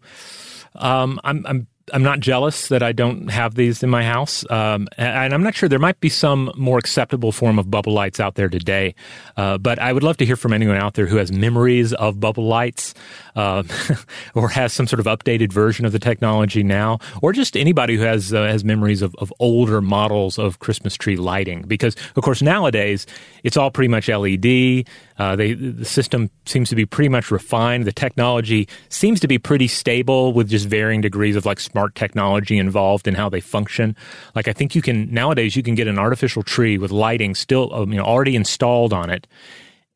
um, 0.75 1.19
I'm, 1.23 1.45
I'm 1.45 1.67
I'm 1.93 2.03
not 2.03 2.19
jealous 2.19 2.67
that 2.67 2.83
I 2.83 2.91
don't 2.91 3.29
have 3.29 3.55
these 3.55 3.83
in 3.83 3.89
my 3.89 4.03
house, 4.03 4.49
um, 4.49 4.87
and 4.97 5.33
I'm 5.33 5.43
not 5.43 5.55
sure 5.55 5.69
there 5.69 5.79
might 5.79 5.99
be 5.99 6.09
some 6.09 6.51
more 6.55 6.77
acceptable 6.77 7.31
form 7.31 7.59
of 7.59 7.69
bubble 7.69 7.93
lights 7.93 8.19
out 8.19 8.35
there 8.35 8.49
today. 8.49 8.95
Uh, 9.37 9.57
but 9.57 9.79
I 9.79 9.93
would 9.93 10.03
love 10.03 10.17
to 10.17 10.25
hear 10.25 10.35
from 10.35 10.53
anyone 10.53 10.77
out 10.77 10.93
there 10.93 11.07
who 11.07 11.17
has 11.17 11.31
memories 11.31 11.93
of 11.93 12.19
bubble 12.19 12.47
lights, 12.47 12.93
uh, 13.39 13.63
or 14.35 14.49
has 14.49 14.73
some 14.73 14.85
sort 14.85 14.99
of 14.99 15.05
updated 15.05 15.53
version 15.53 15.85
of 15.85 15.93
the 15.93 15.99
technology 15.99 16.61
now, 16.61 16.99
or 17.21 17.31
just 17.31 17.55
anybody 17.55 17.95
who 17.95 18.03
has 18.03 18.33
uh, 18.33 18.43
has 18.43 18.65
memories 18.65 19.01
of, 19.01 19.15
of 19.15 19.31
older 19.39 19.81
models 19.81 20.37
of 20.37 20.59
Christmas 20.59 20.95
tree 20.95 21.15
lighting. 21.15 21.61
Because 21.61 21.95
of 22.17 22.23
course 22.23 22.41
nowadays 22.41 23.07
it's 23.43 23.55
all 23.55 23.71
pretty 23.71 23.87
much 23.87 24.09
LED. 24.09 24.85
Uh, 25.17 25.35
they, 25.35 25.53
the 25.53 25.85
system 25.85 26.29
seems 26.45 26.69
to 26.69 26.75
be 26.75 26.85
pretty 26.85 27.09
much 27.09 27.31
refined. 27.31 27.85
The 27.85 27.93
technology 27.93 28.67
seems 28.89 29.19
to 29.21 29.27
be 29.27 29.37
pretty 29.37 29.67
stable 29.67 30.33
with 30.33 30.49
just 30.49 30.67
varying 30.67 31.01
degrees 31.01 31.35
of 31.35 31.45
like 31.45 31.59
smart 31.59 31.95
technology 31.95 32.57
involved 32.57 33.07
in 33.07 33.15
how 33.15 33.29
they 33.29 33.41
function. 33.41 33.95
Like 34.35 34.49
I 34.49 34.53
think 34.53 34.75
you 34.75 34.81
can 34.81 35.13
nowadays 35.13 35.55
you 35.55 35.63
can 35.63 35.75
get 35.75 35.87
an 35.87 35.97
artificial 35.97 36.43
tree 36.43 36.77
with 36.77 36.91
lighting 36.91 37.35
still 37.35 37.73
um, 37.73 37.93
you 37.93 37.99
know 37.99 38.05
already 38.05 38.35
installed 38.35 38.91
on 38.91 39.09
it 39.09 39.27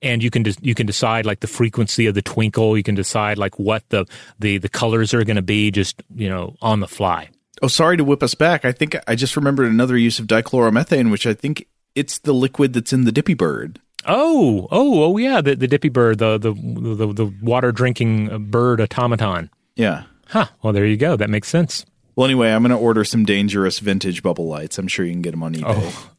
and 0.04 0.22
you 0.22 0.30
can 0.30 0.44
de- 0.44 0.56
you 0.62 0.76
can 0.76 0.86
decide 0.86 1.26
like 1.26 1.39
the 1.39 1.48
frequency 1.48 2.06
of 2.06 2.13
the 2.13 2.22
twinkle. 2.22 2.78
You 2.78 2.84
can 2.84 2.94
decide 2.94 3.38
like 3.38 3.58
what 3.58 3.88
the 3.89 4.06
the 4.38 4.58
the 4.58 4.70
colors 4.70 5.13
are 5.13 5.24
going 5.24 5.38
to 5.38 5.42
be 5.42 5.72
just 5.72 6.04
you 6.13 6.30
know 6.30 6.56
on 6.62 6.82
the 6.82 6.88
fly. 6.88 7.30
Oh, 7.62 7.68
sorry 7.68 7.98
to 7.98 8.04
whip 8.04 8.22
us 8.22 8.36
back. 8.36 8.66
I 8.66 8.74
think 8.74 8.96
I 9.08 9.16
just 9.16 9.38
remembered 9.38 9.72
another 9.72 9.98
use 9.98 10.20
of 10.20 10.28
dichloromethane, 10.28 11.10
which 11.10 11.26
I 11.26 11.34
think 11.34 11.66
it's 11.96 12.20
the 12.20 12.34
liquid 12.34 12.74
that's 12.74 12.92
in 12.92 13.06
the 13.06 13.12
Dippy 13.12 13.34
Bird. 13.34 13.80
Oh, 14.06 14.68
oh, 14.70 15.04
oh, 15.04 15.18
yeah, 15.18 15.39
the 15.39 15.56
the 15.56 15.68
Dippy 15.68 15.89
Bird, 15.89 16.20
the 16.20 16.38
the 16.38 16.52
the, 16.52 17.13
the 17.13 17.34
water 17.42 17.72
drinking 17.72 18.32
uh, 18.32 18.38
bird 18.38 18.82
automaton. 18.82 19.50
Yeah. 19.76 20.04
Huh. 20.28 20.48
Well, 20.62 20.74
there 20.74 20.86
you 20.86 20.98
go. 20.98 21.16
That 21.16 21.30
makes 21.30 21.48
sense. 21.48 21.86
Well, 22.16 22.26
anyway, 22.26 22.52
I'm 22.52 22.62
going 22.62 22.72
to 22.72 22.78
order 22.78 23.04
some 23.04 23.26
dangerous 23.26 23.80
vintage 23.80 24.22
bubble 24.22 24.48
lights. 24.48 24.78
I'm 24.78 24.88
sure 24.88 25.06
you 25.06 25.12
can 25.12 25.22
get 25.22 25.32
them 25.32 25.42
on 25.42 25.56
eBay. 25.56 25.63
Oh, 25.66 26.12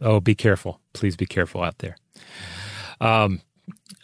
oh 0.00 0.20
be 0.20 0.34
careful. 0.34 0.80
Please 0.92 1.14
be 1.14 1.26
careful 1.26 1.62
out 1.62 1.78
there. 1.78 1.96
Um, 3.00 3.40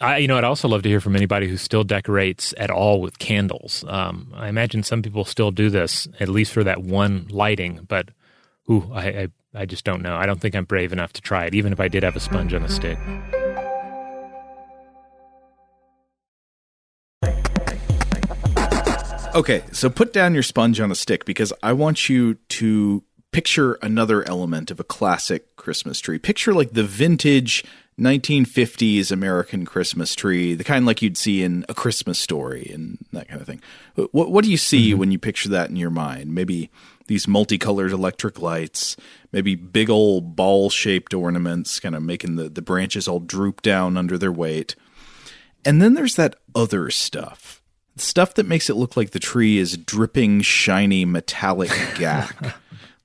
I, 0.01 0.17
you 0.17 0.27
know, 0.27 0.37
I'd 0.37 0.43
also 0.43 0.67
love 0.67 0.83
to 0.83 0.89
hear 0.89 0.99
from 0.99 1.15
anybody 1.15 1.47
who 1.47 1.57
still 1.57 1.83
decorates 1.83 2.53
at 2.57 2.69
all 2.69 2.99
with 2.99 3.19
candles. 3.19 3.85
Um, 3.87 4.33
I 4.35 4.49
imagine 4.49 4.83
some 4.83 5.01
people 5.01 5.23
still 5.23 5.51
do 5.51 5.69
this, 5.69 6.07
at 6.19 6.29
least 6.29 6.51
for 6.51 6.63
that 6.63 6.83
one 6.83 7.27
lighting. 7.29 7.85
But, 7.87 8.09
ooh, 8.69 8.89
I, 8.93 9.07
I, 9.07 9.27
I 9.55 9.65
just 9.65 9.85
don't 9.85 10.01
know. 10.01 10.15
I 10.15 10.25
don't 10.25 10.41
think 10.41 10.55
I'm 10.55 10.65
brave 10.65 10.91
enough 10.91 11.13
to 11.13 11.21
try 11.21 11.45
it, 11.45 11.55
even 11.55 11.71
if 11.71 11.79
I 11.79 11.87
did 11.87 12.03
have 12.03 12.15
a 12.15 12.19
sponge 12.19 12.53
on 12.53 12.63
a 12.63 12.69
stick. 12.69 12.97
Okay, 19.35 19.63
so 19.71 19.89
put 19.89 20.13
down 20.13 20.35
your 20.35 20.43
sponge 20.43 20.79
on 20.79 20.91
a 20.91 20.95
stick 20.95 21.25
because 21.25 21.51
I 21.63 21.73
want 21.73 22.07
you 22.07 22.35
to 22.49 23.03
picture 23.31 23.73
another 23.81 24.27
element 24.27 24.69
of 24.69 24.79
a 24.79 24.83
classic 24.83 25.55
Christmas 25.55 25.99
tree. 25.99 26.19
Picture 26.19 26.53
like 26.53 26.73
the 26.73 26.83
vintage 26.83 27.63
1950s 27.99 29.11
American 29.11 29.65
Christmas 29.65 30.15
tree, 30.15 30.55
the 30.55 30.63
kind 30.63 30.85
like 30.85 31.01
you'd 31.01 31.17
see 31.17 31.43
in 31.43 31.65
A 31.69 31.73
Christmas 31.73 32.19
Story 32.19 32.69
and 32.73 32.97
that 33.11 33.27
kind 33.27 33.39
of 33.39 33.47
thing. 33.47 33.61
What, 33.95 34.31
what 34.31 34.43
do 34.43 34.51
you 34.51 34.57
see 34.57 34.91
mm-hmm. 34.91 34.99
when 34.99 35.11
you 35.11 35.19
picture 35.19 35.49
that 35.49 35.69
in 35.69 35.75
your 35.75 35.89
mind? 35.89 36.33
Maybe 36.33 36.71
these 37.07 37.27
multicolored 37.27 37.91
electric 37.91 38.41
lights, 38.41 38.95
maybe 39.31 39.55
big 39.55 39.89
old 39.89 40.35
ball 40.35 40.69
shaped 40.69 41.13
ornaments, 41.13 41.79
kind 41.79 41.95
of 41.95 42.03
making 42.03 42.35
the, 42.35 42.49
the 42.49 42.61
branches 42.61 43.07
all 43.07 43.19
droop 43.19 43.61
down 43.61 43.97
under 43.97 44.17
their 44.17 44.31
weight. 44.31 44.75
And 45.65 45.81
then 45.81 45.93
there's 45.93 46.15
that 46.15 46.35
other 46.55 46.89
stuff 46.89 47.63
Stuff 47.95 48.33
that 48.35 48.47
makes 48.47 48.71
it 48.71 48.75
look 48.75 48.97
like 48.97 49.11
the 49.11 49.19
tree 49.19 49.59
is 49.59 49.77
dripping 49.77 50.41
shiny 50.41 51.05
metallic 51.05 51.69
gack. 51.95 52.35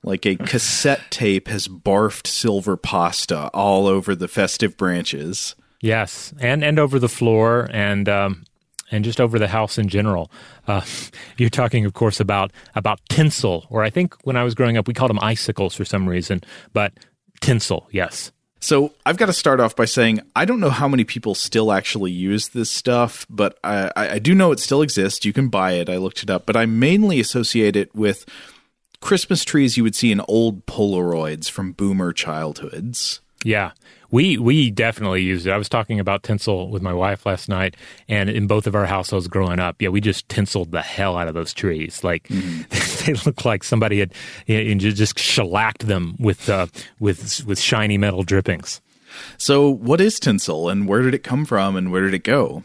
Like 0.09 0.25
a 0.25 0.37
cassette 0.37 1.03
tape 1.11 1.49
has 1.49 1.69
barfed 1.69 2.27
silver 2.27 2.79
pasta 2.79 3.49
all 3.49 3.87
over 3.87 4.15
the 4.15 4.27
festive 4.27 4.75
branches. 4.79 5.55
Yes, 5.83 6.33
and 6.41 6.65
and 6.65 6.79
over 6.79 6.99
the 6.99 7.11
floor 7.11 7.69
and 7.73 8.09
um, 8.09 8.45
and 8.91 9.05
just 9.05 9.21
over 9.21 9.39
the 9.39 9.49
house 9.49 9.77
in 9.77 9.89
general. 9.89 10.31
Uh, 10.67 10.81
you're 11.37 11.51
talking, 11.51 11.85
of 11.85 11.93
course, 11.93 12.21
about 12.21 12.53
about 12.75 13.01
tinsel, 13.11 13.67
or 13.69 13.85
I 13.85 13.91
think 13.91 14.15
when 14.25 14.35
I 14.35 14.45
was 14.45 14.55
growing 14.55 14.79
up, 14.79 14.89
we 14.89 14.95
called 14.95 15.11
them 15.11 15.21
icicles 15.21 15.75
for 15.75 15.85
some 15.85 16.09
reason, 16.09 16.41
but 16.73 16.95
tinsel, 17.41 17.87
yes. 17.91 18.33
So 18.61 18.95
I've 19.07 19.19
got 19.19 19.27
to 19.27 19.33
start 19.33 19.61
off 19.61 19.77
by 19.77 19.85
saying 19.85 20.21
I 20.35 20.47
don't 20.47 20.59
know 20.59 20.71
how 20.71 20.89
many 20.89 21.05
people 21.05 21.35
still 21.35 21.71
actually 21.71 22.13
use 22.13 22.49
this 22.49 22.71
stuff, 22.71 23.27
but 23.29 23.59
I, 23.63 23.93
I 23.95 24.19
do 24.19 24.35
know 24.35 24.53
it 24.53 24.59
still 24.59 24.81
exists. 24.81 25.27
You 25.27 25.35
can 25.35 25.49
buy 25.49 25.73
it. 25.73 25.91
I 25.91 25.99
looked 25.99 26.23
it 26.23 26.31
up, 26.31 26.47
but 26.47 26.57
I 26.57 26.65
mainly 26.65 27.21
associate 27.21 27.77
it 27.77 27.95
with 27.95 28.25
Christmas 29.01 29.45
trees 29.45 29.77
you 29.77 29.83
would 29.83 29.95
see 29.95 30.13
in 30.13 30.21
old 30.29 30.67
Polaroids 30.67 31.51
from 31.51 31.73
boomer 31.73 32.13
childhoods. 32.13 33.21
Yeah. 33.45 33.73
We 34.11 34.39
we 34.39 34.71
definitely 34.71 35.23
used 35.23 35.47
it. 35.47 35.51
I 35.51 35.59
was 35.59 35.69
talking 35.69 36.01
about 36.01 36.23
tinsel 36.23 36.71
with 36.71 36.83
my 36.83 36.95
wife 36.95 37.27
last 37.27 37.49
night, 37.49 37.77
and 38.09 38.31
in 38.31 38.47
both 38.47 38.67
of 38.67 38.75
our 38.75 38.87
households 38.87 39.29
growing 39.29 39.61
up, 39.61 39.83
yeah, 39.83 39.91
we 39.91 40.01
just 40.01 40.29
tinseled 40.31 40.73
the 40.73 40.81
hell 40.81 41.17
out 41.19 41.29
of 41.29 41.35
those 41.35 41.53
trees. 41.53 42.03
Like 42.03 42.27
mm-hmm. 42.29 43.05
they 43.05 43.13
looked 43.27 43.45
like 43.45 43.63
somebody 43.65 43.99
had 43.99 44.15
you 44.47 44.75
know, 44.75 44.79
just 44.79 45.19
shellacked 45.19 45.87
them 45.87 46.17
with 46.19 46.49
uh, 46.49 46.69
with 46.99 47.45
with 47.45 47.61
shiny 47.61 47.99
metal 47.99 48.23
drippings. 48.23 48.81
So, 49.37 49.69
what 49.69 50.01
is 50.01 50.19
tinsel, 50.19 50.71
and 50.71 50.89
where 50.89 51.03
did 51.03 51.15
it 51.15 51.23
come 51.23 51.45
from, 51.45 51.77
and 51.77 51.93
where 51.93 52.03
did 52.03 52.15
it 52.15 52.25
go? 52.25 52.65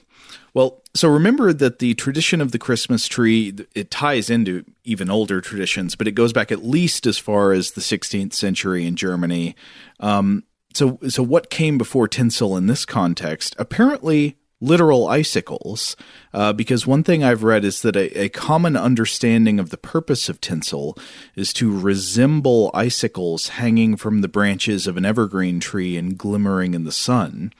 Well, 0.54 0.84
so 0.94 1.10
remember 1.10 1.52
that 1.52 1.80
the 1.80 1.96
tradition 1.96 2.40
of 2.40 2.52
the 2.52 2.60
Christmas 2.60 3.08
tree 3.08 3.56
it 3.74 3.90
ties 3.90 4.30
into 4.30 4.64
even 4.84 5.10
older 5.10 5.42
traditions, 5.42 5.96
but 5.96 6.08
it 6.08 6.12
goes 6.12 6.34
back 6.34 6.52
at 6.52 6.64
least 6.64 7.08
as 7.08 7.18
far 7.18 7.54
as 7.54 7.72
the 7.72 7.82
16th 7.82 8.34
century 8.34 8.86
in 8.86 8.96
Germany. 8.96 9.56
Um, 10.00 10.44
so 10.74 11.00
so 11.10 11.24
what 11.24 11.50
came 11.50 11.78
before 11.78 12.08
tinsel 12.08 12.56
in 12.56 12.68
this 12.68 12.86
context? 12.86 13.56
Apparently 13.58 14.38
literal 14.64 15.08
icicles, 15.08 15.98
uh, 16.34 16.54
because 16.54 16.88
one 16.88 17.04
thing 17.04 17.24
I've 17.24 17.44
read 17.44 17.66
is 17.66 17.82
that 17.82 17.98
a, 17.98 18.24
a, 18.24 18.30
common 18.30 18.78
understanding 18.78 19.60
of 19.60 19.70
the 19.70 19.78
purpose 19.78 20.30
of 20.30 20.40
tinsel 20.40 20.98
is 21.36 21.52
to 21.54 21.78
resemble 21.78 22.72
icicles 22.74 23.50
hanging 23.50 23.98
from 23.98 24.22
the 24.22 24.30
branches 24.30 24.88
of 24.88 24.96
an 24.96 25.06
evergreen 25.06 25.60
tree 25.60 25.98
and 25.98 26.18
glimmering 26.18 26.74
in 26.74 26.86
the 26.86 26.92
sun. 26.92 27.52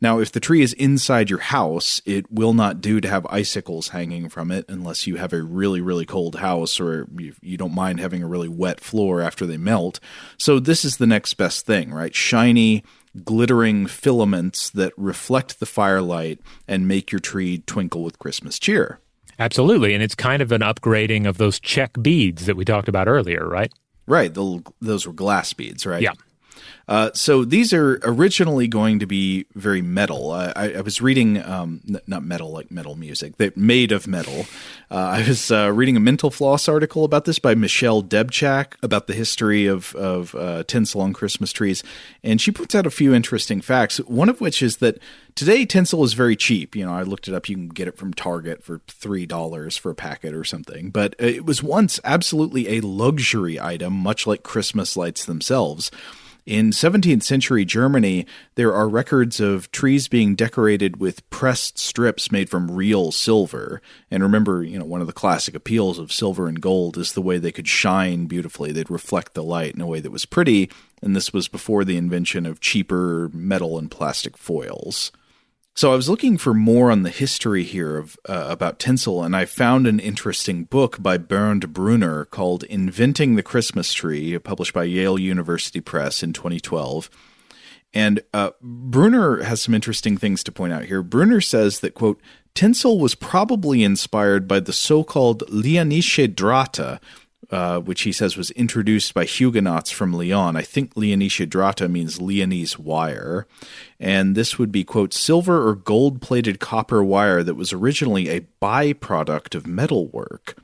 Now, 0.00 0.18
if 0.18 0.32
the 0.32 0.40
tree 0.40 0.60
is 0.60 0.72
inside 0.74 1.30
your 1.30 1.38
house, 1.38 2.02
it 2.04 2.30
will 2.30 2.54
not 2.54 2.80
do 2.80 3.00
to 3.00 3.08
have 3.08 3.24
icicles 3.30 3.88
hanging 3.88 4.28
from 4.28 4.50
it 4.50 4.64
unless 4.68 5.06
you 5.06 5.16
have 5.16 5.32
a 5.32 5.42
really, 5.42 5.80
really 5.80 6.06
cold 6.06 6.36
house 6.36 6.80
or 6.80 7.06
you, 7.16 7.34
you 7.40 7.56
don't 7.56 7.74
mind 7.74 8.00
having 8.00 8.22
a 8.22 8.28
really 8.28 8.48
wet 8.48 8.80
floor 8.80 9.22
after 9.22 9.46
they 9.46 9.56
melt. 9.56 10.00
So, 10.36 10.58
this 10.58 10.84
is 10.84 10.96
the 10.96 11.06
next 11.06 11.34
best 11.34 11.64
thing, 11.64 11.92
right? 11.92 12.14
Shiny, 12.14 12.82
glittering 13.24 13.86
filaments 13.86 14.70
that 14.70 14.92
reflect 14.96 15.60
the 15.60 15.66
firelight 15.66 16.40
and 16.66 16.88
make 16.88 17.12
your 17.12 17.20
tree 17.20 17.58
twinkle 17.66 18.02
with 18.02 18.18
Christmas 18.18 18.58
cheer. 18.58 19.00
Absolutely. 19.38 19.94
And 19.94 20.02
it's 20.02 20.14
kind 20.14 20.42
of 20.42 20.52
an 20.52 20.62
upgrading 20.62 21.26
of 21.28 21.38
those 21.38 21.60
Czech 21.60 21.92
beads 22.02 22.46
that 22.46 22.56
we 22.56 22.64
talked 22.64 22.88
about 22.88 23.08
earlier, 23.08 23.48
right? 23.48 23.72
Right. 24.06 24.32
The, 24.32 24.62
those 24.80 25.06
were 25.06 25.12
glass 25.12 25.52
beads, 25.52 25.86
right? 25.86 26.02
Yeah. 26.02 26.12
Uh, 26.88 27.10
so 27.12 27.44
these 27.44 27.74
are 27.74 28.00
originally 28.02 28.66
going 28.66 28.98
to 28.98 29.06
be 29.06 29.44
very 29.54 29.82
metal. 29.82 30.32
I, 30.32 30.72
I, 30.76 30.80
was 30.80 31.02
reading, 31.02 31.42
um, 31.44 31.82
n- 31.86 32.00
not 32.06 32.24
metal 32.24 32.50
like 32.50 32.70
metal 32.70 32.94
music, 32.94 33.36
they 33.36 33.50
made 33.54 33.92
of 33.92 34.06
metal. 34.06 34.46
Uh, 34.90 34.94
I 34.94 35.28
was 35.28 35.50
uh, 35.50 35.70
reading 35.70 35.98
a 35.98 36.00
Mental 36.00 36.30
Floss 36.30 36.66
article 36.66 37.04
about 37.04 37.26
this 37.26 37.38
by 37.38 37.54
Michele 37.54 38.02
Debczak 38.02 38.74
about 38.82 39.06
the 39.06 39.12
history 39.12 39.66
of, 39.66 39.94
of 39.96 40.34
uh, 40.34 40.64
tinsel 40.64 41.02
on 41.02 41.12
Christmas 41.12 41.52
trees. 41.52 41.84
And 42.24 42.40
she 42.40 42.50
puts 42.50 42.74
out 42.74 42.86
a 42.86 42.90
few 42.90 43.12
interesting 43.12 43.60
facts, 43.60 43.98
one 43.98 44.30
of 44.30 44.40
which 44.40 44.62
is 44.62 44.78
that 44.78 44.98
today 45.34 45.66
tinsel 45.66 46.04
is 46.04 46.14
very 46.14 46.36
cheap. 46.36 46.74
You 46.74 46.86
know, 46.86 46.94
I 46.94 47.02
looked 47.02 47.28
it 47.28 47.34
up. 47.34 47.50
You 47.50 47.56
can 47.56 47.68
get 47.68 47.86
it 47.86 47.98
from 47.98 48.14
Target 48.14 48.64
for 48.64 48.78
$3 48.78 49.78
for 49.78 49.90
a 49.90 49.94
packet 49.94 50.32
or 50.32 50.44
something. 50.44 50.88
But 50.88 51.14
it 51.18 51.44
was 51.44 51.62
once 51.62 52.00
absolutely 52.02 52.78
a 52.78 52.80
luxury 52.80 53.60
item, 53.60 53.92
much 53.92 54.26
like 54.26 54.42
Christmas 54.42 54.96
lights 54.96 55.26
themselves. 55.26 55.90
In 56.48 56.70
17th 56.70 57.24
century 57.24 57.66
Germany, 57.66 58.24
there 58.54 58.72
are 58.72 58.88
records 58.88 59.38
of 59.38 59.70
trees 59.70 60.08
being 60.08 60.34
decorated 60.34 60.98
with 60.98 61.28
pressed 61.28 61.78
strips 61.78 62.32
made 62.32 62.48
from 62.48 62.70
real 62.70 63.12
silver. 63.12 63.82
And 64.10 64.22
remember, 64.22 64.62
you 64.62 64.78
know, 64.78 64.86
one 64.86 65.02
of 65.02 65.06
the 65.06 65.12
classic 65.12 65.54
appeals 65.54 65.98
of 65.98 66.10
silver 66.10 66.48
and 66.48 66.58
gold 66.58 66.96
is 66.96 67.12
the 67.12 67.20
way 67.20 67.36
they 67.36 67.52
could 67.52 67.68
shine 67.68 68.24
beautifully. 68.24 68.72
They'd 68.72 68.88
reflect 68.88 69.34
the 69.34 69.42
light 69.42 69.74
in 69.74 69.82
a 69.82 69.86
way 69.86 70.00
that 70.00 70.10
was 70.10 70.24
pretty, 70.24 70.70
and 71.02 71.14
this 71.14 71.34
was 71.34 71.48
before 71.48 71.84
the 71.84 71.98
invention 71.98 72.46
of 72.46 72.60
cheaper 72.60 73.28
metal 73.34 73.76
and 73.76 73.90
plastic 73.90 74.38
foils. 74.38 75.12
So 75.78 75.92
I 75.92 75.94
was 75.94 76.08
looking 76.08 76.38
for 76.38 76.54
more 76.54 76.90
on 76.90 77.04
the 77.04 77.08
history 77.08 77.62
here 77.62 77.98
of 77.98 78.18
uh, 78.28 78.46
about 78.48 78.80
tinsel, 78.80 79.22
and 79.22 79.36
I 79.36 79.44
found 79.44 79.86
an 79.86 80.00
interesting 80.00 80.64
book 80.64 81.00
by 81.00 81.18
Bernd 81.18 81.72
Brunner 81.72 82.24
called 82.24 82.64
"Inventing 82.64 83.36
the 83.36 83.44
Christmas 83.44 83.92
Tree," 83.92 84.36
published 84.40 84.74
by 84.74 84.82
Yale 84.82 85.20
University 85.20 85.80
Press 85.80 86.20
in 86.20 86.32
2012. 86.32 87.08
And 87.94 88.20
uh, 88.34 88.50
Brunner 88.60 89.44
has 89.44 89.62
some 89.62 89.72
interesting 89.72 90.16
things 90.16 90.42
to 90.42 90.50
point 90.50 90.72
out 90.72 90.86
here. 90.86 91.00
Brunner 91.00 91.40
says 91.40 91.78
that 91.78 91.94
quote 91.94 92.20
tinsel 92.54 92.98
was 92.98 93.14
probably 93.14 93.84
inspired 93.84 94.48
by 94.48 94.58
the 94.58 94.72
so-called 94.72 95.44
Leonische 95.48 96.34
Drähte, 96.34 96.98
uh, 97.50 97.80
which 97.80 98.02
he 98.02 98.12
says 98.12 98.36
was 98.36 98.50
introduced 98.52 99.14
by 99.14 99.24
Huguenots 99.24 99.90
from 99.90 100.12
Lyon. 100.12 100.56
I 100.56 100.62
think 100.62 100.94
Leonische 100.94 101.46
Drähte 101.46 101.90
means 101.90 102.18
Lyonese 102.18 102.78
wire. 102.78 103.46
And 103.98 104.34
this 104.34 104.58
would 104.58 104.70
be, 104.70 104.84
quote, 104.84 105.14
silver 105.14 105.66
or 105.66 105.74
gold 105.74 106.20
plated 106.20 106.60
copper 106.60 107.02
wire 107.02 107.42
that 107.42 107.54
was 107.54 107.72
originally 107.72 108.28
a 108.28 108.46
byproduct 108.60 109.54
of 109.54 109.66
metalwork. 109.66 110.58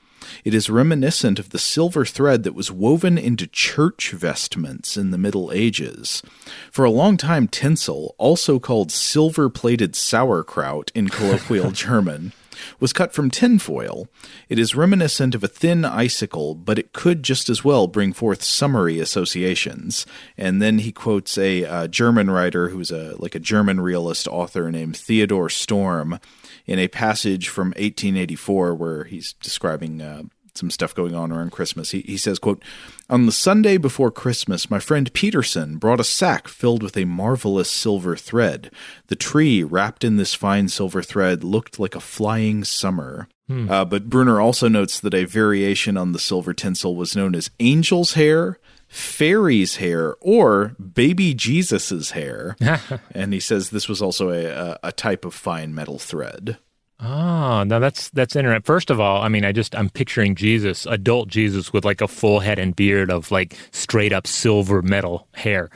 It 0.45 0.55
is 0.55 0.71
reminiscent 0.71 1.39
of 1.39 1.51
the 1.51 1.59
silver 1.59 2.05
thread 2.05 2.43
that 2.43 2.55
was 2.55 2.71
woven 2.71 3.19
into 3.19 3.47
church 3.47 4.11
vestments 4.11 4.97
in 4.97 5.11
the 5.11 5.19
Middle 5.19 5.53
Ages. 5.53 6.23
For 6.71 6.85
a 6.85 6.91
long 6.91 7.17
time, 7.17 7.49
tinsel, 7.49 8.15
also 8.19 8.59
called 8.59 8.91
silver 8.91 9.49
plated 9.49 9.95
sauerkraut 9.95 10.91
in 10.95 11.09
colloquial 11.09 11.71
German, 11.73 12.33
was 12.81 12.93
cut 12.93 13.13
from 13.13 13.31
tinfoil. 13.31 14.09
It 14.49 14.59
is 14.59 14.75
reminiscent 14.75 15.35
of 15.35 15.45
a 15.45 15.49
thin 15.49 15.85
icicle, 15.85 16.55
but 16.55 16.79
it 16.79 16.93
could 16.93 17.23
just 17.23 17.49
as 17.49 17.65
well 17.65 17.87
bring 17.87 18.13
forth 18.13 18.43
summery 18.43 19.01
associations. 19.01 20.07
And 20.37 20.61
then 20.61 20.79
he 20.79 20.93
quotes 20.93 21.37
a 21.39 21.65
uh, 21.65 21.87
German 21.89 22.31
writer 22.31 22.69
who's 22.69 22.91
a 22.91 23.15
like 23.19 23.35
a 23.35 23.41
German 23.41 23.81
realist 23.81 24.27
author 24.29 24.71
named 24.71 24.97
Theodor 24.97 25.49
Storm 25.49 26.19
in 26.67 26.79
a 26.79 26.89
passage 26.89 27.49
from 27.49 27.69
1884 27.69 28.75
where 28.75 29.05
he's 29.05 29.35
describing 29.35 30.01
uh, 30.01 30.23
some 30.55 30.71
stuff 30.71 30.95
going 30.95 31.15
on 31.15 31.33
around 31.33 31.51
Christmas. 31.53 31.91
He, 31.91 32.01
he 32.03 32.17
says, 32.17 32.39
quote, 32.39 32.63
On 33.11 33.27
the 33.27 33.33
Sunday 33.33 33.77
before 33.77 34.11
Christmas, 34.11 34.71
my 34.71 34.79
friend 34.79 35.13
Peterson 35.13 35.77
brought 35.77 36.01
a 36.01 36.05
sack 36.05 36.49
filled 36.49 36.83
with 36.83 36.97
a 36.97 37.05
marvelous 37.05 37.71
silver 37.71 38.17
thread. 38.17 38.71
The 39.09 39.17
tree, 39.17 39.63
wrapped 39.63 40.05
in 40.05 40.17
this 40.17 40.33
fine 40.33 40.69
silver 40.69 41.03
thread, 41.03 41.45
looked 41.45 41.79
like 41.79 41.95
a 41.95 42.01
flying 42.01 42.65
summer. 42.65 43.29
Hmm. 43.47 43.71
Uh, 43.71 43.85
but 43.85 44.09
Brunner 44.09 44.41
also 44.41 44.69
notes 44.69 44.99
that 45.01 45.13
a 45.13 45.27
variation 45.27 45.99
on 45.99 46.13
the 46.13 46.19
silver 46.19 46.55
tinsel 46.55 46.97
was 46.97 47.15
known 47.15 47.35
as 47.35 47.51
angel's 47.61 48.15
hair, 48.15 48.59
fairy's 48.89 49.77
hair, 49.77 50.17
or 50.23 50.69
baby 50.79 51.35
Jesus's 51.35 52.13
hair. 52.13 52.57
and 53.11 53.35
he 53.35 53.41
says 53.41 53.69
this 53.69 53.89
was 53.89 54.01
also 54.01 54.31
a, 54.31 54.47
a, 54.47 54.79
a 54.85 54.93
type 54.93 55.27
of 55.27 55.35
fine 55.35 55.75
metal 55.75 55.99
thread. 55.99 56.57
Oh, 57.01 57.65
now 57.65 57.79
that's 57.81 58.11
that's 58.11 58.37
interesting. 58.37 58.63
First 58.63 58.91
of 58.91 59.01
all, 59.01 59.21
I 59.21 59.29
mean, 59.29 59.45
I 59.45 59.53
just 59.53 59.75
I'm 59.75 59.91
picturing 59.91 60.35
Jesus, 60.35 60.87
adult 60.87 61.29
Jesus, 61.29 61.73
with 61.73 61.85
like 61.85 62.01
a 62.01 62.09
full 62.09 62.41
head 62.41 62.59
and 62.59 62.75
beard 62.75 63.11
of 63.11 63.31
like 63.31 63.57
straight 63.73 64.13
up 64.13 64.27
silver 64.27 64.81
metal 64.81 65.27
hair. 65.33 65.71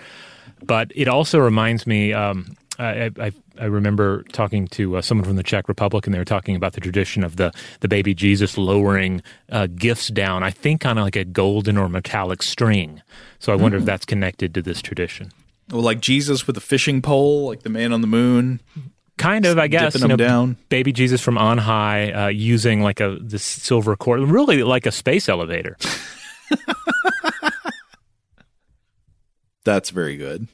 But 0.62 0.92
it 0.94 1.08
also 1.08 1.38
reminds 1.38 1.86
me. 1.86 2.12
Um, 2.12 2.56
I, 2.80 3.10
I, 3.18 3.32
I 3.58 3.64
remember 3.64 4.22
talking 4.30 4.68
to 4.68 4.98
uh, 4.98 5.02
someone 5.02 5.24
from 5.24 5.34
the 5.34 5.42
Czech 5.42 5.68
Republic, 5.68 6.06
and 6.06 6.14
they 6.14 6.18
were 6.18 6.24
talking 6.24 6.54
about 6.54 6.74
the 6.74 6.80
tradition 6.80 7.24
of 7.24 7.34
the 7.34 7.52
the 7.80 7.88
baby 7.88 8.14
Jesus 8.14 8.56
lowering 8.56 9.20
uh, 9.50 9.66
gifts 9.66 10.08
down. 10.08 10.44
I 10.44 10.52
think 10.52 10.86
on 10.86 10.96
like 10.96 11.16
a 11.16 11.24
golden 11.24 11.76
or 11.76 11.88
metallic 11.88 12.42
string. 12.42 13.02
So 13.40 13.52
I 13.52 13.56
wonder 13.56 13.76
mm-hmm. 13.76 13.82
if 13.82 13.86
that's 13.86 14.04
connected 14.04 14.54
to 14.54 14.62
this 14.62 14.80
tradition. 14.80 15.32
Well, 15.70 15.82
like 15.82 16.00
Jesus 16.00 16.46
with 16.46 16.56
a 16.56 16.60
fishing 16.60 17.02
pole, 17.02 17.48
like 17.48 17.64
the 17.64 17.70
man 17.70 17.92
on 17.92 18.00
the 18.00 18.06
moon. 18.06 18.60
Kind 19.18 19.44
of, 19.46 19.58
I 19.58 19.66
guess. 19.66 19.92
Dipping 19.92 20.10
you 20.10 20.16
know, 20.16 20.24
down. 20.24 20.56
Baby 20.68 20.92
Jesus 20.92 21.20
from 21.20 21.36
on 21.36 21.58
high, 21.58 22.12
uh, 22.12 22.28
using 22.28 22.80
like 22.82 23.00
a 23.00 23.18
this 23.20 23.42
silver 23.44 23.96
cord, 23.96 24.20
really 24.20 24.62
like 24.62 24.86
a 24.86 24.92
space 24.92 25.28
elevator. 25.28 25.76
That's 29.64 29.90
very 29.90 30.16
good. 30.16 30.48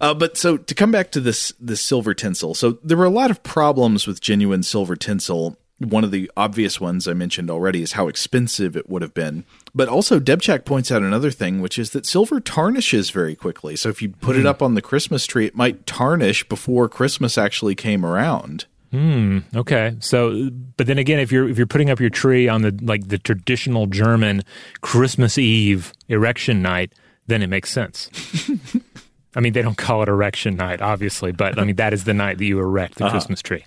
Uh, 0.00 0.14
but 0.14 0.36
so 0.36 0.56
to 0.56 0.74
come 0.74 0.90
back 0.90 1.12
to 1.12 1.20
this 1.20 1.52
this 1.60 1.80
silver 1.80 2.14
tinsel, 2.14 2.54
so 2.54 2.72
there 2.82 2.96
were 2.96 3.04
a 3.04 3.10
lot 3.10 3.30
of 3.30 3.42
problems 3.42 4.06
with 4.06 4.20
genuine 4.20 4.62
silver 4.62 4.96
tinsel. 4.96 5.56
One 5.80 6.04
of 6.04 6.10
the 6.10 6.30
obvious 6.36 6.78
ones 6.78 7.08
I 7.08 7.14
mentioned 7.14 7.50
already 7.50 7.82
is 7.82 7.92
how 7.92 8.06
expensive 8.06 8.76
it 8.76 8.90
would 8.90 9.00
have 9.00 9.14
been. 9.14 9.44
But 9.74 9.88
also, 9.88 10.20
Debczak 10.20 10.66
points 10.66 10.92
out 10.92 11.02
another 11.02 11.30
thing, 11.30 11.62
which 11.62 11.78
is 11.78 11.90
that 11.90 12.04
silver 12.04 12.38
tarnishes 12.38 13.08
very 13.08 13.34
quickly. 13.34 13.76
So 13.76 13.88
if 13.88 14.02
you 14.02 14.10
put 14.10 14.36
mm. 14.36 14.40
it 14.40 14.42
hmm. 14.42 14.48
up 14.48 14.60
on 14.62 14.74
the 14.74 14.82
Christmas 14.82 15.26
tree, 15.26 15.46
it 15.46 15.56
might 15.56 15.86
tarnish 15.86 16.46
before 16.48 16.88
Christmas 16.88 17.38
actually 17.38 17.74
came 17.74 18.04
around. 18.04 18.66
Hmm. 18.90 19.38
Okay. 19.54 19.96
So, 20.00 20.50
but 20.76 20.86
then 20.86 20.98
again, 20.98 21.20
if 21.20 21.30
you're 21.30 21.48
if 21.48 21.56
you're 21.56 21.66
putting 21.66 21.90
up 21.90 22.00
your 22.00 22.10
tree 22.10 22.48
on 22.48 22.62
the 22.62 22.76
like 22.82 23.08
the 23.08 23.18
traditional 23.18 23.86
German 23.86 24.42
Christmas 24.80 25.38
Eve 25.38 25.92
erection 26.08 26.60
night, 26.60 26.92
then 27.26 27.42
it 27.42 27.46
makes 27.46 27.70
sense. 27.70 28.10
I 29.36 29.40
mean, 29.40 29.52
they 29.52 29.62
don't 29.62 29.76
call 29.76 30.02
it 30.02 30.08
erection 30.08 30.56
night, 30.56 30.82
obviously, 30.82 31.30
but 31.30 31.58
I 31.58 31.64
mean 31.64 31.76
that 31.76 31.92
is 31.92 32.02
the 32.02 32.14
night 32.14 32.38
that 32.38 32.44
you 32.44 32.58
erect 32.58 32.96
the 32.96 33.04
uh-huh. 33.04 33.12
Christmas 33.12 33.40
tree. 33.40 33.64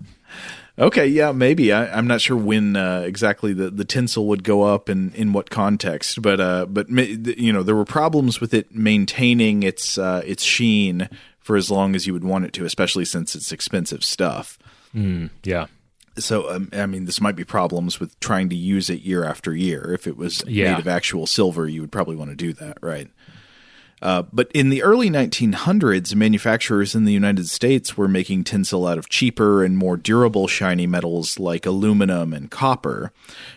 Okay, 0.77 1.05
yeah, 1.05 1.31
maybe. 1.31 1.71
I, 1.71 1.97
am 1.97 2.07
not 2.07 2.19
sure 2.19 2.35
when 2.37 2.75
uh, 2.75 3.03
exactly 3.05 3.53
the, 3.53 3.69
the 3.69 3.85
tinsel 3.85 4.25
would 4.27 4.43
go 4.43 4.63
up 4.63 4.89
and 4.89 5.13
in 5.13 5.31
what 5.31 5.51
context, 5.51 6.21
but 6.21 6.39
uh, 6.39 6.65
but 6.65 6.89
you 6.89 7.53
know 7.53 7.61
there 7.61 7.75
were 7.75 7.85
problems 7.85 8.41
with 8.41 8.55
it 8.55 8.73
maintaining 8.73 9.61
its 9.61 9.99
uh, 9.99 10.23
its 10.25 10.43
sheen 10.43 11.09
for 11.39 11.55
as 11.55 11.69
long 11.69 11.93
as 11.93 12.07
you 12.07 12.13
would 12.13 12.23
want 12.23 12.45
it 12.45 12.53
to, 12.53 12.65
especially 12.65 13.05
since 13.05 13.35
it's 13.35 13.51
expensive 13.51 14.03
stuff. 14.03 14.57
Mm, 14.95 15.29
yeah. 15.43 15.67
So 16.17 16.49
um, 16.49 16.69
I 16.73 16.87
mean, 16.87 17.05
this 17.05 17.21
might 17.21 17.35
be 17.35 17.43
problems 17.43 17.99
with 17.99 18.19
trying 18.19 18.49
to 18.49 18.55
use 18.55 18.89
it 18.89 19.01
year 19.01 19.23
after 19.23 19.55
year. 19.55 19.93
If 19.93 20.07
it 20.07 20.17
was 20.17 20.43
yeah. 20.47 20.71
made 20.71 20.79
of 20.79 20.87
actual 20.87 21.27
silver, 21.27 21.67
you 21.67 21.81
would 21.81 21.91
probably 21.91 22.15
want 22.15 22.31
to 22.31 22.35
do 22.35 22.51
that, 22.53 22.79
right? 22.81 23.09
Uh, 24.03 24.23
but 24.33 24.51
in 24.51 24.69
the 24.69 24.83
early 24.83 25.09
1900s, 25.09 26.13
manufacturers 26.13 26.93
in 26.93 27.05
the 27.05 27.13
United 27.13 27.47
States 27.47 27.95
were 27.95 28.09
making 28.09 28.43
tinsel 28.43 28.85
out 28.85 28.97
of 28.97 29.07
cheaper 29.07 29.63
and 29.63 29.77
more 29.77 29.95
durable 29.95 30.45
shiny 30.45 30.85
metals 30.85 31.39
like 31.39 31.65
aluminum 31.65 32.33
and 32.33 32.51
copper. 32.51 33.13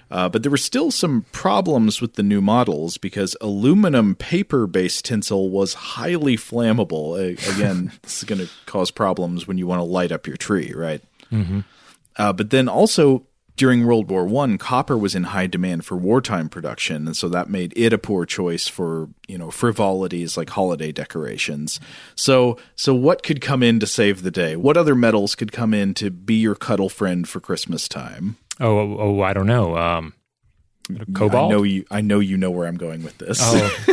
Uh, 0.08 0.28
but 0.28 0.44
there 0.44 0.50
were 0.52 0.56
still 0.56 0.92
some 0.92 1.26
problems 1.32 2.00
with 2.00 2.14
the 2.14 2.22
new 2.22 2.40
models 2.40 2.96
because 2.96 3.36
aluminum 3.40 4.14
paper 4.14 4.68
based 4.68 5.04
tinsel 5.04 5.50
was 5.50 5.74
highly 5.74 6.36
flammable. 6.36 7.18
again, 7.56 7.90
this 8.02 8.18
is 8.18 8.24
going 8.24 8.40
to 8.40 8.48
cause 8.66 8.92
problems 8.92 9.48
when 9.48 9.58
you 9.58 9.66
want 9.66 9.80
to 9.80 9.84
light 9.84 10.12
up 10.12 10.28
your 10.28 10.36
tree, 10.36 10.72
right? 10.76 11.02
Mm-hmm. 11.32 11.60
Uh, 12.14 12.32
but 12.32 12.50
then 12.50 12.68
also, 12.68 13.26
during 13.56 13.86
World 13.86 14.10
War 14.10 14.24
One, 14.26 14.58
copper 14.58 14.96
was 14.96 15.14
in 15.14 15.24
high 15.24 15.46
demand 15.46 15.84
for 15.84 15.96
wartime 15.96 16.48
production, 16.48 17.06
and 17.06 17.16
so 17.16 17.28
that 17.30 17.48
made 17.48 17.72
it 17.74 17.92
a 17.92 17.98
poor 17.98 18.26
choice 18.26 18.68
for 18.68 19.08
you 19.26 19.38
know 19.38 19.50
frivolities 19.50 20.36
like 20.36 20.50
holiday 20.50 20.92
decorations. 20.92 21.80
So, 22.14 22.58
so 22.76 22.94
what 22.94 23.22
could 23.22 23.40
come 23.40 23.62
in 23.62 23.80
to 23.80 23.86
save 23.86 24.22
the 24.22 24.30
day? 24.30 24.56
What 24.56 24.76
other 24.76 24.94
metals 24.94 25.34
could 25.34 25.52
come 25.52 25.72
in 25.72 25.94
to 25.94 26.10
be 26.10 26.34
your 26.34 26.54
cuddle 26.54 26.90
friend 26.90 27.28
for 27.28 27.40
Christmas 27.40 27.88
time? 27.88 28.36
Oh, 28.60 28.78
oh, 28.78 28.96
oh 28.98 29.20
I 29.22 29.32
don't 29.32 29.46
know. 29.46 29.76
Um, 29.76 30.12
cobalt. 31.14 31.50
I 31.50 31.54
know 31.54 31.62
you. 31.62 31.84
I 31.90 32.00
know 32.02 32.20
you 32.20 32.36
know 32.36 32.50
where 32.50 32.66
I'm 32.66 32.76
going 32.76 33.02
with 33.02 33.16
this. 33.18 33.40
Oh, 33.42 33.86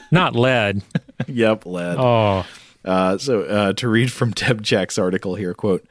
not 0.12 0.36
lead. 0.36 0.82
yep, 1.26 1.66
lead. 1.66 1.96
Oh. 1.98 2.46
Uh, 2.84 3.18
so 3.18 3.42
uh, 3.42 3.72
to 3.74 3.88
read 3.88 4.12
from 4.12 4.32
Debczak's 4.32 4.96
article 4.96 5.34
here, 5.34 5.54
quote. 5.54 5.86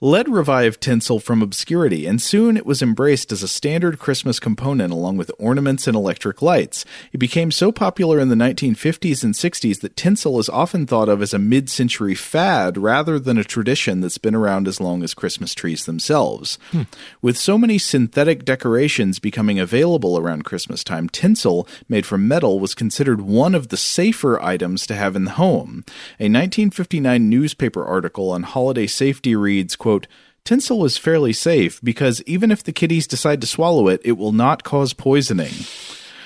Lead 0.00 0.28
revived 0.28 0.80
tinsel 0.80 1.18
from 1.18 1.42
obscurity, 1.42 2.06
and 2.06 2.20
soon 2.20 2.56
it 2.56 2.66
was 2.66 2.82
embraced 2.82 3.32
as 3.32 3.42
a 3.42 3.48
standard 3.48 3.98
Christmas 3.98 4.38
component 4.38 4.92
along 4.92 5.16
with 5.16 5.30
ornaments 5.38 5.86
and 5.86 5.96
electric 5.96 6.42
lights. 6.42 6.84
It 7.12 7.18
became 7.18 7.50
so 7.50 7.72
popular 7.72 8.20
in 8.20 8.28
the 8.28 8.34
1950s 8.34 9.24
and 9.24 9.34
60s 9.34 9.80
that 9.80 9.96
tinsel 9.96 10.38
is 10.38 10.48
often 10.48 10.86
thought 10.86 11.08
of 11.08 11.22
as 11.22 11.32
a 11.32 11.38
mid 11.38 11.70
century 11.70 12.14
fad 12.14 12.76
rather 12.76 13.18
than 13.18 13.38
a 13.38 13.44
tradition 13.44 14.00
that's 14.00 14.18
been 14.18 14.34
around 14.34 14.68
as 14.68 14.80
long 14.80 15.02
as 15.02 15.14
Christmas 15.14 15.54
trees 15.54 15.86
themselves. 15.86 16.58
Hmm. 16.70 16.82
With 17.22 17.38
so 17.38 17.56
many 17.56 17.78
synthetic 17.78 18.44
decorations 18.44 19.18
becoming 19.18 19.58
available 19.58 20.18
around 20.18 20.44
Christmas 20.44 20.84
time, 20.84 21.08
tinsel 21.08 21.66
made 21.88 22.04
from 22.04 22.28
metal 22.28 22.60
was 22.60 22.74
considered 22.74 23.22
one 23.22 23.54
of 23.54 23.68
the 23.68 23.76
safer 23.76 24.40
items 24.42 24.86
to 24.86 24.94
have 24.94 25.16
in 25.16 25.24
the 25.24 25.32
home. 25.32 25.84
A 26.20 26.28
1959 26.28 27.30
newspaper 27.30 27.84
article 27.84 28.30
on 28.30 28.42
holiday 28.42 28.86
safety 28.86 29.34
reads 29.34 29.63
reads, 29.64 29.76
quote, 29.76 30.06
Tinsel 30.44 30.84
is 30.84 30.98
fairly 30.98 31.32
safe 31.32 31.80
because 31.82 32.22
even 32.26 32.50
if 32.50 32.62
the 32.62 32.72
kitties 32.72 33.06
decide 33.06 33.40
to 33.40 33.46
swallow 33.46 33.88
it, 33.88 34.00
it 34.04 34.12
will 34.12 34.32
not 34.32 34.62
cause 34.62 34.92
poisoning. 34.92 35.52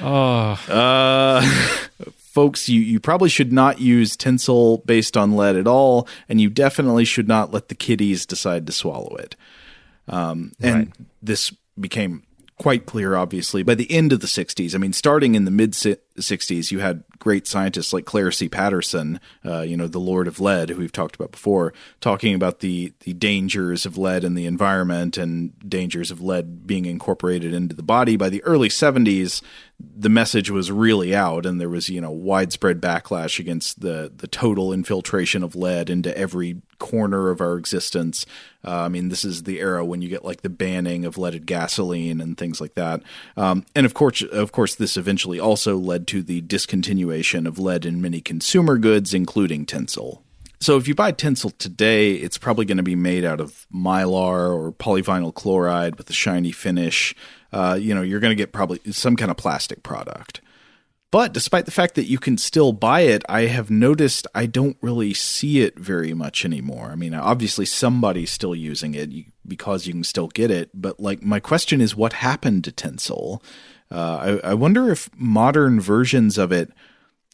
Oh. 0.00 0.60
Uh, 0.68 1.40
folks, 2.16 2.68
you, 2.68 2.80
you 2.80 2.98
probably 2.98 3.28
should 3.28 3.52
not 3.52 3.80
use 3.80 4.16
tinsel 4.16 4.78
based 4.78 5.16
on 5.16 5.36
lead 5.36 5.54
at 5.54 5.68
all, 5.68 6.08
and 6.28 6.40
you 6.40 6.50
definitely 6.50 7.04
should 7.04 7.28
not 7.28 7.52
let 7.52 7.68
the 7.68 7.76
kitties 7.76 8.26
decide 8.26 8.66
to 8.66 8.72
swallow 8.72 9.14
it. 9.16 9.36
Um, 10.08 10.52
and 10.60 10.74
right. 10.74 10.92
this 11.22 11.52
became 11.78 12.24
quite 12.58 12.86
clear, 12.86 13.14
obviously, 13.14 13.62
by 13.62 13.74
the 13.74 13.90
end 13.90 14.12
of 14.12 14.20
the 14.20 14.26
60s. 14.26 14.74
I 14.74 14.78
mean, 14.78 14.92
starting 14.92 15.34
in 15.36 15.44
the 15.44 15.50
mid 15.50 15.72
60s, 15.72 16.70
you 16.70 16.80
had 16.80 17.04
great 17.20 17.46
scientists 17.46 17.92
like 17.92 18.04
Clair 18.04 18.32
C. 18.32 18.48
Patterson, 18.48 19.20
uh, 19.44 19.60
you 19.60 19.76
know, 19.76 19.86
the 19.86 20.00
Lord 20.00 20.26
of 20.26 20.40
Lead, 20.40 20.70
who 20.70 20.76
we've 20.76 20.92
talked 20.92 21.14
about 21.14 21.30
before, 21.30 21.72
talking 22.00 22.34
about 22.34 22.58
the, 22.58 22.92
the 23.00 23.12
dangers 23.12 23.86
of 23.86 23.96
lead 23.96 24.24
in 24.24 24.34
the 24.34 24.46
environment 24.46 25.16
and 25.16 25.52
dangers 25.68 26.10
of 26.10 26.20
lead 26.20 26.66
being 26.66 26.84
incorporated 26.84 27.54
into 27.54 27.76
the 27.76 27.82
body. 27.82 28.16
By 28.16 28.28
the 28.28 28.42
early 28.42 28.68
70s, 28.68 29.40
the 29.78 30.08
message 30.08 30.50
was 30.50 30.72
really 30.72 31.14
out, 31.14 31.46
and 31.46 31.60
there 31.60 31.68
was, 31.68 31.88
you 31.88 32.00
know, 32.00 32.10
widespread 32.10 32.80
backlash 32.80 33.38
against 33.38 33.80
the, 33.80 34.12
the 34.14 34.28
total 34.28 34.72
infiltration 34.72 35.44
of 35.44 35.54
lead 35.54 35.88
into 35.88 36.16
every 36.18 36.60
corner 36.78 37.30
of 37.30 37.40
our 37.40 37.56
existence. 37.56 38.26
Uh, 38.64 38.82
I 38.82 38.88
mean, 38.88 39.08
this 39.08 39.24
is 39.24 39.44
the 39.44 39.60
era 39.60 39.84
when 39.84 40.02
you 40.02 40.08
get 40.08 40.24
like 40.24 40.42
the 40.42 40.48
banning 40.48 41.04
of 41.04 41.18
leaded 41.18 41.46
gasoline 41.46 42.20
and 42.20 42.36
things 42.36 42.60
like 42.60 42.74
that. 42.74 43.02
Um, 43.36 43.64
and 43.74 43.86
of 43.86 43.94
course, 43.94 44.22
of 44.22 44.52
course, 44.52 44.74
this 44.74 44.96
eventually 44.96 45.38
also 45.40 45.76
led 45.76 46.06
to 46.08 46.22
the 46.22 46.42
discontinuation 46.42 47.46
of 47.46 47.58
lead 47.58 47.84
in 47.84 48.00
many 48.00 48.20
consumer 48.20 48.78
goods, 48.78 49.14
including 49.14 49.66
tinsel. 49.66 50.22
So 50.60 50.76
if 50.76 50.88
you 50.88 50.94
buy 50.94 51.12
tinsel 51.12 51.50
today, 51.50 52.14
it's 52.14 52.36
probably 52.36 52.64
going 52.64 52.78
to 52.78 52.82
be 52.82 52.96
made 52.96 53.24
out 53.24 53.40
of 53.40 53.66
mylar 53.72 54.52
or 54.56 54.72
polyvinyl 54.72 55.32
chloride 55.32 55.96
with 55.96 56.10
a 56.10 56.12
shiny 56.12 56.50
finish. 56.50 57.14
Uh, 57.52 57.78
you 57.80 57.94
know, 57.94 58.02
you're 58.02 58.20
going 58.20 58.32
to 58.32 58.42
get 58.42 58.52
probably 58.52 58.80
some 58.90 59.14
kind 59.14 59.30
of 59.30 59.36
plastic 59.36 59.82
product. 59.82 60.40
But 61.10 61.32
despite 61.32 61.64
the 61.64 61.70
fact 61.70 61.94
that 61.94 62.04
you 62.04 62.18
can 62.18 62.36
still 62.36 62.72
buy 62.72 63.00
it, 63.00 63.22
I 63.28 63.42
have 63.42 63.70
noticed 63.70 64.26
I 64.34 64.44
don't 64.44 64.76
really 64.82 65.14
see 65.14 65.60
it 65.60 65.78
very 65.78 66.12
much 66.12 66.44
anymore. 66.44 66.90
I 66.92 66.96
mean, 66.96 67.14
obviously 67.14 67.64
somebody's 67.64 68.30
still 68.30 68.54
using 68.54 68.94
it 68.94 69.10
because 69.46 69.86
you 69.86 69.94
can 69.94 70.04
still 70.04 70.28
get 70.28 70.50
it, 70.50 70.70
but 70.74 71.00
like 71.00 71.22
my 71.22 71.40
question 71.40 71.80
is 71.80 71.96
what 71.96 72.12
happened 72.12 72.64
to 72.64 72.72
tinsel? 72.72 73.42
Uh, 73.90 74.38
I, 74.44 74.50
I 74.50 74.54
wonder 74.54 74.90
if 74.90 75.08
modern 75.16 75.80
versions 75.80 76.36
of 76.36 76.52
it 76.52 76.70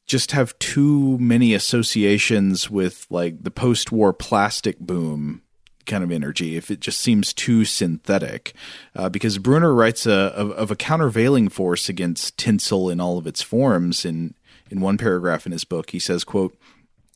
just 0.06 0.32
have 0.32 0.56
too 0.60 1.18
many 1.18 1.52
associations 1.52 2.70
with 2.70 3.06
like 3.10 3.42
the 3.42 3.50
post-war 3.50 4.12
plastic 4.12 4.78
boom 4.78 5.42
kind 5.87 6.05
of 6.05 6.11
energy 6.11 6.57
if 6.57 6.70
it 6.70 6.80
just 6.80 7.01
seems 7.01 7.32
too 7.32 7.64
synthetic. 7.64 8.55
Uh, 8.95 9.09
because 9.09 9.39
Brunner 9.39 9.74
writes 9.74 10.07
a, 10.07 10.12
of, 10.12 10.51
of, 10.53 10.70
a 10.70 10.76
countervailing 10.76 11.49
force 11.49 11.89
against 11.89 12.37
tinsel 12.39 12.91
in 12.91 13.01
all 13.01 13.18
of 13.18 13.26
its 13.26 13.43
forms. 13.43 14.05
In 14.05 14.35
in 14.70 14.80
one 14.80 14.99
paragraph 14.99 15.47
in 15.47 15.53
his 15.53 15.64
book, 15.64 15.91
he 15.91 15.99
says, 15.99 16.24
"quote." 16.24 16.57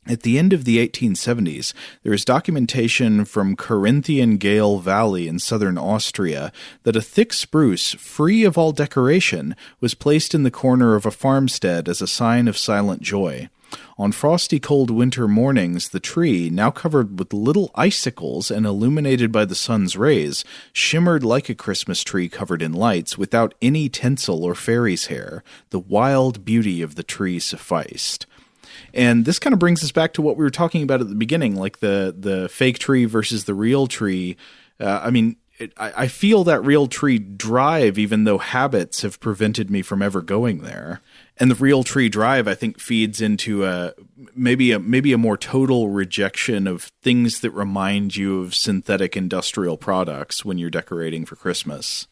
At 0.06 0.22
the 0.22 0.38
end 0.38 0.54
of 0.54 0.64
the 0.64 0.78
1870s, 0.78 1.74
there 2.02 2.14
is 2.14 2.24
documentation 2.24 3.26
from 3.26 3.56
Carinthian 3.56 4.38
Gail 4.38 4.78
Valley 4.78 5.28
in 5.28 5.38
southern 5.38 5.76
Austria 5.76 6.50
that 6.84 6.96
a 6.96 7.02
thick 7.02 7.34
spruce, 7.34 7.92
free 7.92 8.42
of 8.42 8.56
all 8.56 8.72
decoration, 8.72 9.54
was 9.80 9.92
placed 9.92 10.34
in 10.34 10.44
the 10.44 10.50
corner 10.50 10.94
of 10.94 11.04
a 11.04 11.10
farmstead 11.10 11.90
as 11.90 12.00
a 12.00 12.06
sign 12.06 12.48
of 12.48 12.56
silent 12.56 13.02
joy. 13.02 13.50
On 13.98 14.12
frosty 14.12 14.60
cold 14.60 14.90
winter 14.90 15.26
mornings, 15.26 15.88
the 15.88 16.00
tree, 16.00 16.50
now 16.50 16.70
covered 16.70 17.18
with 17.18 17.32
little 17.32 17.70
icicles 17.74 18.50
and 18.50 18.64
illuminated 18.64 19.32
by 19.32 19.44
the 19.44 19.54
sun's 19.54 19.96
rays, 19.96 20.44
shimmered 20.72 21.24
like 21.24 21.48
a 21.48 21.54
Christmas 21.54 22.02
tree 22.02 22.28
covered 22.28 22.62
in 22.62 22.72
lights 22.72 23.18
without 23.18 23.54
any 23.60 23.88
tinsel 23.88 24.44
or 24.44 24.54
fairy's 24.54 25.06
hair. 25.06 25.42
The 25.70 25.80
wild 25.80 26.44
beauty 26.44 26.80
of 26.80 26.94
the 26.94 27.02
tree 27.02 27.38
sufficed. 27.40 28.26
And 28.94 29.24
this 29.24 29.38
kind 29.38 29.52
of 29.52 29.58
brings 29.58 29.82
us 29.82 29.92
back 29.92 30.12
to 30.14 30.22
what 30.22 30.36
we 30.36 30.44
were 30.44 30.50
talking 30.50 30.82
about 30.82 31.00
at 31.00 31.08
the 31.08 31.14
beginning, 31.14 31.56
like 31.56 31.80
the 31.80 32.14
the 32.16 32.48
fake 32.48 32.78
tree 32.78 33.04
versus 33.04 33.44
the 33.44 33.54
real 33.54 33.86
tree. 33.86 34.36
Uh, 34.80 35.00
I 35.02 35.10
mean, 35.10 35.36
it, 35.58 35.72
I, 35.76 36.04
I 36.04 36.08
feel 36.08 36.44
that 36.44 36.64
real 36.64 36.86
tree 36.86 37.18
drive, 37.18 37.98
even 37.98 38.24
though 38.24 38.38
habits 38.38 39.02
have 39.02 39.20
prevented 39.20 39.70
me 39.70 39.82
from 39.82 40.02
ever 40.02 40.22
going 40.22 40.58
there. 40.58 41.00
And 41.40 41.50
the 41.50 41.54
real 41.54 41.84
tree 41.84 42.08
drive, 42.08 42.48
I 42.48 42.54
think, 42.54 42.80
feeds 42.80 43.20
into 43.20 43.64
a 43.64 43.94
maybe 44.34 44.72
a 44.72 44.78
maybe 44.78 45.12
a 45.12 45.18
more 45.18 45.36
total 45.36 45.88
rejection 45.88 46.66
of 46.66 46.90
things 47.02 47.40
that 47.40 47.50
remind 47.52 48.16
you 48.16 48.40
of 48.40 48.54
synthetic 48.54 49.16
industrial 49.16 49.76
products 49.76 50.44
when 50.44 50.58
you're 50.58 50.70
decorating 50.70 51.24
for 51.24 51.36
Christmas. 51.36 52.08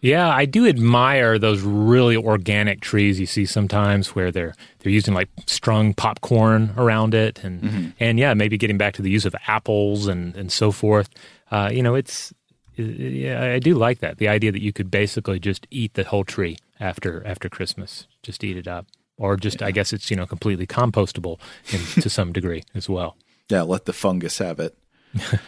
Yeah, 0.00 0.28
I 0.28 0.44
do 0.44 0.66
admire 0.66 1.38
those 1.38 1.62
really 1.62 2.14
organic 2.14 2.82
trees 2.82 3.18
you 3.18 3.24
see 3.24 3.46
sometimes 3.46 4.14
where 4.14 4.30
they're 4.30 4.54
they're 4.80 4.92
using 4.92 5.14
like 5.14 5.30
strung 5.46 5.94
popcorn 5.94 6.74
around 6.76 7.14
it, 7.14 7.42
and 7.42 7.62
mm-hmm. 7.62 7.88
and 7.98 8.18
yeah, 8.18 8.34
maybe 8.34 8.58
getting 8.58 8.76
back 8.76 8.94
to 8.94 9.02
the 9.02 9.10
use 9.10 9.24
of 9.24 9.34
apples 9.46 10.06
and 10.06 10.36
and 10.36 10.52
so 10.52 10.72
forth. 10.72 11.08
Uh, 11.50 11.70
you 11.72 11.82
know, 11.82 11.94
it's 11.94 12.34
yeah, 12.76 13.44
I 13.54 13.58
do 13.60 13.76
like 13.76 14.00
that. 14.00 14.18
The 14.18 14.28
idea 14.28 14.52
that 14.52 14.60
you 14.60 14.72
could 14.72 14.90
basically 14.90 15.38
just 15.38 15.66
eat 15.70 15.94
the 15.94 16.04
whole 16.04 16.24
tree 16.24 16.58
after 16.80 17.26
after 17.26 17.48
Christmas, 17.48 18.06
just 18.22 18.44
eat 18.44 18.56
it 18.56 18.68
up, 18.68 18.86
or 19.16 19.36
just 19.36 19.60
yeah. 19.60 19.68
I 19.68 19.70
guess 19.70 19.92
it's 19.92 20.10
you 20.10 20.16
know 20.16 20.26
completely 20.26 20.66
compostable 20.66 21.38
in, 21.72 21.80
to 22.02 22.10
some 22.10 22.32
degree 22.32 22.62
as 22.74 22.88
well. 22.88 23.16
Yeah, 23.48 23.62
let 23.62 23.84
the 23.84 23.92
fungus 23.92 24.38
have 24.38 24.60
it. 24.60 24.76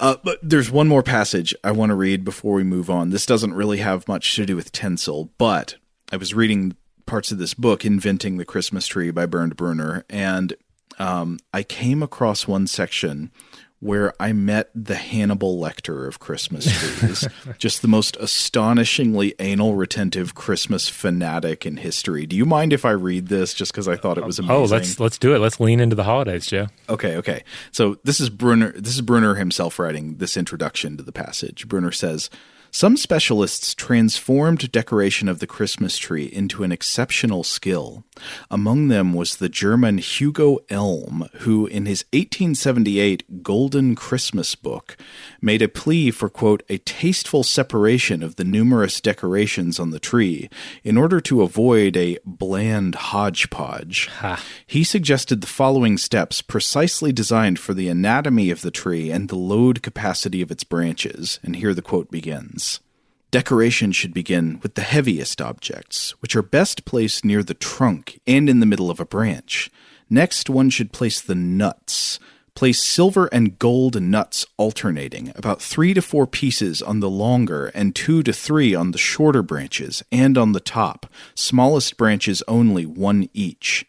Uh, 0.00 0.16
but 0.22 0.38
there's 0.42 0.70
one 0.70 0.86
more 0.86 1.02
passage 1.02 1.52
I 1.64 1.72
want 1.72 1.90
to 1.90 1.96
read 1.96 2.24
before 2.24 2.54
we 2.54 2.62
move 2.62 2.88
on. 2.88 3.10
This 3.10 3.26
doesn't 3.26 3.54
really 3.54 3.78
have 3.78 4.06
much 4.06 4.36
to 4.36 4.46
do 4.46 4.54
with 4.54 4.70
tinsel, 4.70 5.30
but 5.38 5.74
I 6.12 6.16
was 6.16 6.34
reading 6.34 6.76
parts 7.04 7.32
of 7.32 7.38
this 7.38 7.54
book, 7.54 7.84
Inventing 7.84 8.36
the 8.36 8.44
Christmas 8.44 8.86
Tree 8.86 9.10
by 9.10 9.26
Bernd 9.26 9.56
Brunner, 9.56 10.04
and 10.08 10.54
um, 10.98 11.38
I 11.52 11.62
came 11.64 12.02
across 12.02 12.46
one 12.46 12.66
section 12.66 13.32
where 13.80 14.12
I 14.20 14.32
met 14.32 14.70
the 14.74 14.96
Hannibal 14.96 15.60
Lecter 15.60 16.08
of 16.08 16.18
Christmas 16.18 16.66
trees. 16.66 17.28
Just 17.58 17.80
the 17.80 17.88
most 17.88 18.16
astonishingly 18.16 19.34
anal 19.38 19.76
retentive 19.76 20.34
Christmas 20.34 20.88
fanatic 20.88 21.64
in 21.64 21.76
history. 21.76 22.26
Do 22.26 22.34
you 22.34 22.44
mind 22.44 22.72
if 22.72 22.84
I 22.84 22.90
read 22.90 23.28
this 23.28 23.54
just 23.54 23.72
because 23.72 23.86
I 23.86 23.96
thought 23.96 24.18
it 24.18 24.24
was 24.24 24.38
amazing? 24.38 24.56
Oh, 24.56 24.64
let's 24.64 24.98
let's 24.98 25.18
do 25.18 25.34
it. 25.34 25.38
Let's 25.38 25.60
lean 25.60 25.78
into 25.80 25.94
the 25.94 26.04
holidays, 26.04 26.46
Joe. 26.46 26.68
Okay, 26.88 27.16
okay. 27.16 27.44
So 27.70 27.98
this 28.04 28.20
is 28.20 28.30
Brunner 28.30 28.72
this 28.72 28.94
is 28.94 29.00
Brunner 29.00 29.36
himself 29.36 29.78
writing 29.78 30.16
this 30.16 30.36
introduction 30.36 30.96
to 30.96 31.02
the 31.02 31.12
passage. 31.12 31.68
Brunner 31.68 31.92
says 31.92 32.30
some 32.70 32.96
specialists 32.96 33.74
transformed 33.74 34.70
decoration 34.70 35.28
of 35.28 35.38
the 35.38 35.46
Christmas 35.46 35.96
tree 35.96 36.26
into 36.26 36.62
an 36.62 36.72
exceptional 36.72 37.42
skill. 37.42 38.04
Among 38.50 38.88
them 38.88 39.12
was 39.12 39.36
the 39.36 39.48
German 39.48 39.98
Hugo 39.98 40.58
Elm, 40.68 41.28
who, 41.38 41.66
in 41.66 41.86
his 41.86 42.04
1878 42.12 43.42
Golden 43.42 43.94
Christmas 43.94 44.54
book, 44.54 44.96
made 45.40 45.62
a 45.62 45.68
plea 45.68 46.10
for, 46.10 46.28
quote, 46.28 46.62
a 46.68 46.78
tasteful 46.78 47.42
separation 47.42 48.22
of 48.22 48.36
the 48.36 48.44
numerous 48.44 49.00
decorations 49.00 49.78
on 49.78 49.90
the 49.90 50.00
tree 50.00 50.50
in 50.84 50.96
order 50.96 51.20
to 51.20 51.42
avoid 51.42 51.96
a 51.96 52.18
bland 52.24 52.94
hodgepodge. 52.94 54.08
Ha. 54.18 54.42
He 54.66 54.84
suggested 54.84 55.40
the 55.40 55.46
following 55.46 55.96
steps 55.96 56.42
precisely 56.42 57.12
designed 57.12 57.58
for 57.58 57.74
the 57.74 57.88
anatomy 57.88 58.50
of 58.50 58.62
the 58.62 58.70
tree 58.70 59.10
and 59.10 59.28
the 59.28 59.36
load 59.36 59.82
capacity 59.82 60.42
of 60.42 60.50
its 60.50 60.64
branches. 60.64 61.40
And 61.42 61.56
here 61.56 61.74
the 61.74 61.82
quote 61.82 62.10
begins. 62.10 62.67
Decoration 63.30 63.92
should 63.92 64.14
begin 64.14 64.58
with 64.62 64.74
the 64.74 64.80
heaviest 64.80 65.42
objects, 65.42 66.12
which 66.22 66.34
are 66.34 66.42
best 66.42 66.86
placed 66.86 67.26
near 67.26 67.42
the 67.42 67.52
trunk 67.52 68.20
and 68.26 68.48
in 68.48 68.60
the 68.60 68.66
middle 68.66 68.90
of 68.90 69.00
a 69.00 69.04
branch. 69.04 69.70
Next, 70.08 70.48
one 70.48 70.70
should 70.70 70.92
place 70.92 71.20
the 71.20 71.34
nuts. 71.34 72.18
Place 72.54 72.82
silver 72.82 73.26
and 73.26 73.58
gold 73.58 74.00
nuts 74.00 74.46
alternating, 74.56 75.30
about 75.36 75.60
three 75.60 75.92
to 75.92 76.00
four 76.00 76.26
pieces 76.26 76.80
on 76.80 77.00
the 77.00 77.10
longer 77.10 77.66
and 77.74 77.94
two 77.94 78.22
to 78.22 78.32
three 78.32 78.74
on 78.74 78.92
the 78.92 78.98
shorter 78.98 79.42
branches 79.42 80.02
and 80.10 80.38
on 80.38 80.52
the 80.52 80.58
top, 80.58 81.04
smallest 81.34 81.98
branches 81.98 82.42
only 82.48 82.86
one 82.86 83.28
each. 83.34 83.84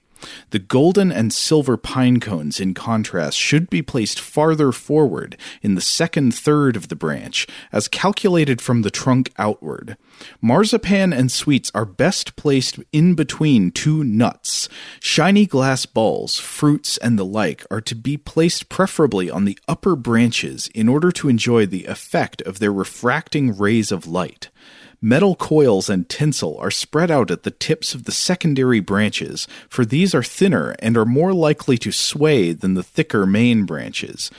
The 0.51 0.59
golden 0.59 1.11
and 1.11 1.33
silver 1.33 1.77
pine 1.77 2.19
cones, 2.19 2.59
in 2.59 2.73
contrast, 2.73 3.37
should 3.37 3.69
be 3.69 3.81
placed 3.81 4.19
farther 4.19 4.71
forward 4.71 5.37
in 5.61 5.75
the 5.75 5.81
second 5.81 6.33
third 6.33 6.75
of 6.75 6.87
the 6.89 6.95
branch, 6.95 7.47
as 7.71 7.87
calculated 7.87 8.61
from 8.61 8.81
the 8.81 8.91
trunk 8.91 9.31
outward. 9.37 9.97
Marzipan 10.41 11.13
and 11.13 11.31
sweets 11.31 11.71
are 11.73 11.85
best 11.85 12.35
placed 12.35 12.79
in 12.91 13.15
between 13.15 13.71
two 13.71 14.03
nuts. 14.03 14.67
Shiny 14.99 15.45
glass 15.45 15.85
balls, 15.85 16.37
fruits, 16.37 16.97
and 16.97 17.17
the 17.17 17.25
like 17.25 17.65
are 17.71 17.81
to 17.81 17.95
be 17.95 18.17
placed 18.17 18.69
preferably 18.69 19.29
on 19.29 19.45
the 19.45 19.57
upper 19.67 19.95
branches 19.95 20.69
in 20.75 20.89
order 20.89 21.11
to 21.11 21.29
enjoy 21.29 21.65
the 21.65 21.85
effect 21.85 22.41
of 22.41 22.59
their 22.59 22.73
refracting 22.73 23.57
rays 23.57 23.91
of 23.91 24.07
light. 24.07 24.49
Metal 25.01 25.35
coils 25.35 25.89
and 25.89 26.09
tinsel 26.09 26.57
are 26.57 26.71
spread 26.71 27.09
out 27.09 27.31
at 27.31 27.43
the 27.43 27.51
tips 27.51 27.93
of 27.93 28.03
the 28.03 28.11
secondary 28.11 28.79
branches, 28.79 29.47
for 29.69 29.85
these 29.85 30.13
are 30.13 30.23
thinner 30.23 30.75
and 30.79 30.97
are 30.97 31.05
more 31.05 31.33
likely 31.33 31.77
to 31.77 31.91
sway 31.91 32.51
than 32.51 32.73
the 32.73 32.83
thicker 32.83 33.25
main 33.25 33.65
branches 33.65 34.29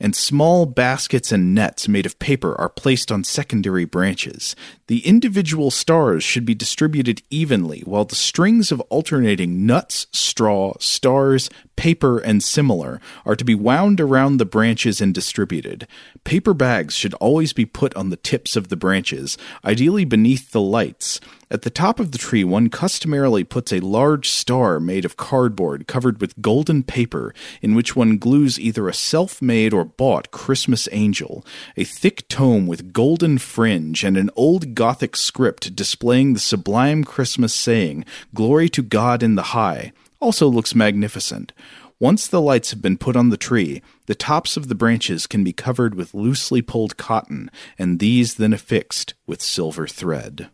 and 0.00 0.14
small 0.14 0.66
baskets 0.66 1.30
and 1.30 1.54
nets 1.54 1.88
made 1.88 2.04
of 2.04 2.18
paper 2.18 2.54
are 2.60 2.68
placed 2.68 3.12
on 3.12 3.24
secondary 3.24 3.84
branches. 3.84 4.56
The 4.86 5.06
individual 5.06 5.70
stars 5.70 6.24
should 6.24 6.44
be 6.44 6.54
distributed 6.54 7.22
evenly, 7.30 7.80
while 7.80 8.04
the 8.04 8.14
strings 8.14 8.72
of 8.72 8.80
alternating 8.82 9.66
nuts, 9.66 10.06
straw, 10.12 10.74
stars, 10.78 11.48
paper, 11.76 12.18
and 12.18 12.42
similar 12.42 13.00
are 13.24 13.36
to 13.36 13.44
be 13.44 13.54
wound 13.54 14.00
around 14.00 14.36
the 14.36 14.44
branches 14.44 15.00
and 15.00 15.14
distributed. 15.14 15.86
Paper 16.24 16.54
bags 16.54 16.94
should 16.94 17.14
always 17.14 17.52
be 17.52 17.66
put 17.66 17.94
on 17.94 18.10
the 18.10 18.16
tips 18.16 18.56
of 18.56 18.68
the 18.68 18.76
branches, 18.76 19.36
ideally 19.64 20.04
beneath 20.04 20.52
the 20.52 20.60
lights. 20.60 21.20
At 21.50 21.62
the 21.62 21.70
top 21.70 22.00
of 22.00 22.10
the 22.10 22.18
tree, 22.18 22.42
one 22.42 22.68
customarily 22.68 23.44
puts 23.44 23.72
a 23.72 23.78
large 23.78 24.28
star 24.28 24.80
made 24.80 25.04
of 25.04 25.16
cardboard 25.16 25.86
covered 25.86 26.20
with 26.20 26.40
golden 26.40 26.82
paper, 26.82 27.32
in 27.62 27.74
which 27.74 27.94
one 27.94 28.18
glues 28.18 28.58
either 28.58 28.88
a 28.88 28.94
self 28.94 29.40
made 29.40 29.72
or 29.72 29.84
bought 29.84 30.30
Christmas 30.30 30.88
angel, 30.90 31.44
a 31.76 31.84
thick 31.84 32.26
tome 32.28 32.66
with 32.66 32.92
golden 32.92 33.38
fringe, 33.38 34.02
and 34.02 34.16
an 34.16 34.30
old 34.34 34.74
Gothic 34.74 35.14
script 35.14 35.76
displaying 35.76 36.34
the 36.34 36.40
sublime 36.40 37.04
Christmas 37.04 37.54
saying, 37.54 38.04
Glory 38.34 38.68
to 38.70 38.82
God 38.82 39.22
in 39.22 39.34
the 39.34 39.54
high, 39.54 39.92
also 40.24 40.48
looks 40.48 40.74
magnificent. 40.74 41.52
Once 42.00 42.26
the 42.26 42.40
lights 42.40 42.70
have 42.70 42.82
been 42.82 42.96
put 42.96 43.14
on 43.14 43.28
the 43.28 43.36
tree, 43.36 43.82
the 44.06 44.14
tops 44.14 44.56
of 44.56 44.68
the 44.68 44.74
branches 44.74 45.26
can 45.26 45.44
be 45.44 45.52
covered 45.52 45.94
with 45.94 46.14
loosely 46.14 46.62
pulled 46.62 46.96
cotton, 46.96 47.50
and 47.78 47.98
these 47.98 48.34
then 48.34 48.52
affixed 48.52 49.14
with 49.26 49.42
silver 49.42 49.86
thread 49.86 50.48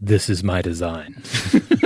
this 0.00 0.30
is 0.30 0.42
my 0.42 0.62
design. 0.62 1.22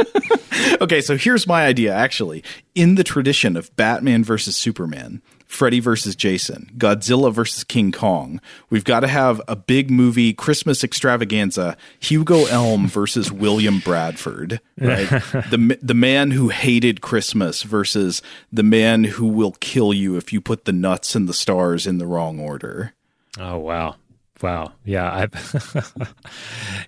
okay, 0.81 1.01
so 1.01 1.17
here's 1.17 1.47
my 1.47 1.67
idea 1.67 1.93
actually. 1.93 2.45
In 2.75 2.95
the 2.95 3.05
tradition 3.05 3.57
of 3.57 3.75
Batman 3.77 4.23
versus 4.23 4.57
Superman, 4.57 5.21
Freddy 5.55 5.81
versus 5.81 6.17
Jason, 6.17 6.71
Godzilla 6.77 7.33
versus 7.33 7.65
King 7.65 7.93
Kong, 7.93 8.41
we've 8.71 8.85
got 8.85 9.01
to 9.01 9.09
have 9.09 9.41
a 9.47 9.55
big 9.55 9.91
movie 9.91 10.33
Christmas 10.33 10.83
extravaganza, 10.83 11.77
Hugo 12.01 12.47
Elm 12.47 12.89
versus 12.89 13.31
William 13.31 13.79
Bradford, 13.79 14.61
right? 14.79 15.09
the 15.51 15.79
the 15.81 15.95
man 15.95 16.33
who 16.33 16.49
hated 16.49 17.01
Christmas 17.01 17.63
versus 17.63 18.21
the 18.53 18.63
man 18.63 19.05
who 19.05 19.27
will 19.27 19.53
kill 19.61 19.95
you 19.95 20.17
if 20.17 20.33
you 20.33 20.41
put 20.41 20.65
the 20.65 20.73
nuts 20.73 21.15
and 21.15 21.29
the 21.29 21.35
stars 21.35 21.87
in 21.87 21.99
the 21.99 22.07
wrong 22.07 22.41
order. 22.41 22.93
Oh 23.39 23.59
wow. 23.59 23.97
Wow. 24.43 24.73
Yeah. 24.85 25.29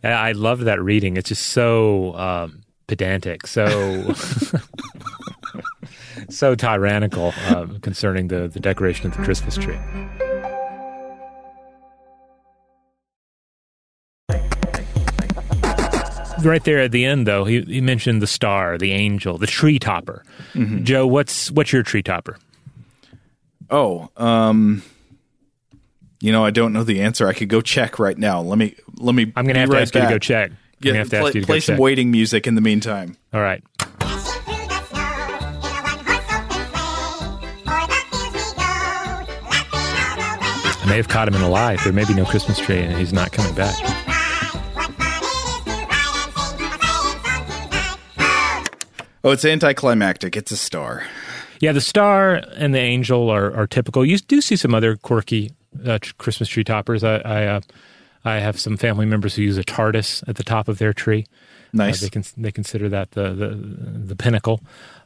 I 0.05 0.09
I 0.29 0.33
love 0.33 0.61
that 0.61 0.83
reading. 0.83 1.17
It's 1.17 1.29
just 1.29 1.47
so 1.47 2.15
um, 2.17 2.63
pedantic, 2.87 3.47
so 3.47 4.15
so 6.37 6.55
tyrannical 6.55 7.33
uh, 7.47 7.67
concerning 7.81 8.29
the, 8.29 8.49
the 8.49 8.61
decoration 8.61 9.07
of 9.07 9.17
the 9.17 9.23
Christmas 9.23 9.57
tree. 9.57 9.79
Right 16.43 16.63
there 16.65 16.79
at 16.81 16.93
the 16.93 17.05
end, 17.05 17.27
though, 17.27 17.45
he, 17.45 17.63
he 17.63 17.81
mentioned 17.81 18.21
the 18.21 18.27
star, 18.27 18.77
the 18.79 18.93
angel, 18.93 19.39
the 19.39 19.47
tree 19.47 19.79
topper. 19.79 20.23
Mm-hmm. 20.53 20.85
Joe, 20.85 21.07
what's 21.07 21.51
what's 21.51 21.73
your 21.73 21.83
tree 21.83 22.03
topper? 22.03 22.39
Oh, 23.71 24.11
um, 24.17 24.83
you 26.21 26.31
know, 26.31 26.45
I 26.45 26.51
don't 26.51 26.73
know 26.73 26.85
the 26.85 27.01
answer. 27.01 27.27
I 27.27 27.33
could 27.33 27.49
go 27.49 27.61
check 27.63 27.99
right 27.99 28.17
now. 28.17 28.43
Let 28.43 28.59
me 28.59 28.77
let 28.97 29.15
me. 29.15 29.33
I'm 29.35 29.45
going 29.45 29.55
to 29.55 29.61
have 29.61 29.71
right 29.71 29.79
to 29.79 29.83
ask 29.83 29.95
back. 29.95 30.03
you 30.03 30.09
to 30.09 30.15
go 30.15 30.19
check. 30.19 30.53
Yeah, 30.83 30.93
have 30.93 31.09
to 31.09 31.19
play, 31.19 31.29
ask 31.29 31.35
you 31.35 31.41
to 31.41 31.47
play 31.47 31.61
some 31.61 31.77
check. 31.77 31.81
waiting 31.81 32.11
music 32.11 32.47
in 32.47 32.55
the 32.55 32.61
meantime. 32.61 33.17
All 33.33 33.41
right. 33.41 33.65
May 40.87 40.97
have 40.97 41.09
caught 41.09 41.29
him 41.29 41.35
in 41.35 41.43
a 41.43 41.49
lie. 41.49 41.77
There 41.77 41.93
may 41.93 42.05
be 42.05 42.15
no 42.15 42.25
Christmas 42.25 42.59
tree, 42.59 42.79
and 42.79 42.97
he's 42.97 43.13
not 43.13 43.33
coming 43.33 43.55
back. 43.55 43.77
Oh, 49.27 49.33
it's 49.33 49.45
anticlimactic. 49.45 50.37
It's 50.37 50.53
a 50.53 50.57
star. 50.57 51.05
Yeah, 51.61 51.73
the 51.73 51.81
star 51.81 52.43
and 52.57 52.73
the 52.73 52.79
angel 52.79 53.29
are, 53.29 53.53
are 53.57 53.67
typical. 53.67 54.05
You 54.05 54.19
do 54.19 54.41
see 54.41 54.55
some 54.55 54.73
other 54.73 54.97
quirky 54.97 55.51
uh, 55.85 55.99
Christmas 56.19 56.49
tree 56.49 56.63
toppers. 56.63 57.03
I 57.03 57.17
I, 57.17 57.47
uh, 57.47 57.61
I, 58.25 58.37
have 58.37 58.61
some 58.61 58.77
family 58.77 59.05
members 59.05 59.35
who 59.35 59.43
use 59.43 59.59
a 59.59 59.65
TARDIS 59.65 60.29
at 60.29 60.37
the 60.37 60.45
top 60.45 60.69
of 60.69 60.79
their 60.79 60.93
tree. 60.93 61.27
Nice. 61.73 62.01
Uh, 62.01 62.07
they 62.07 62.11
can 62.11 62.25
they 62.37 62.53
consider 62.53 62.89
that 62.89 63.13
the 63.13 63.33
the, 63.33 63.49
the 63.49 64.17
pinnacle. 64.17 64.61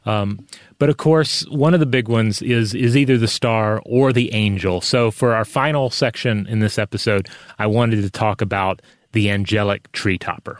Um, 0.05 0.45
but 0.79 0.89
of 0.89 0.97
course, 0.97 1.47
one 1.49 1.73
of 1.73 1.79
the 1.79 1.85
big 1.85 2.07
ones 2.07 2.41
is 2.41 2.73
is 2.73 2.97
either 2.97 3.17
the 3.17 3.27
star 3.27 3.81
or 3.85 4.11
the 4.11 4.33
angel. 4.33 4.81
So 4.81 5.11
for 5.11 5.33
our 5.33 5.45
final 5.45 5.89
section 5.89 6.47
in 6.47 6.59
this 6.59 6.79
episode, 6.79 7.29
I 7.59 7.67
wanted 7.67 8.01
to 8.01 8.09
talk 8.09 8.41
about 8.41 8.81
the 9.11 9.29
angelic 9.29 9.91
tree 9.91 10.17
topper. 10.17 10.59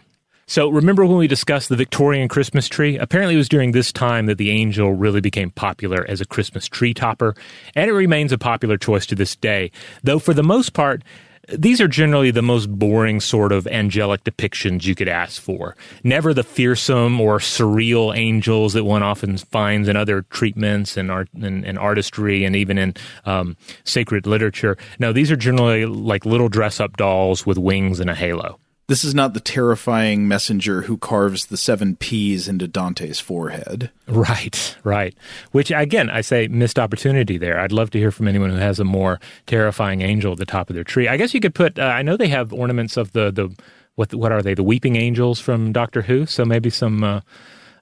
So 0.52 0.68
remember 0.68 1.06
when 1.06 1.18
we 1.18 1.30
discussed 1.30 1.70
the 1.70 1.78
Victorian 1.78 2.28
Christmas 2.28 2.68
tree? 2.68 2.98
Apparently, 2.98 3.36
it 3.36 3.38
was 3.38 3.48
during 3.48 3.72
this 3.72 3.94
time 3.94 4.26
that 4.26 4.38
the 4.38 4.52
angel 4.52 4.94
really 4.94 5.22
became 5.22 5.50
popular 5.52 6.06
as 6.10 6.20
a 6.20 6.26
Christmas 6.26 6.68
tree 6.68 6.94
topper, 6.94 7.36
and 7.74 7.89
it 7.89 7.94
remains 7.94 8.34
a 8.34 8.38
popular 8.38 8.78
choice 8.78 9.06
to 9.06 9.16
this 9.16 9.34
day. 9.38 9.72
Though 10.04 10.20
for 10.20 10.34
the 10.34 10.44
most 10.44 10.74
part, 10.74 11.04
these 11.50 11.82
are 11.82 11.88
generally 11.88 12.32
the 12.32 12.42
most 12.42 12.68
boring 12.68 13.20
sort 13.20 13.52
of 13.52 13.68
angelic 13.68 14.24
depictions 14.24 14.86
you 14.86 14.96
could 14.96 15.08
ask 15.08 15.42
for. 15.42 15.76
Never 16.04 16.34
the 16.34 16.44
fearsome 16.44 17.20
or 17.20 17.39
surreal 17.39 18.16
angels 18.16 18.74
that 18.74 18.84
one 18.84 19.04
often 19.04 19.38
finds 19.38 19.88
in 19.88 19.96
other 19.96 20.24
treatments 20.24 20.98
and 20.98 21.12
art 21.12 21.30
and, 21.34 21.66
and 21.66 21.78
artistry 21.80 22.46
and 22.46 22.56
even 22.56 22.78
in 22.78 22.94
um, 23.26 23.58
sacred 23.84 24.28
literature. 24.28 24.78
No, 25.00 25.12
these 25.12 25.32
are 25.32 25.36
generally 25.36 25.86
like 25.86 26.26
little 26.26 26.50
dress 26.50 26.80
up 26.80 26.98
dolls 26.98 27.46
with 27.46 27.58
wings 27.58 28.00
and 28.00 28.10
a 28.10 28.16
halo. 28.16 28.60
This 28.88 29.04
is 29.06 29.16
not 29.16 29.34
the 29.34 29.40
terrifying 29.40 30.28
messenger 30.28 30.82
who 30.82 30.98
carves 30.98 31.46
the 31.46 31.56
seven 31.56 31.96
P's 31.96 32.50
into 32.50 32.68
Dante's 32.68 33.22
forehead. 33.22 33.90
Right, 34.08 34.76
right. 34.84 35.16
Which, 35.52 35.72
again, 35.72 36.10
I 36.10 36.20
say 36.22 36.48
missed 36.50 36.78
opportunity 36.78 37.38
there. 37.38 37.60
I'd 37.60 37.72
love 37.72 37.92
to 37.92 38.00
hear 38.00 38.12
from 38.12 38.28
anyone 38.28 38.50
who 38.50 38.58
has 38.58 38.80
a 38.80 38.84
more 38.84 39.20
terrifying 39.46 40.02
angel 40.02 40.34
at 40.34 40.40
the 40.40 40.46
top 40.46 40.70
of 40.70 40.76
their 40.76 40.84
tree. 40.84 41.08
I 41.08 41.16
guess 41.16 41.34
you 41.34 41.40
could 41.40 41.56
put, 41.56 41.80
uh, 41.80 41.84
I 41.84 42.02
know 42.02 42.18
they 42.18 42.28
have 42.28 42.52
ornaments 42.52 42.98
of 42.98 43.14
the, 43.14 43.32
the 43.32 43.56
what, 43.96 44.14
what 44.14 44.34
are 44.34 44.42
they, 44.42 44.56
the 44.56 44.64
weeping 44.64 44.98
angels 44.98 45.40
from 45.40 45.72
Doctor 45.72 46.02
Who? 46.02 46.26
So 46.26 46.44
maybe 46.44 46.70
some. 46.70 47.04
Uh, 47.04 47.22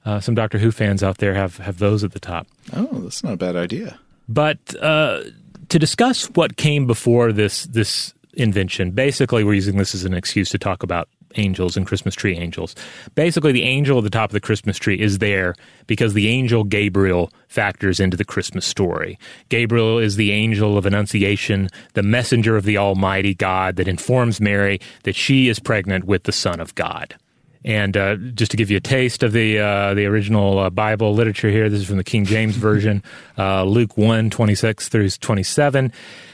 uh, 0.05 0.19
some 0.19 0.33
Doctor 0.33 0.57
Who 0.57 0.71
fans 0.71 1.03
out 1.03 1.17
there 1.17 1.33
have, 1.33 1.57
have 1.57 1.77
those 1.79 2.05
at 2.05 2.13
the 2.13 2.21
top. 2.21 2.47
Oh, 2.73 2.99
that's 2.99 3.21
not 3.21 3.33
a 3.33 3.37
bad 3.37 3.57
idea. 3.57 3.99
But 4.29 4.57
uh, 4.81 5.23
to 5.67 5.77
discuss 5.77 6.27
what 6.31 6.55
came 6.55 6.87
before 6.87 7.33
this 7.33 7.65
this 7.65 8.13
invention. 8.33 8.91
Basically, 8.91 9.43
we're 9.43 9.53
using 9.53 9.77
this 9.77 9.95
as 9.95 10.05
an 10.05 10.13
excuse 10.13 10.49
to 10.49 10.57
talk 10.57 10.83
about 10.83 11.09
angels 11.35 11.77
and 11.77 11.85
Christmas 11.85 12.15
tree 12.15 12.35
angels. 12.35 12.75
Basically, 13.15 13.51
the 13.51 13.63
angel 13.63 13.97
at 13.99 14.03
the 14.03 14.09
top 14.09 14.29
of 14.29 14.33
the 14.33 14.39
Christmas 14.39 14.77
tree 14.77 14.99
is 14.99 15.19
there 15.19 15.53
because 15.87 16.13
the 16.13 16.27
angel 16.27 16.63
Gabriel 16.63 17.31
factors 17.47 17.99
into 17.99 18.17
the 18.17 18.25
Christmas 18.25 18.65
story. 18.65 19.17
Gabriel 19.49 19.99
is 19.99 20.15
the 20.15 20.31
angel 20.31 20.77
of 20.77 20.85
Annunciation, 20.85 21.69
the 21.93 22.03
messenger 22.03 22.55
of 22.55 22.65
the 22.65 22.77
Almighty 22.77 23.35
God 23.35 23.75
that 23.75 23.87
informs 23.87 24.41
Mary 24.41 24.79
that 25.03 25.15
she 25.15 25.47
is 25.49 25.59
pregnant 25.59 26.05
with 26.05 26.23
the 26.23 26.31
Son 26.31 26.59
of 26.59 26.73
God. 26.75 27.15
And 27.65 27.97
uh, 27.97 28.15
just 28.15 28.51
to 28.51 28.57
give 28.57 28.71
you 28.71 28.77
a 28.77 28.81
taste 28.81 29.21
of 29.21 29.33
the 29.33 29.59
uh, 29.59 29.93
the 29.93 30.05
original 30.05 30.59
uh, 30.59 30.69
Bible 30.69 31.13
literature 31.13 31.49
here, 31.49 31.69
this 31.69 31.81
is 31.81 31.87
from 31.87 31.97
the 31.97 32.03
King 32.03 32.25
James 32.25 32.55
Version, 32.57 33.03
uh, 33.37 33.63
Luke 33.63 33.97
1, 33.97 34.29
26 34.29 34.89
through 34.89 35.09
27. 35.09 35.91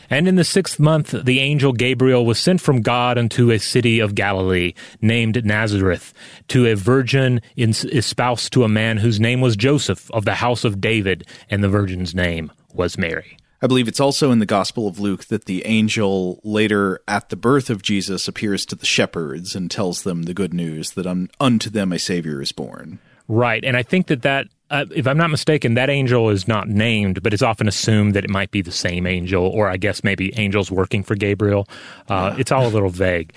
And 0.09 0.27
in 0.27 0.35
the 0.35 0.43
sixth 0.43 0.79
month, 0.79 1.11
the 1.11 1.39
angel 1.39 1.73
Gabriel 1.73 2.25
was 2.25 2.39
sent 2.39 2.61
from 2.61 2.81
God 2.81 3.17
unto 3.17 3.49
a 3.49 3.57
city 3.57 3.99
of 3.99 4.13
Galilee 4.13 4.73
named 5.01 5.43
Nazareth 5.43 6.13
to 6.49 6.67
a 6.67 6.75
virgin 6.75 7.41
espoused 7.57 8.53
to 8.53 8.63
a 8.63 8.69
man 8.69 8.97
whose 8.97 9.19
name 9.19 9.41
was 9.41 9.55
Joseph 9.55 10.11
of 10.11 10.25
the 10.25 10.35
house 10.35 10.63
of 10.63 10.79
David, 10.79 11.25
and 11.49 11.63
the 11.63 11.69
virgin's 11.69 12.13
name 12.13 12.51
was 12.73 12.99
Mary. 12.99 13.37
I 13.61 13.67
believe 13.67 13.87
it's 13.87 13.99
also 13.99 14.31
in 14.31 14.39
the 14.39 14.45
Gospel 14.45 14.87
of 14.87 14.99
Luke 14.99 15.25
that 15.25 15.45
the 15.45 15.65
angel 15.65 16.39
later 16.43 16.99
at 17.07 17.29
the 17.29 17.35
birth 17.35 17.69
of 17.69 17.81
Jesus 17.81 18.27
appears 18.27 18.65
to 18.67 18.75
the 18.75 18.85
shepherds 18.85 19.55
and 19.55 19.71
tells 19.71 20.03
them 20.03 20.23
the 20.23 20.33
good 20.33 20.53
news 20.53 20.91
that 20.91 21.07
unto 21.39 21.69
them 21.69 21.91
a 21.91 21.99
Savior 21.99 22.41
is 22.41 22.51
born. 22.51 22.99
Right. 23.27 23.63
And 23.63 23.75
I 23.75 23.83
think 23.83 24.07
that 24.07 24.21
that 24.21 24.47
uh, 24.69 24.85
if 24.95 25.07
I'm 25.07 25.17
not 25.17 25.29
mistaken, 25.29 25.75
that 25.75 25.89
angel 25.89 26.29
is 26.29 26.47
not 26.47 26.67
named, 26.67 27.21
but 27.21 27.33
it's 27.33 27.43
often 27.43 27.67
assumed 27.67 28.15
that 28.15 28.23
it 28.23 28.29
might 28.29 28.49
be 28.49 28.61
the 28.61 28.71
same 28.71 29.05
angel, 29.05 29.45
or 29.45 29.69
I 29.69 29.77
guess 29.77 30.03
maybe 30.03 30.35
angels 30.37 30.71
working 30.71 31.03
for 31.03 31.15
Gabriel. 31.15 31.67
Uh, 32.09 32.31
yeah. 32.33 32.39
It's 32.39 32.51
all 32.51 32.65
a 32.65 32.69
little 32.69 32.89
vague. 32.89 33.33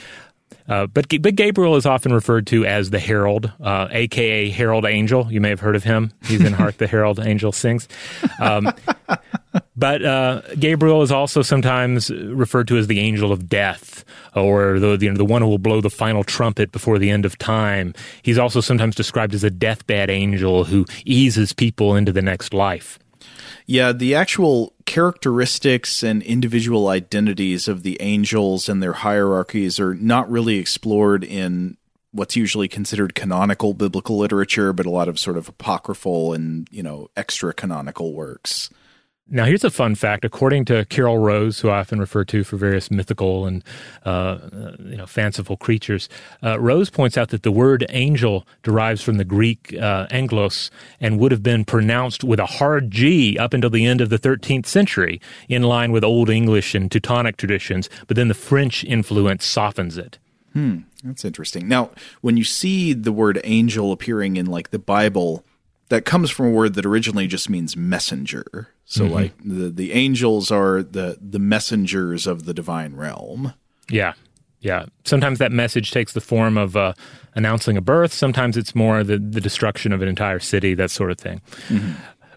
Uh, 0.68 0.86
but, 0.86 1.06
but 1.22 1.34
Gabriel 1.34 1.76
is 1.76 1.86
often 1.86 2.12
referred 2.12 2.46
to 2.48 2.66
as 2.66 2.90
the 2.90 2.98
herald, 2.98 3.50
uh, 3.60 3.88
aka 3.90 4.50
Herald 4.50 4.84
Angel. 4.84 5.30
You 5.32 5.40
may 5.40 5.48
have 5.48 5.60
heard 5.60 5.76
of 5.76 5.84
him. 5.84 6.12
He's 6.24 6.44
in 6.44 6.52
Hark 6.52 6.76
the 6.76 6.86
Herald 6.86 7.18
Angel 7.20 7.52
Sings. 7.52 7.88
Um, 8.40 8.70
but 9.76 10.04
uh, 10.04 10.42
Gabriel 10.58 11.02
is 11.02 11.10
also 11.10 11.42
sometimes 11.42 12.10
referred 12.10 12.68
to 12.68 12.76
as 12.76 12.86
the 12.86 13.00
angel 13.00 13.32
of 13.32 13.48
death, 13.48 14.04
or 14.34 14.78
the 14.78 14.98
you 15.00 15.10
know, 15.10 15.16
the 15.16 15.24
one 15.24 15.42
who 15.42 15.48
will 15.48 15.58
blow 15.58 15.80
the 15.80 15.90
final 15.90 16.24
trumpet 16.24 16.72
before 16.72 16.98
the 16.98 17.10
end 17.10 17.24
of 17.24 17.38
time. 17.38 17.94
He's 18.22 18.38
also 18.38 18.60
sometimes 18.60 18.94
described 18.94 19.34
as 19.34 19.44
a 19.44 19.50
deathbed 19.50 20.10
angel 20.10 20.64
who 20.64 20.84
eases 21.04 21.52
people 21.52 21.96
into 21.96 22.12
the 22.12 22.22
next 22.22 22.52
life. 22.52 22.98
Yeah, 23.70 23.92
the 23.92 24.14
actual 24.14 24.72
characteristics 24.86 26.02
and 26.02 26.22
individual 26.22 26.88
identities 26.88 27.68
of 27.68 27.82
the 27.82 28.00
angels 28.00 28.66
and 28.66 28.82
their 28.82 28.94
hierarchies 28.94 29.78
are 29.78 29.94
not 29.94 30.30
really 30.30 30.56
explored 30.56 31.22
in 31.22 31.76
what's 32.12 32.34
usually 32.34 32.66
considered 32.66 33.14
canonical 33.14 33.74
biblical 33.74 34.16
literature, 34.16 34.72
but 34.72 34.86
a 34.86 34.90
lot 34.90 35.06
of 35.06 35.18
sort 35.18 35.36
of 35.36 35.50
apocryphal 35.50 36.32
and, 36.32 36.66
you 36.70 36.82
know, 36.82 37.10
extra 37.14 37.52
canonical 37.52 38.14
works. 38.14 38.70
Now, 39.31 39.45
here's 39.45 39.64
a 39.64 39.70
fun 39.70 39.95
fact. 39.95 40.24
According 40.24 40.64
to 40.66 40.87
Carol 40.87 41.18
Rose, 41.18 41.61
who 41.61 41.68
I 41.68 41.81
often 41.81 42.01
refer 42.01 42.24
to 42.24 42.45
for 42.45 42.57
various 42.57 42.91
mythical 42.91 43.47
and 43.47 43.62
uh, 44.07 44.39
you 44.79 44.97
know 44.97 45.07
fanciful 45.07 45.59
creatures, 45.59 46.09
uh, 46.43 46.59
Rose 46.59 46.89
points 46.89 47.18
out 47.18 47.29
that 47.29 47.43
the 47.43 47.53
word 47.53 47.85
angel 47.91 48.47
derives 48.62 49.03
from 49.03 49.18
the 49.18 49.24
Greek 49.24 49.74
uh, 49.74 50.07
angelos 50.11 50.70
and 50.99 51.18
would 51.18 51.31
have 51.31 51.43
been 51.43 51.66
pronounced 51.66 52.24
with 52.24 52.41
a 52.41 52.47
hard 52.47 52.91
G 52.91 53.37
up 53.39 53.53
until 53.53 53.70
the 53.70 53.85
end 53.85 54.01
of 54.01 54.09
the 54.09 54.18
13th 54.18 54.64
century, 54.64 55.20
in 55.47 55.62
line 55.62 55.93
with 55.93 56.05
Old 56.05 56.31
English 56.31 56.74
and 56.74 56.91
Teutonic 56.91 57.37
traditions. 57.37 57.91
But 58.07 58.16
then 58.16 58.29
the 58.29 58.35
French 58.35 58.83
influence 58.83 59.45
softens 59.45 59.99
it. 59.99 60.18
Hmm, 60.55 60.79
that's 61.05 61.26
interesting. 61.26 61.68
Now, 61.68 61.91
when 62.22 62.39
you 62.39 62.45
see 62.45 62.95
the 62.95 63.12
word 63.12 63.41
angel 63.45 63.93
appearing 63.93 64.39
in 64.39 64.47
like 64.47 64.70
the 64.70 64.79
Bible, 64.79 65.45
that 65.89 66.05
comes 66.05 66.30
from 66.30 66.47
a 66.47 66.51
word 66.51 66.74
that 66.74 66.84
originally 66.84 67.26
just 67.26 67.49
means 67.49 67.76
messenger. 67.76 68.68
So 68.84 69.05
mm-hmm. 69.05 69.14
like 69.14 69.32
the 69.45 69.68
the 69.70 69.93
angels 69.93 70.51
are 70.51 70.82
the 70.82 71.18
the 71.20 71.39
messengers 71.39 72.26
of 72.26 72.45
the 72.45 72.55
divine 72.55 72.95
realm. 72.95 73.55
Yeah. 73.91 74.14
Yeah. 74.61 74.86
Sometimes 75.05 75.39
that 75.39 75.53
message 75.53 75.93
takes 75.93 76.12
the 76.12 76.20
form 76.20 76.59
of 76.59 76.76
uh, 76.76 76.95
announcing 77.34 77.76
a 77.76 77.80
birth. 77.80 78.12
Sometimes 78.12 78.57
it's 78.57 78.74
more 78.74 79.05
the, 79.05 79.18
the 79.18 79.41
destruction 79.41 79.93
of 79.93 80.03
an 80.03 80.09
entire 80.09 80.41
city, 80.41 80.74
that 80.74 80.91
sort 80.91 81.12
of 81.12 81.18
thing. 81.18 81.41
Mm-hmm. 81.68 81.93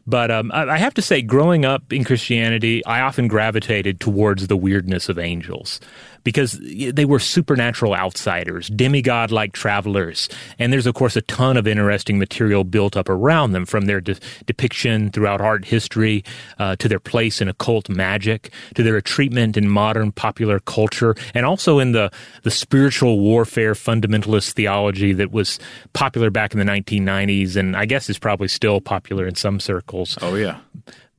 But 0.07 0.31
um, 0.31 0.51
I 0.53 0.77
have 0.77 0.93
to 0.95 1.01
say, 1.01 1.21
growing 1.21 1.63
up 1.63 1.93
in 1.93 2.03
Christianity, 2.03 2.83
I 2.85 3.01
often 3.01 3.27
gravitated 3.27 3.99
towards 3.99 4.47
the 4.47 4.57
weirdness 4.57 5.09
of 5.09 5.19
angels 5.19 5.79
because 6.23 6.59
they 6.61 7.05
were 7.05 7.19
supernatural 7.19 7.93
outsiders, 7.93 8.67
demigod 8.69 9.31
like 9.31 9.53
travelers. 9.53 10.29
And 10.59 10.71
there's, 10.71 10.85
of 10.85 10.95
course, 10.95 11.15
a 11.15 11.21
ton 11.21 11.57
of 11.57 11.67
interesting 11.67 12.19
material 12.19 12.63
built 12.63 12.95
up 12.95 13.09
around 13.09 13.51
them 13.51 13.65
from 13.65 13.85
their 13.85 14.01
de- 14.01 14.17
depiction 14.45 15.11
throughout 15.11 15.41
art 15.41 15.65
history 15.65 16.23
uh, 16.59 16.75
to 16.77 16.87
their 16.87 16.99
place 16.99 17.41
in 17.41 17.47
occult 17.47 17.89
magic 17.89 18.51
to 18.75 18.83
their 18.83 18.99
treatment 19.01 19.57
in 19.57 19.67
modern 19.67 20.11
popular 20.11 20.59
culture 20.59 21.15
and 21.33 21.45
also 21.45 21.79
in 21.79 21.91
the, 21.91 22.11
the 22.43 22.51
spiritual 22.51 23.19
warfare 23.19 23.73
fundamentalist 23.73 24.53
theology 24.53 25.13
that 25.13 25.31
was 25.31 25.59
popular 25.93 26.29
back 26.29 26.53
in 26.53 26.59
the 26.59 26.65
1990s 26.65 27.55
and 27.55 27.75
I 27.75 27.85
guess 27.85 28.09
is 28.09 28.19
probably 28.19 28.47
still 28.47 28.81
popular 28.81 29.25
in 29.25 29.35
some 29.35 29.59
circles. 29.59 30.17
Oh, 30.21 30.35
yeah. 30.35 30.59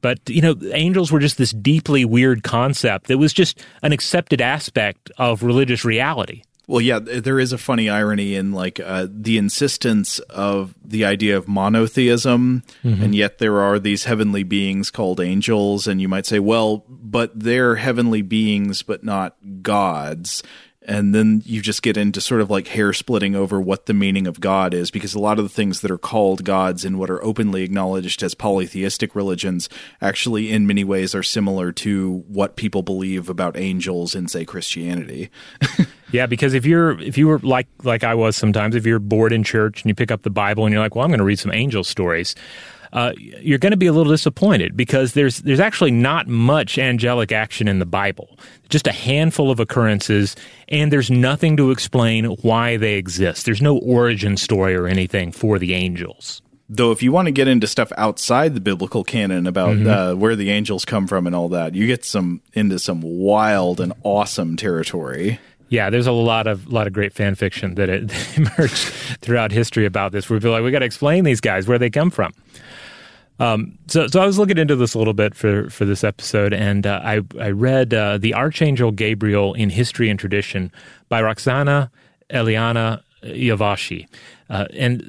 But, 0.03 0.19
you 0.29 0.43
know, 0.43 0.55
angels 0.73 1.11
were 1.11 1.21
just 1.21 1.39
this 1.39 1.53
deeply 1.53 2.05
weird 2.05 2.43
concept 2.43 3.07
that 3.07 3.19
was 3.19 3.33
just 3.33 3.65
an 3.83 3.93
accepted 3.93 4.43
aspect 4.43 5.11
of 5.17 5.43
religious 5.43 5.85
reality. 5.85 6.43
Well, 6.69 6.81
yeah, 6.81 7.01
there 7.01 7.41
is 7.41 7.53
a 7.53 7.59
funny 7.59 7.89
irony 7.89 8.35
in 8.35 8.53
like 8.53 8.79
uh, 8.79 9.07
the 9.11 9.37
insistence 9.37 10.21
of 10.21 10.75
the 10.85 11.05
idea 11.05 11.37
of 11.37 11.49
monotheism, 11.49 12.63
mm-hmm. 12.85 13.03
and 13.03 13.15
yet 13.15 13.39
there 13.39 13.61
are 13.61 13.79
these 13.79 14.05
heavenly 14.05 14.43
beings 14.43 14.91
called 14.91 15.21
angels, 15.21 15.87
and 15.87 16.01
you 16.01 16.09
might 16.09 16.25
say, 16.25 16.39
well, 16.39 16.85
but 16.89 17.39
they're 17.39 17.77
heavenly 17.77 18.23
beings, 18.23 18.83
but 18.83 19.03
not 19.03 19.37
gods 19.63 20.43
and 20.87 21.15
then 21.15 21.43
you 21.45 21.61
just 21.61 21.83
get 21.83 21.97
into 21.97 22.21
sort 22.21 22.41
of 22.41 22.51
like 22.51 22.69
hair 22.69 22.93
splitting 22.93 23.35
over 23.35 23.61
what 23.61 23.87
the 23.87 23.95
meaning 23.95 24.27
of 24.27 24.41
God 24.41 24.75
is, 24.75 24.91
because 24.91 25.15
a 25.15 25.19
lot 25.19 25.39
of 25.39 25.45
the 25.45 25.49
things 25.49 25.81
that 25.81 25.91
are 25.91 25.99
called 25.99 26.45
gods 26.45 26.85
in 26.85 26.99
what 26.99 27.11
are 27.11 27.23
openly 27.25 27.63
acknowledged 27.63 28.23
as 28.23 28.35
polytheistic 28.35 29.15
religions 29.15 29.69
actually, 30.01 30.51
in 30.51 30.67
many 30.67 30.85
ways, 30.85 31.15
are 31.15 31.23
similar 31.23 31.73
to 31.73 32.25
what 32.29 32.57
people 32.57 32.83
believe 32.83 33.29
about 33.29 33.57
angels 33.57 34.15
in, 34.15 34.29
say, 34.29 34.45
Christianity. 34.45 35.31
Yeah, 36.13 36.27
because 36.27 36.53
if 36.53 36.67
you're 36.67 37.01
if 37.01 37.17
you 37.17 37.27
were 37.27 37.39
like 37.39 37.67
like 37.83 38.05
I 38.05 38.15
was 38.15 38.37
sometimes, 38.37 38.77
if 38.77 38.85
you're 38.85 38.99
bored 38.99 39.33
in 39.33 39.43
church 39.43 39.83
and 39.83 39.89
you 39.89 39.95
pick 39.95 40.11
up 40.11 40.23
the 40.23 40.31
Bible 40.31 40.67
and 40.67 40.73
you're 40.73 40.83
like, 40.83 40.95
well, 40.95 41.05
I'm 41.05 41.11
going 41.11 41.19
to 41.19 41.25
read 41.25 41.39
some 41.39 41.53
angel 41.53 41.83
stories. 41.83 42.35
Uh, 42.93 43.13
you're 43.17 43.59
going 43.59 43.71
to 43.71 43.77
be 43.77 43.87
a 43.87 43.93
little 43.93 44.13
disappointed 44.13 44.77
because 44.77 45.15
there's 45.15 45.39
there's 45.39 45.61
actually 45.61 45.91
not 45.91 46.29
much 46.29 46.79
angelic 46.79 47.33
action 47.33 47.67
in 47.67 47.79
the 47.79 47.87
Bible. 47.87 48.39
Just 48.69 48.87
a 48.87 48.93
handful 48.93 49.51
of 49.51 49.61
occurrences, 49.61 50.37
and 50.69 50.93
there's 50.93 51.11
nothing 51.11 51.57
to 51.57 51.71
explain 51.71 52.25
why 52.43 52.77
they 52.77 52.95
exist. 52.95 53.47
There's 53.47 53.63
no 53.63 53.79
origin 53.79 54.37
story 54.37 54.75
or 54.75 54.87
anything 54.87 55.33
for 55.33 55.59
the 55.59 55.75
angels. 55.75 56.43
Though, 56.69 56.91
if 56.91 57.03
you 57.03 57.13
want 57.13 57.27
to 57.27 57.33
get 57.33 57.49
into 57.49 57.67
stuff 57.67 57.93
outside 57.99 58.55
the 58.55 58.61
biblical 58.61 59.05
canon 59.05 59.47
about 59.47 59.77
mm-hmm. 59.77 59.89
uh, 59.89 60.15
where 60.15 60.37
the 60.37 60.51
angels 60.51 60.85
come 60.85 61.07
from 61.07 61.27
and 61.27 61.37
all 61.37 61.51
that, 61.51 61.75
you 61.75 61.87
get 61.87 62.05
some 62.05 62.41
into 62.53 62.79
some 62.79 63.01
wild 63.03 63.81
and 63.81 63.93
awesome 64.05 64.57
territory. 64.57 65.39
Yeah, 65.69 65.89
there's 65.89 66.07
a 66.07 66.13
lot 66.13 66.47
of 66.47 66.71
lot 66.71 66.87
of 66.87 66.93
great 66.93 67.15
fan 67.15 67.35
fiction 67.35 67.77
that, 67.77 67.89
it, 67.89 68.09
that 68.09 68.37
emerged 68.59 68.93
throughout 69.21 69.53
history 69.53 69.87
about 69.87 70.13
this. 70.13 70.29
Where 70.29 70.37
we 70.37 70.41
feel 70.41 70.53
like 70.53 70.63
we 70.63 70.71
got 70.71 70.81
to 70.81 70.85
explain 70.85 71.25
these 71.25 71.41
guys 71.41 71.67
where 71.67 71.79
they 71.79 71.89
come 71.89 72.11
from. 72.11 72.33
Um, 73.43 73.77
so, 73.89 74.07
so 74.07 74.21
I 74.21 74.27
was 74.27 74.39
looking 74.39 74.57
into 74.57 74.77
this 74.77 74.95
a 74.95 74.99
little 74.99 75.15
bit 75.15 75.35
for 75.35 75.69
for 75.69 75.85
this 75.85 76.05
episode, 76.05 76.53
and 76.53 76.87
uh, 76.87 77.01
I 77.03 77.23
I 77.41 77.51
read 77.51 77.93
uh, 77.93 78.19
the 78.19 78.35
Archangel 78.35 78.93
Gabriel 78.93 79.53
in 79.55 79.69
History 79.69 80.09
and 80.09 80.19
Tradition 80.19 80.71
by 81.09 81.21
Roxana 81.21 81.91
Eliana 82.31 83.03
Yavashi, 83.25 84.07
uh, 84.49 84.67
and 84.75 85.03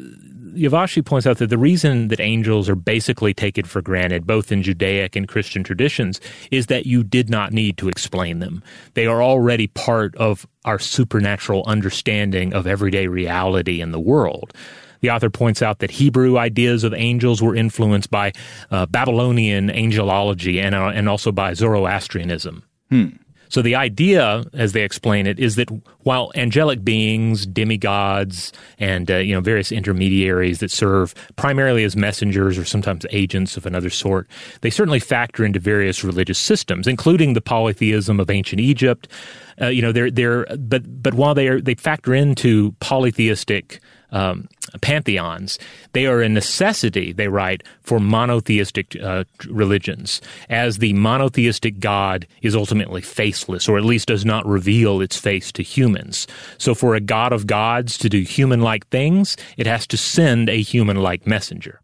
Yavashi 0.56 1.06
points 1.06 1.28
out 1.28 1.38
that 1.38 1.52
the 1.52 1.60
reason 1.60 2.08
that 2.08 2.20
angels 2.20 2.70
are 2.70 2.76
basically 2.76 3.36
taken 3.36 3.66
for 3.66 3.84
granted, 3.84 4.26
both 4.26 4.52
in 4.52 4.64
Judaic 4.64 5.16
and 5.16 5.28
Christian 5.28 5.64
traditions, 5.64 6.20
is 6.50 6.68
that 6.68 6.88
you 6.88 7.04
did 7.04 7.30
not 7.30 7.54
need 7.54 7.78
to 7.78 7.88
explain 7.88 8.40
them. 8.40 8.64
They 8.96 9.06
are 9.06 9.22
already 9.22 9.68
part 9.68 10.16
of 10.16 10.48
our 10.66 10.80
supernatural 10.80 11.64
understanding 11.68 12.54
of 12.54 12.66
everyday 12.66 13.06
reality 13.06 13.80
in 13.80 13.92
the 13.92 14.00
world. 14.00 14.54
The 15.04 15.10
author 15.10 15.30
points 15.30 15.62
out 15.62 15.80
that 15.80 15.92
Hebrew 15.92 16.38
ideas 16.38 16.86
of 16.86 16.94
angels 16.94 17.42
were 17.42 17.58
influenced 17.58 18.10
by 18.10 18.32
uh, 18.72 18.86
Babylonian 18.86 19.68
angelology 19.68 20.64
and, 20.64 20.74
uh, 20.74 20.94
and 20.96 21.10
also 21.10 21.30
by 21.34 21.54
Zoroastrianism. 21.54 22.64
Hmm. 22.90 23.08
So 23.50 23.62
the 23.62 23.76
idea, 23.76 24.46
as 24.54 24.72
they 24.72 24.82
explain 24.82 25.28
it, 25.28 25.40
is 25.40 25.58
that 25.58 25.70
while 26.04 26.32
angelic 26.36 26.86
beings, 26.86 27.46
demigods, 27.46 28.54
and 28.80 29.12
uh, 29.12 29.18
you 29.18 29.36
know 29.36 29.42
various 29.42 29.74
intermediaries 29.74 30.60
that 30.60 30.72
serve 30.72 31.14
primarily 31.36 31.84
as 31.84 31.98
messengers 31.98 32.58
or 32.58 32.64
sometimes 32.64 33.06
agents 33.12 33.58
of 33.58 33.66
another 33.66 33.90
sort, 33.90 34.28
they 34.62 34.70
certainly 34.70 35.00
factor 35.00 35.44
into 35.44 35.60
various 35.60 36.02
religious 36.04 36.40
systems, 36.40 36.88
including 36.88 37.34
the 37.34 37.42
polytheism 37.42 38.22
of 38.22 38.30
ancient 38.30 38.62
Egypt. 38.62 39.10
Uh, 39.62 39.68
you 39.68 39.82
know, 39.82 39.92
they're 39.92 40.10
they're 40.10 40.46
but 40.58 41.04
but 41.04 41.14
while 41.14 41.36
they 41.36 41.50
are 41.50 41.62
they 41.62 41.76
factor 41.76 42.14
into 42.16 42.72
polytheistic 42.80 43.82
um, 44.14 44.48
pantheons. 44.80 45.60
They 45.92 46.06
are 46.06 46.22
a 46.22 46.30
necessity, 46.30 47.12
they 47.12 47.28
write, 47.28 47.64
for 47.82 48.00
monotheistic 48.00 48.96
uh, 49.02 49.26
religions, 49.50 50.22
as 50.50 50.78
the 50.78 50.94
monotheistic 50.94 51.80
God 51.80 52.26
is 52.42 52.56
ultimately 52.56 53.02
faceless, 53.02 53.68
or 53.68 53.78
at 53.78 53.84
least 53.84 54.08
does 54.08 54.24
not 54.24 54.46
reveal 54.46 55.02
its 55.02 55.18
face 55.18 55.52
to 55.54 55.64
humans. 55.64 56.28
So, 56.58 56.74
for 56.74 56.96
a 56.96 57.02
God 57.02 57.34
of 57.34 57.48
gods 57.48 57.98
to 57.98 58.10
do 58.10 58.22
human 58.22 58.62
like 58.62 58.88
things, 58.88 59.36
it 59.58 59.68
has 59.68 59.86
to 59.88 59.98
send 59.98 60.50
a 60.50 60.62
human 60.62 60.98
like 60.98 61.28
messenger. 61.28 61.83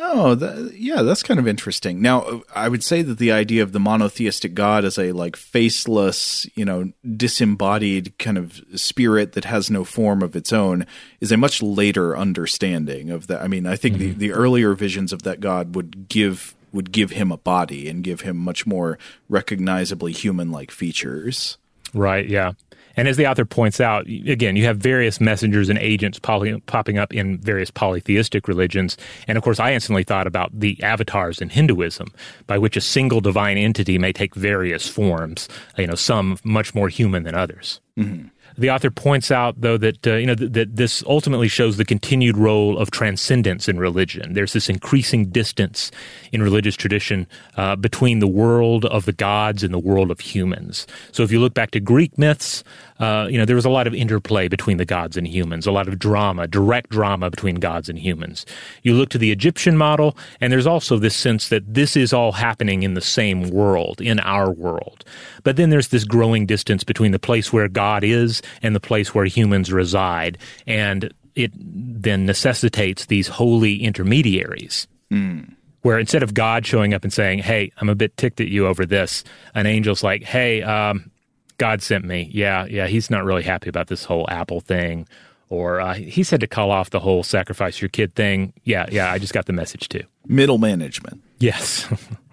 Oh, 0.00 0.36
that, 0.36 0.74
yeah, 0.76 1.02
that's 1.02 1.24
kind 1.24 1.40
of 1.40 1.48
interesting. 1.48 2.00
Now, 2.00 2.42
I 2.54 2.68
would 2.68 2.84
say 2.84 3.02
that 3.02 3.18
the 3.18 3.32
idea 3.32 3.64
of 3.64 3.72
the 3.72 3.80
monotheistic 3.80 4.54
God 4.54 4.84
as 4.84 4.96
a 4.96 5.10
like 5.10 5.34
faceless, 5.34 6.46
you 6.54 6.64
know, 6.64 6.92
disembodied 7.16 8.16
kind 8.18 8.38
of 8.38 8.62
spirit 8.76 9.32
that 9.32 9.44
has 9.44 9.70
no 9.70 9.82
form 9.82 10.22
of 10.22 10.36
its 10.36 10.52
own 10.52 10.86
is 11.20 11.32
a 11.32 11.36
much 11.36 11.62
later 11.62 12.16
understanding 12.16 13.10
of 13.10 13.26
that. 13.26 13.42
I 13.42 13.48
mean, 13.48 13.66
I 13.66 13.74
think 13.74 13.96
mm-hmm. 13.96 14.18
the, 14.18 14.28
the 14.28 14.32
earlier 14.32 14.72
visions 14.74 15.12
of 15.12 15.22
that 15.22 15.40
God 15.40 15.74
would 15.74 16.08
give 16.08 16.54
would 16.72 16.92
give 16.92 17.10
him 17.10 17.32
a 17.32 17.38
body 17.38 17.88
and 17.88 18.04
give 18.04 18.20
him 18.20 18.36
much 18.36 18.66
more 18.66 18.98
recognizably 19.28 20.12
human-like 20.12 20.70
features. 20.70 21.58
Right, 21.94 22.28
yeah. 22.28 22.52
And 22.98 23.08
as 23.08 23.16
the 23.16 23.26
author 23.26 23.44
points 23.44 23.80
out, 23.80 24.06
again, 24.06 24.56
you 24.56 24.64
have 24.64 24.78
various 24.78 25.20
messengers 25.20 25.68
and 25.68 25.78
agents 25.78 26.18
poly- 26.18 26.60
popping 26.66 26.98
up 26.98 27.14
in 27.14 27.38
various 27.38 27.70
polytheistic 27.70 28.48
religions. 28.48 28.96
And 29.28 29.38
of 29.38 29.44
course, 29.44 29.60
I 29.60 29.72
instantly 29.72 30.02
thought 30.02 30.26
about 30.26 30.50
the 30.58 30.82
avatars 30.82 31.40
in 31.40 31.48
Hinduism, 31.48 32.08
by 32.46 32.58
which 32.58 32.76
a 32.76 32.80
single 32.80 33.20
divine 33.20 33.56
entity 33.56 33.98
may 33.98 34.12
take 34.12 34.34
various 34.34 34.88
forms, 34.88 35.48
you 35.76 35.86
know, 35.86 35.94
some 35.94 36.38
much 36.42 36.74
more 36.74 36.88
human 36.88 37.22
than 37.22 37.34
others. 37.34 37.80
Mm-hmm. 37.96 38.28
The 38.56 38.70
author 38.70 38.90
points 38.90 39.30
out, 39.30 39.60
though, 39.60 39.76
that 39.76 40.06
uh, 40.06 40.14
you 40.14 40.26
know 40.26 40.34
th- 40.34 40.52
that 40.52 40.76
this 40.76 41.04
ultimately 41.06 41.48
shows 41.48 41.76
the 41.76 41.84
continued 41.84 42.36
role 42.36 42.78
of 42.78 42.90
transcendence 42.90 43.68
in 43.68 43.78
religion. 43.78 44.34
There's 44.34 44.52
this 44.52 44.68
increasing 44.68 45.26
distance 45.26 45.90
in 46.32 46.42
religious 46.42 46.74
tradition 46.74 47.26
uh, 47.56 47.76
between 47.76 48.18
the 48.18 48.26
world 48.26 48.84
of 48.86 49.04
the 49.04 49.12
gods 49.12 49.62
and 49.62 49.72
the 49.72 49.78
world 49.78 50.10
of 50.10 50.20
humans. 50.20 50.86
So, 51.12 51.22
if 51.22 51.30
you 51.30 51.40
look 51.40 51.54
back 51.54 51.70
to 51.72 51.80
Greek 51.80 52.16
myths, 52.18 52.64
uh, 52.98 53.28
you 53.30 53.38
know 53.38 53.44
there 53.44 53.56
was 53.56 53.64
a 53.64 53.70
lot 53.70 53.86
of 53.86 53.94
interplay 53.94 54.48
between 54.48 54.76
the 54.76 54.84
gods 54.84 55.16
and 55.16 55.26
humans, 55.26 55.66
a 55.66 55.72
lot 55.72 55.88
of 55.88 55.98
drama, 55.98 56.46
direct 56.46 56.90
drama 56.90 57.30
between 57.30 57.56
gods 57.56 57.88
and 57.88 57.98
humans. 57.98 58.46
You 58.82 58.94
look 58.94 59.08
to 59.10 59.18
the 59.18 59.30
Egyptian 59.30 59.76
model, 59.76 60.16
and 60.40 60.52
there's 60.52 60.66
also 60.66 60.98
this 60.98 61.16
sense 61.16 61.48
that 61.48 61.74
this 61.74 61.96
is 61.96 62.12
all 62.12 62.32
happening 62.32 62.82
in 62.82 62.94
the 62.94 63.00
same 63.00 63.50
world, 63.50 64.00
in 64.00 64.18
our 64.20 64.50
world. 64.50 65.04
But 65.44 65.56
then 65.56 65.70
there's 65.70 65.88
this 65.88 66.04
growing 66.04 66.46
distance 66.46 66.84
between 66.84 67.12
the 67.12 67.18
place 67.18 67.52
where 67.52 67.68
God 67.68 68.04
is 68.04 68.37
and 68.62 68.74
the 68.74 68.80
place 68.80 69.14
where 69.14 69.24
humans 69.24 69.72
reside. 69.72 70.38
And 70.66 71.12
it 71.34 71.52
then 71.54 72.26
necessitates 72.26 73.06
these 73.06 73.28
holy 73.28 73.82
intermediaries. 73.82 74.88
Mm. 75.10 75.54
Where 75.82 75.98
instead 75.98 76.22
of 76.22 76.34
God 76.34 76.66
showing 76.66 76.92
up 76.92 77.04
and 77.04 77.12
saying, 77.12 77.38
Hey, 77.38 77.70
I'm 77.78 77.88
a 77.88 77.94
bit 77.94 78.16
ticked 78.16 78.40
at 78.40 78.48
you 78.48 78.66
over 78.66 78.84
this, 78.84 79.24
an 79.54 79.66
angel's 79.66 80.02
like, 80.02 80.24
Hey, 80.24 80.62
um, 80.62 81.10
God 81.58 81.82
sent 81.82 82.04
me. 82.04 82.30
Yeah, 82.32 82.66
yeah, 82.66 82.86
he's 82.86 83.10
not 83.10 83.24
really 83.24 83.42
happy 83.42 83.68
about 83.68 83.88
this 83.88 84.04
whole 84.04 84.26
Apple 84.28 84.60
thing. 84.60 85.06
Or 85.50 85.80
uh, 85.80 85.94
he 85.94 86.22
said 86.22 86.40
to 86.40 86.46
call 86.46 86.70
off 86.70 86.90
the 86.90 87.00
whole 87.00 87.22
sacrifice 87.22 87.80
your 87.80 87.88
kid 87.88 88.14
thing. 88.14 88.52
Yeah, 88.64 88.86
yeah, 88.90 89.10
I 89.10 89.18
just 89.18 89.32
got 89.32 89.46
the 89.46 89.52
message 89.52 89.88
too. 89.88 90.02
Middle 90.26 90.58
management. 90.58 91.22
Yes. 91.38 91.88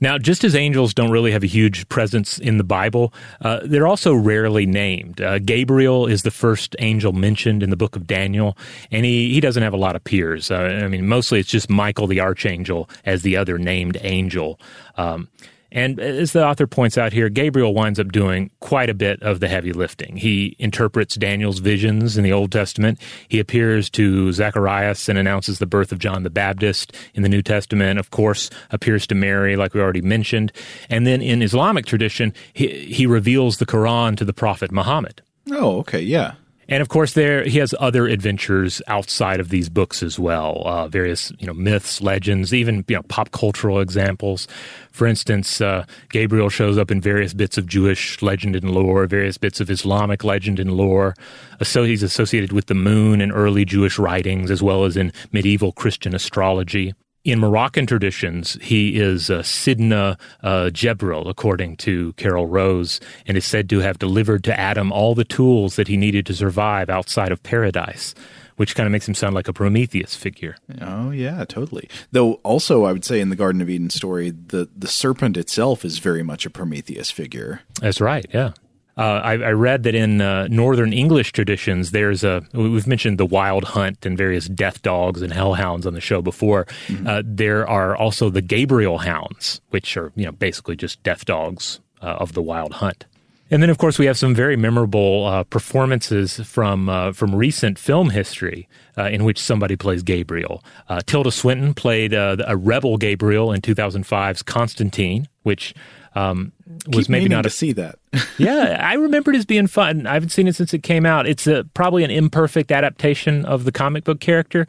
Now, 0.00 0.18
just 0.18 0.44
as 0.44 0.54
angels 0.54 0.94
don't 0.94 1.10
really 1.10 1.32
have 1.32 1.42
a 1.42 1.46
huge 1.48 1.88
presence 1.88 2.38
in 2.38 2.58
the 2.58 2.64
Bible, 2.64 3.12
uh, 3.40 3.60
they're 3.64 3.86
also 3.86 4.14
rarely 4.14 4.66
named. 4.66 5.20
Uh, 5.20 5.38
Gabriel 5.38 6.06
is 6.06 6.22
the 6.22 6.30
first 6.30 6.76
angel 6.78 7.12
mentioned 7.12 7.62
in 7.62 7.70
the 7.70 7.76
book 7.76 7.96
of 7.96 8.06
Daniel, 8.06 8.56
and 8.90 9.04
he, 9.04 9.32
he 9.32 9.40
doesn't 9.40 9.62
have 9.62 9.74
a 9.74 9.78
lot 9.78 9.96
of 9.96 10.04
peers. 10.04 10.50
Uh, 10.50 10.80
I 10.84 10.88
mean, 10.88 11.06
mostly 11.06 11.40
it's 11.40 11.50
just 11.50 11.70
Michael 11.70 12.06
the 12.06 12.20
archangel 12.20 12.88
as 13.04 13.22
the 13.22 13.36
other 13.36 13.58
named 13.58 13.96
angel. 14.02 14.60
Um, 14.96 15.28
and 15.76 16.00
as 16.00 16.32
the 16.32 16.42
author 16.42 16.66
points 16.66 16.96
out 16.96 17.12
here, 17.12 17.28
Gabriel 17.28 17.74
winds 17.74 18.00
up 18.00 18.10
doing 18.10 18.50
quite 18.60 18.88
a 18.88 18.94
bit 18.94 19.22
of 19.22 19.40
the 19.40 19.46
heavy 19.46 19.74
lifting. 19.74 20.16
He 20.16 20.56
interprets 20.58 21.16
Daniel's 21.16 21.58
visions 21.58 22.16
in 22.16 22.24
the 22.24 22.32
Old 22.32 22.50
Testament. 22.50 22.98
He 23.28 23.38
appears 23.38 23.90
to 23.90 24.32
Zacharias 24.32 25.06
and 25.06 25.18
announces 25.18 25.58
the 25.58 25.66
birth 25.66 25.92
of 25.92 25.98
John 25.98 26.22
the 26.22 26.30
Baptist 26.30 26.94
in 27.12 27.22
the 27.22 27.28
New 27.28 27.42
Testament. 27.42 27.98
Of 27.98 28.10
course, 28.10 28.48
appears 28.70 29.06
to 29.08 29.14
Mary, 29.14 29.54
like 29.54 29.74
we 29.74 29.82
already 29.82 30.00
mentioned. 30.00 30.50
And 30.88 31.06
then 31.06 31.20
in 31.20 31.42
Islamic 31.42 31.84
tradition, 31.84 32.32
he, 32.54 32.86
he 32.86 33.06
reveals 33.06 33.58
the 33.58 33.66
Quran 33.66 34.16
to 34.16 34.24
the 34.24 34.32
Prophet 34.32 34.72
Muhammad. 34.72 35.20
Oh, 35.50 35.80
okay, 35.80 36.00
yeah. 36.00 36.36
And 36.68 36.82
of 36.82 36.88
course, 36.88 37.12
there 37.12 37.44
he 37.44 37.58
has 37.58 37.74
other 37.78 38.06
adventures 38.06 38.82
outside 38.88 39.38
of 39.38 39.50
these 39.50 39.68
books 39.68 40.02
as 40.02 40.18
well. 40.18 40.62
Uh, 40.64 40.88
various 40.88 41.32
you 41.38 41.46
know 41.46 41.54
myths, 41.54 42.00
legends, 42.00 42.52
even 42.52 42.84
you 42.88 42.96
know 42.96 43.02
pop 43.02 43.30
cultural 43.30 43.80
examples. 43.80 44.48
For 44.90 45.06
instance, 45.06 45.60
uh, 45.60 45.84
Gabriel 46.10 46.48
shows 46.48 46.76
up 46.76 46.90
in 46.90 47.00
various 47.00 47.34
bits 47.34 47.56
of 47.56 47.66
Jewish 47.66 48.20
legend 48.20 48.56
and 48.56 48.70
lore, 48.70 49.06
various 49.06 49.38
bits 49.38 49.60
of 49.60 49.70
Islamic 49.70 50.24
legend 50.24 50.58
and 50.58 50.72
lore. 50.72 51.14
So 51.62 51.84
he's 51.84 52.02
associated 52.02 52.52
with 52.52 52.66
the 52.66 52.74
moon 52.74 53.20
in 53.20 53.30
early 53.30 53.64
Jewish 53.64 53.98
writings, 53.98 54.50
as 54.50 54.62
well 54.62 54.84
as 54.84 54.96
in 54.96 55.12
medieval 55.32 55.72
Christian 55.72 56.14
astrology 56.14 56.94
in 57.26 57.40
Moroccan 57.40 57.86
traditions, 57.86 58.56
he 58.62 59.00
is 59.00 59.30
uh, 59.30 59.40
Sidna 59.42 60.16
uh, 60.44 60.70
Jebril, 60.72 61.28
according 61.28 61.76
to 61.78 62.12
Carol 62.12 62.46
Rose, 62.46 63.00
and 63.26 63.36
is 63.36 63.44
said 63.44 63.68
to 63.70 63.80
have 63.80 63.98
delivered 63.98 64.44
to 64.44 64.58
Adam 64.58 64.92
all 64.92 65.16
the 65.16 65.24
tools 65.24 65.74
that 65.74 65.88
he 65.88 65.96
needed 65.96 66.24
to 66.26 66.34
survive 66.34 66.88
outside 66.88 67.32
of 67.32 67.42
paradise, 67.42 68.14
which 68.54 68.76
kind 68.76 68.86
of 68.86 68.92
makes 68.92 69.08
him 69.08 69.14
sound 69.14 69.34
like 69.34 69.48
a 69.48 69.52
Prometheus 69.52 70.14
figure. 70.14 70.56
Oh 70.80 71.10
yeah, 71.10 71.44
totally. 71.44 71.88
Though 72.12 72.34
also, 72.44 72.84
I 72.84 72.92
would 72.92 73.04
say 73.04 73.20
in 73.20 73.30
the 73.30 73.36
Garden 73.36 73.60
of 73.60 73.68
Eden 73.68 73.90
story, 73.90 74.30
the 74.30 74.68
the 74.76 74.88
serpent 74.88 75.36
itself 75.36 75.84
is 75.84 75.98
very 75.98 76.22
much 76.22 76.46
a 76.46 76.50
Prometheus 76.50 77.10
figure. 77.10 77.62
That's 77.80 78.00
right. 78.00 78.24
Yeah. 78.32 78.52
Uh, 78.96 79.20
I, 79.22 79.32
I, 79.32 79.50
read 79.50 79.82
that 79.82 79.94
in 79.94 80.22
uh, 80.22 80.48
Northern 80.48 80.92
English 80.92 81.32
traditions, 81.32 81.90
there's 81.90 82.24
a 82.24 82.42
we've 82.54 82.86
mentioned 82.86 83.18
the 83.18 83.26
wild 83.26 83.64
hunt 83.64 84.06
and 84.06 84.16
various 84.16 84.46
death 84.46 84.80
dogs 84.80 85.20
and 85.20 85.34
hellhounds 85.34 85.86
on 85.86 85.92
the 85.92 86.00
show 86.00 86.22
before. 86.22 86.64
Mm-hmm. 86.86 87.06
Uh, 87.06 87.22
there 87.22 87.68
are 87.68 87.94
also 87.94 88.30
the 88.30 88.40
Gabriel 88.40 88.98
hounds, 88.98 89.60
which 89.68 89.98
are 89.98 90.12
you 90.16 90.24
know 90.24 90.32
basically 90.32 90.76
just 90.76 91.02
death 91.02 91.26
dogs 91.26 91.80
uh, 92.00 92.06
of 92.06 92.32
the 92.32 92.40
wild 92.40 92.74
hunt. 92.74 93.04
And 93.48 93.62
then, 93.62 93.70
of 93.70 93.78
course, 93.78 93.98
we 93.98 94.06
have 94.06 94.18
some 94.18 94.34
very 94.34 94.56
memorable 94.56 95.26
uh, 95.26 95.44
performances 95.44 96.40
from 96.40 96.88
uh, 96.88 97.12
from 97.12 97.34
recent 97.34 97.78
film 97.78 98.10
history 98.10 98.68
uh, 98.98 99.04
in 99.04 99.24
which 99.24 99.38
somebody 99.38 99.76
plays 99.76 100.02
Gabriel. 100.02 100.64
Uh, 100.88 101.00
Tilda 101.06 101.30
Swinton 101.30 101.72
played 101.72 102.12
uh, 102.12 102.36
a 102.46 102.56
rebel 102.56 102.96
Gabriel 102.96 103.52
in 103.52 103.60
2005's 103.60 104.42
Constantine, 104.42 105.28
which 105.44 105.74
um, 106.16 106.52
was 106.88 107.06
Keep 107.06 107.10
maybe 107.10 107.24
meaning 107.24 107.36
not 107.36 107.42
to 107.42 107.48
a 107.48 107.50
see 107.50 107.72
that. 107.72 107.98
yeah, 108.38 108.80
I 108.82 108.94
remember 108.94 109.32
it 109.32 109.36
as 109.36 109.44
being 109.44 109.66
fun. 109.66 110.06
I 110.06 110.14
haven't 110.14 110.30
seen 110.30 110.48
it 110.48 110.56
since 110.56 110.72
it 110.72 110.82
came 110.82 111.04
out. 111.04 111.26
It's 111.26 111.46
a, 111.46 111.64
probably 111.74 112.04
an 112.04 112.10
imperfect 112.10 112.72
adaptation 112.72 113.44
of 113.44 113.64
the 113.64 113.72
comic 113.72 114.04
book 114.04 114.18
character, 114.18 114.66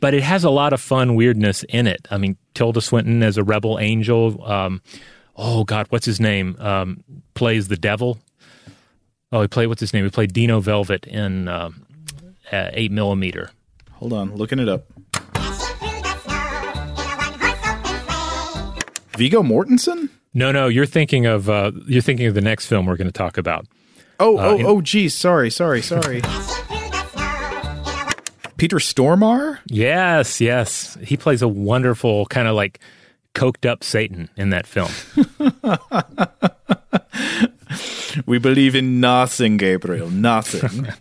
but 0.00 0.14
it 0.14 0.22
has 0.22 0.42
a 0.42 0.50
lot 0.50 0.72
of 0.72 0.80
fun 0.80 1.14
weirdness 1.14 1.64
in 1.68 1.86
it. 1.86 2.08
I 2.10 2.16
mean, 2.16 2.38
Tilda 2.54 2.80
Swinton 2.80 3.22
as 3.22 3.36
a 3.36 3.44
rebel 3.44 3.78
angel. 3.78 4.42
Um, 4.50 4.80
oh 5.36 5.64
God, 5.64 5.86
what's 5.90 6.06
his 6.06 6.18
name? 6.18 6.56
Um, 6.58 7.04
plays 7.34 7.68
the 7.68 7.76
devil. 7.76 8.18
Oh, 9.32 9.42
he 9.42 9.48
played 9.48 9.66
what's 9.66 9.80
his 9.80 9.92
name? 9.92 10.04
He 10.04 10.10
played 10.10 10.32
Dino 10.32 10.60
Velvet 10.60 11.06
in 11.06 11.46
um, 11.48 11.84
uh, 12.50 12.70
Eight 12.72 12.90
Millimeter. 12.90 13.50
Hold 13.92 14.14
on, 14.14 14.34
looking 14.34 14.58
it 14.58 14.68
up. 14.68 14.86
Viggo 19.18 19.42
Mortensen? 19.42 20.10
No, 20.36 20.52
no, 20.52 20.68
you're 20.68 20.84
thinking 20.84 21.24
of 21.24 21.48
uh, 21.48 21.72
you're 21.86 22.02
thinking 22.02 22.26
of 22.26 22.34
the 22.34 22.42
next 22.42 22.66
film 22.66 22.84
we're 22.84 22.98
going 22.98 23.08
to 23.08 23.12
talk 23.12 23.38
about. 23.38 23.66
Oh, 24.20 24.38
oh, 24.38 24.58
in- 24.58 24.66
oh, 24.66 24.82
geez. 24.82 25.14
Sorry, 25.14 25.48
sorry, 25.50 25.80
sorry. 25.80 26.20
Peter 28.58 28.76
Stormare? 28.76 29.60
Yes, 29.66 30.38
yes, 30.38 30.98
he 31.02 31.16
plays 31.16 31.40
a 31.40 31.48
wonderful 31.48 32.26
kind 32.26 32.48
of 32.48 32.54
like 32.54 32.80
coked 33.34 33.64
up 33.64 33.82
Satan 33.82 34.28
in 34.36 34.50
that 34.50 34.66
film. 34.66 34.90
We 38.24 38.38
believe 38.38 38.74
in 38.74 38.98
nothing, 39.00 39.58
Gabriel. 39.58 40.08
Nothing. 40.08 40.88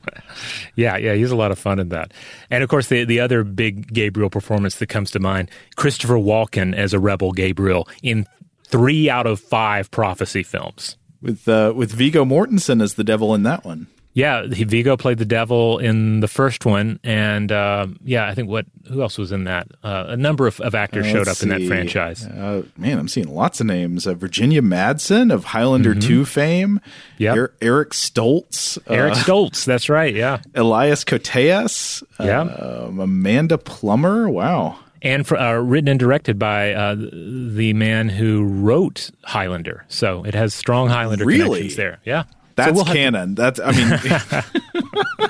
Yeah, 0.75 0.97
yeah, 0.97 1.13
he's 1.13 1.31
a 1.31 1.36
lot 1.38 1.51
of 1.51 1.57
fun 1.57 1.79
in 1.79 1.88
that. 1.89 2.11
And 2.49 2.61
of 2.61 2.69
course, 2.69 2.89
the 2.89 3.05
the 3.05 3.21
other 3.21 3.45
big 3.45 3.93
Gabriel 3.93 4.29
performance 4.29 4.75
that 4.75 4.88
comes 4.88 5.09
to 5.11 5.19
mind, 5.21 5.49
Christopher 5.77 6.15
Walken 6.15 6.75
as 6.75 6.91
a 6.93 6.99
rebel 6.99 7.31
Gabriel 7.31 7.88
in 8.03 8.25
three 8.68 9.09
out 9.09 9.28
of 9.28 9.39
five 9.39 9.91
prophecy 9.91 10.43
films. 10.43 10.97
with 11.22 11.47
uh, 11.47 11.74
with 11.76 11.91
Viggo 11.91 12.26
Mortensen 12.26 12.82
as 12.82 12.95
the 12.95 13.03
devil 13.03 13.34
in 13.34 13.43
that 13.43 13.66
one. 13.66 13.88
Yeah, 14.18 14.45
he, 14.47 14.63
Viggo 14.63 14.95
played 14.95 15.18
the 15.18 15.26
devil 15.26 15.78
in 15.78 16.22
the 16.22 16.30
first 16.30 16.66
one, 16.66 17.01
and 17.03 17.51
uh, 17.51 17.88
yeah, 18.01 18.26
I 18.26 18.34
think 18.34 18.47
what 18.47 18.66
who 18.88 19.01
else 19.01 19.18
was 19.18 19.34
in 19.34 19.43
that? 19.43 19.68
Uh, 19.84 20.05
a 20.07 20.16
number 20.16 20.47
of, 20.47 20.61
of 20.61 20.74
actors 20.74 21.05
showed 21.05 21.24
up 21.24 21.28
Let's 21.28 21.43
in 21.43 21.49
that 21.49 21.68
franchise. 21.68 22.26
Uh, 22.26 22.63
man, 22.78 22.97
I'm 22.97 23.09
seeing 23.09 23.28
lots 23.28 23.59
of 23.59 23.66
names. 23.68 24.07
Uh, 24.07 24.13
Virginia 24.13 24.61
Madsen 24.61 25.34
of 25.34 25.43
Highlander 25.43 25.93
2 25.93 26.24
fame. 26.24 26.80
Mm-hmm. 27.20 27.38
Er- 27.38 27.53
Eric 27.61 27.89
Stoltz. 27.89 28.78
uh, 28.89 28.93
Eric 28.93 29.16
Stoltz, 29.16 29.66
that's 29.66 29.89
right, 29.89 30.16
yeah, 30.16 30.39
Elias 30.55 31.03
Koteas. 31.03 32.01
Yeah. 32.18 32.39
Um, 32.41 33.01
Amanda 33.01 33.57
Plummer. 33.57 34.30
Wow. 34.30 34.78
And 35.01 35.25
for, 35.27 35.37
uh, 35.37 35.53
written 35.55 35.87
and 35.89 35.99
directed 35.99 36.39
by 36.39 36.73
uh, 36.73 36.95
the 36.95 37.73
man 37.73 38.09
who 38.09 38.43
wrote 38.45 39.11
Highlander, 39.23 39.85
so 39.87 40.23
it 40.23 40.33
has 40.33 40.53
strong 40.53 40.89
Highlander 40.89 41.25
Really? 41.25 41.43
connections 41.43 41.75
there. 41.75 41.99
Yeah, 42.05 42.23
That's 42.55 42.69
so 42.69 42.73
we'll 42.75 42.85
have 42.85 42.93
to- 42.95 42.99
canon. 42.99 43.35
That's, 43.35 43.59
I 43.63 43.71
mean, 43.71 45.29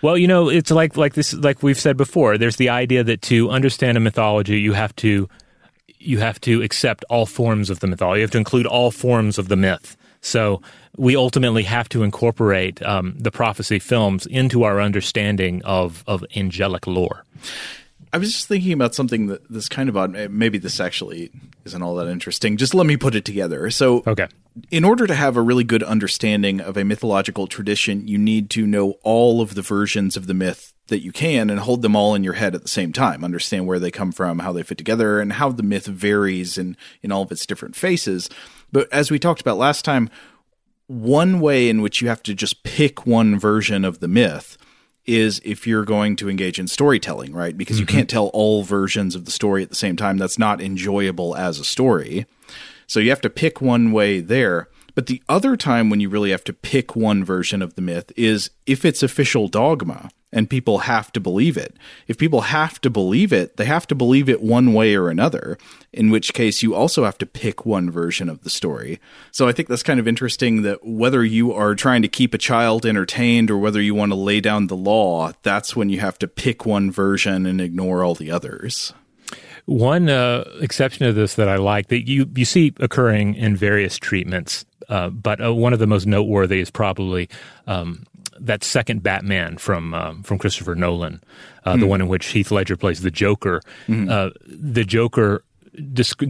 Well, 0.00 0.16
you 0.16 0.28
know, 0.28 0.48
it's 0.48 0.70
like 0.70 0.96
like 0.96 1.14
this 1.14 1.34
like 1.34 1.60
we've 1.62 1.78
said 1.78 1.96
before. 1.96 2.38
There's 2.38 2.54
the 2.56 2.68
idea 2.68 3.02
that 3.02 3.20
to 3.22 3.50
understand 3.50 3.96
a 3.96 4.00
mythology, 4.00 4.60
you 4.60 4.72
have 4.74 4.94
to 4.96 5.28
you 5.98 6.18
have 6.20 6.40
to 6.42 6.62
accept 6.62 7.04
all 7.10 7.26
forms 7.26 7.68
of 7.68 7.80
the 7.80 7.88
mythology. 7.88 8.20
You 8.20 8.22
have 8.22 8.30
to 8.30 8.38
include 8.38 8.66
all 8.66 8.92
forms 8.92 9.38
of 9.38 9.48
the 9.48 9.56
myth. 9.56 9.96
So 10.20 10.62
we 10.96 11.16
ultimately 11.16 11.64
have 11.64 11.88
to 11.88 12.04
incorporate 12.04 12.80
um, 12.82 13.14
the 13.18 13.32
prophecy 13.32 13.80
films 13.80 14.24
into 14.26 14.62
our 14.62 14.80
understanding 14.80 15.62
of 15.64 16.04
of 16.06 16.24
angelic 16.36 16.86
lore. 16.86 17.24
I 18.12 18.18
was 18.18 18.32
just 18.32 18.48
thinking 18.48 18.72
about 18.72 18.94
something 18.94 19.26
that 19.26 19.48
that's 19.50 19.68
kind 19.68 19.88
of 19.88 19.96
odd. 19.96 20.16
Eh, 20.16 20.28
maybe 20.30 20.58
this 20.58 20.80
actually 20.80 21.30
isn't 21.64 21.82
all 21.82 21.94
that 21.96 22.08
interesting. 22.08 22.56
Just 22.56 22.74
let 22.74 22.86
me 22.86 22.96
put 22.96 23.14
it 23.14 23.24
together. 23.24 23.70
So, 23.70 24.02
Okay. 24.06 24.28
in 24.70 24.84
order 24.84 25.06
to 25.06 25.14
have 25.14 25.36
a 25.36 25.42
really 25.42 25.64
good 25.64 25.82
understanding 25.82 26.60
of 26.60 26.76
a 26.76 26.84
mythological 26.84 27.46
tradition, 27.46 28.08
you 28.08 28.16
need 28.18 28.48
to 28.50 28.66
know 28.66 28.92
all 29.02 29.40
of 29.40 29.54
the 29.54 29.62
versions 29.62 30.16
of 30.16 30.26
the 30.26 30.34
myth 30.34 30.72
that 30.88 31.02
you 31.02 31.12
can 31.12 31.50
and 31.50 31.60
hold 31.60 31.82
them 31.82 31.94
all 31.94 32.14
in 32.14 32.24
your 32.24 32.32
head 32.34 32.54
at 32.54 32.62
the 32.62 32.68
same 32.68 32.92
time. 32.92 33.22
Understand 33.22 33.66
where 33.66 33.78
they 33.78 33.90
come 33.90 34.10
from, 34.10 34.38
how 34.38 34.52
they 34.52 34.62
fit 34.62 34.78
together, 34.78 35.20
and 35.20 35.34
how 35.34 35.50
the 35.50 35.62
myth 35.62 35.86
varies 35.86 36.56
in, 36.56 36.76
in 37.02 37.12
all 37.12 37.22
of 37.22 37.30
its 37.30 37.44
different 37.44 37.76
faces. 37.76 38.30
But 38.72 38.90
as 38.90 39.10
we 39.10 39.18
talked 39.18 39.42
about 39.42 39.58
last 39.58 39.84
time, 39.84 40.08
one 40.86 41.40
way 41.40 41.68
in 41.68 41.82
which 41.82 42.00
you 42.00 42.08
have 42.08 42.22
to 42.22 42.34
just 42.34 42.62
pick 42.62 43.06
one 43.06 43.38
version 43.38 43.84
of 43.84 44.00
the 44.00 44.08
myth 44.08 44.56
is 45.08 45.40
if 45.42 45.66
you're 45.66 45.84
going 45.84 46.14
to 46.16 46.28
engage 46.28 46.58
in 46.58 46.68
storytelling, 46.68 47.32
right? 47.32 47.56
Because 47.56 47.80
you 47.80 47.86
mm-hmm. 47.86 47.96
can't 47.96 48.10
tell 48.10 48.26
all 48.28 48.62
versions 48.62 49.14
of 49.14 49.24
the 49.24 49.30
story 49.30 49.62
at 49.62 49.70
the 49.70 49.74
same 49.74 49.96
time. 49.96 50.18
That's 50.18 50.38
not 50.38 50.60
enjoyable 50.60 51.34
as 51.34 51.58
a 51.58 51.64
story. 51.64 52.26
So 52.86 53.00
you 53.00 53.10
have 53.10 53.20
to 53.22 53.30
pick 53.30 53.60
one 53.60 53.92
way 53.92 54.20
there. 54.20 54.68
But 54.98 55.06
the 55.06 55.22
other 55.28 55.56
time 55.56 55.90
when 55.90 56.00
you 56.00 56.08
really 56.08 56.32
have 56.32 56.42
to 56.42 56.52
pick 56.52 56.96
one 56.96 57.22
version 57.22 57.62
of 57.62 57.76
the 57.76 57.80
myth 57.80 58.10
is 58.16 58.50
if 58.66 58.84
it's 58.84 59.00
official 59.00 59.46
dogma 59.46 60.10
and 60.32 60.50
people 60.50 60.78
have 60.78 61.12
to 61.12 61.20
believe 61.20 61.56
it. 61.56 61.76
If 62.08 62.18
people 62.18 62.40
have 62.40 62.80
to 62.80 62.90
believe 62.90 63.32
it, 63.32 63.58
they 63.58 63.64
have 63.64 63.86
to 63.86 63.94
believe 63.94 64.28
it 64.28 64.42
one 64.42 64.72
way 64.72 64.96
or 64.96 65.08
another, 65.08 65.56
in 65.92 66.10
which 66.10 66.34
case 66.34 66.64
you 66.64 66.74
also 66.74 67.04
have 67.04 67.16
to 67.18 67.26
pick 67.26 67.64
one 67.64 67.92
version 67.92 68.28
of 68.28 68.42
the 68.42 68.50
story. 68.50 68.98
So 69.30 69.46
I 69.46 69.52
think 69.52 69.68
that's 69.68 69.84
kind 69.84 70.00
of 70.00 70.08
interesting 70.08 70.62
that 70.62 70.84
whether 70.84 71.24
you 71.24 71.52
are 71.52 71.76
trying 71.76 72.02
to 72.02 72.08
keep 72.08 72.34
a 72.34 72.38
child 72.38 72.84
entertained 72.84 73.52
or 73.52 73.58
whether 73.58 73.80
you 73.80 73.94
want 73.94 74.10
to 74.10 74.16
lay 74.16 74.40
down 74.40 74.66
the 74.66 74.74
law, 74.74 75.30
that's 75.44 75.76
when 75.76 75.90
you 75.90 76.00
have 76.00 76.18
to 76.18 76.26
pick 76.26 76.66
one 76.66 76.90
version 76.90 77.46
and 77.46 77.60
ignore 77.60 78.02
all 78.02 78.16
the 78.16 78.32
others. 78.32 78.92
One 79.68 80.08
uh, 80.08 80.44
exception 80.62 81.06
to 81.06 81.12
this 81.12 81.34
that 81.34 81.46
I 81.46 81.56
like 81.56 81.88
that 81.88 82.08
you 82.08 82.26
you 82.34 82.46
see 82.46 82.72
occurring 82.80 83.34
in 83.34 83.54
various 83.54 83.98
treatments, 83.98 84.64
uh, 84.88 85.10
but 85.10 85.42
uh, 85.44 85.54
one 85.54 85.72
of 85.72 85.78
the 85.78 85.86
most 85.86 86.06
noteworthy 86.06 86.60
is 86.60 86.70
probably 86.70 87.28
um, 87.66 88.04
that 88.40 88.64
second 88.64 89.02
Batman 89.02 89.58
from 89.58 89.94
um, 89.94 90.22
from 90.22 90.38
Christopher 90.38 90.74
Nolan, 90.74 91.22
uh, 91.64 91.76
the 91.76 91.86
one 91.86 92.00
in 92.00 92.08
which 92.08 92.26
Heath 92.26 92.50
Ledger 92.50 92.76
plays 92.76 93.00
the 93.00 93.10
Joker. 93.10 93.60
Uh, 94.08 94.30
the 94.46 94.84
Joker 94.84 95.42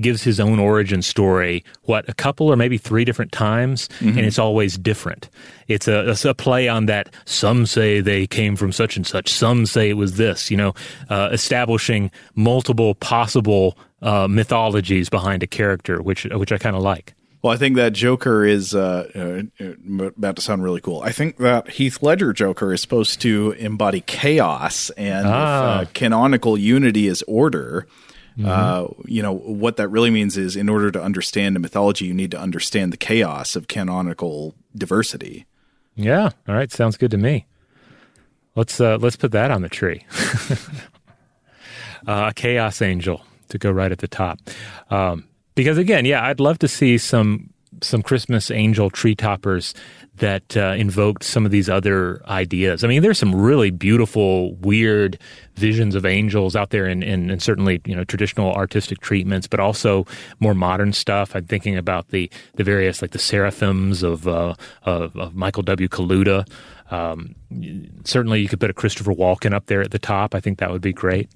gives 0.01 0.23
his 0.23 0.41
own 0.41 0.59
origin 0.59 1.01
story 1.01 1.65
what 1.85 2.07
a 2.07 2.13
couple 2.13 2.49
or 2.53 2.57
maybe 2.57 2.77
three 2.77 3.05
different 3.05 3.33
times 3.33 3.89
and 4.01 4.19
it's 4.21 4.39
always 4.39 4.77
different. 4.77 5.31
It's 5.69 5.89
a, 5.89 6.11
it's 6.11 6.25
a 6.27 6.35
play 6.35 6.69
on 6.69 6.87
that 6.87 7.15
some 7.25 7.65
say 7.65 8.01
they 8.01 8.27
came 8.27 8.57
from 8.57 8.73
such 8.73 8.97
and 8.97 9.07
such 9.07 9.31
some 9.33 9.65
say 9.65 9.89
it 9.89 9.95
was 9.95 10.17
this 10.17 10.51
you 10.51 10.57
know 10.57 10.75
uh, 11.09 11.31
establishing 11.33 12.11
multiple 12.35 12.95
possible 12.97 13.79
uh, 14.03 14.29
mythologies 14.29 15.09
behind 15.09 15.43
a 15.43 15.47
character 15.47 16.03
which 16.03 16.25
which 16.25 16.53
i 16.53 16.59
kind 16.59 16.77
of 16.77 16.83
like 16.83 17.15
Well, 17.43 17.53
I 17.53 17.57
think 17.57 17.77
that 17.77 17.93
Joker 17.93 18.45
is 18.45 18.75
uh, 18.75 19.09
uh, 19.61 19.65
uh, 19.65 20.05
about 20.07 20.37
to 20.37 20.43
sound 20.43 20.63
really 20.65 20.81
cool. 20.81 21.01
I 21.03 21.13
think 21.13 21.37
that 21.37 21.71
Heath 21.71 22.03
Ledger 22.03 22.33
Joker 22.33 22.73
is 22.73 22.81
supposed 22.81 23.21
to 23.21 23.53
embody 23.53 24.01
chaos, 24.01 24.91
and 24.97 25.27
if, 25.27 25.33
Ah. 25.33 25.81
uh, 25.81 25.85
canonical 25.95 26.59
unity 26.59 27.07
is 27.07 27.23
order. 27.29 27.87
Uh, 28.45 28.87
you 29.05 29.21
know 29.21 29.33
what 29.35 29.77
that 29.79 29.89
really 29.89 30.11
means 30.11 30.37
is, 30.37 30.55
in 30.55 30.69
order 30.69 30.93
to 30.93 31.03
understand 31.03 31.57
a 31.57 31.59
mythology, 31.61 32.05
you 32.07 32.15
need 32.15 32.31
to 32.31 32.39
understand 32.39 32.93
the 32.93 32.97
chaos 32.97 33.57
of 33.57 33.67
canonical 33.67 34.55
diversity. 34.77 35.45
yeah 35.97 36.31
all 36.47 36.55
right 36.55 36.71
sounds 36.71 36.97
good 36.97 37.11
to 37.11 37.17
me 37.19 37.47
let's 38.55 38.81
uh, 38.81 38.97
let's 39.01 39.17
put 39.17 39.33
that 39.33 39.51
on 39.51 39.63
the 39.63 39.69
tree 39.69 40.07
uh, 42.07 42.27
a 42.31 42.33
chaos 42.35 42.81
angel 42.81 43.25
to 43.49 43.59
go 43.59 43.71
right 43.73 43.91
at 43.93 43.99
the 43.99 44.07
top 44.09 44.39
um, 44.91 45.25
because 45.63 45.79
again 45.79 46.05
yeah 46.05 46.25
i'd 46.27 46.41
love 46.41 46.59
to 46.59 46.69
see 46.69 46.97
some 46.97 47.51
some 47.83 48.03
christmas 48.03 48.51
angel 48.51 48.91
tree 48.91 49.15
toppers 49.15 49.75
that 50.19 50.57
uh, 50.57 50.75
invoked 50.77 51.25
some 51.25 51.45
of 51.45 51.51
these 51.51 51.69
other 51.69 52.23
ideas. 52.27 52.85
I 52.85 52.89
mean 52.89 53.03
there's 53.03 53.19
some 53.19 53.35
really 53.35 53.71
beautiful 53.71 54.55
weird 54.57 55.19
visions 55.55 55.95
of 55.95 56.05
angels 56.05 56.55
out 56.55 56.71
there 56.71 56.87
in, 56.87 57.03
in, 57.03 57.31
in 57.31 57.41
certainly 57.41 57.81
you 57.85 57.95
know 57.95 58.05
traditional 58.05 58.53
artistic 58.53 59.01
treatments 59.01 59.47
but 59.47 59.61
also 59.61 60.07
more 60.41 60.55
modern 60.55 60.93
stuff. 60.93 61.35
I'm 61.35 61.47
thinking 61.47 61.77
about 61.77 62.09
the 62.09 62.31
the 62.55 62.65
various 62.65 63.03
like 63.03 63.13
the 63.13 63.19
seraphims 63.19 64.03
of 64.03 64.29
uh, 64.29 64.55
of, 64.85 65.17
of 65.17 65.35
michael 65.35 65.63
w. 65.63 65.89
Kaluta. 65.89 66.49
Um, 66.91 67.35
certainly 68.05 68.41
you 68.41 68.49
could 68.49 68.61
put 68.61 68.71
a 68.71 68.75
christopher 68.75 69.13
walken 69.13 69.53
up 69.53 69.67
there 69.67 69.83
at 69.83 69.91
the 69.91 69.99
top. 69.99 70.35
I 70.35 70.41
think 70.41 70.59
that 70.59 70.71
would 70.71 70.83
be 70.83 70.93
great 70.93 71.31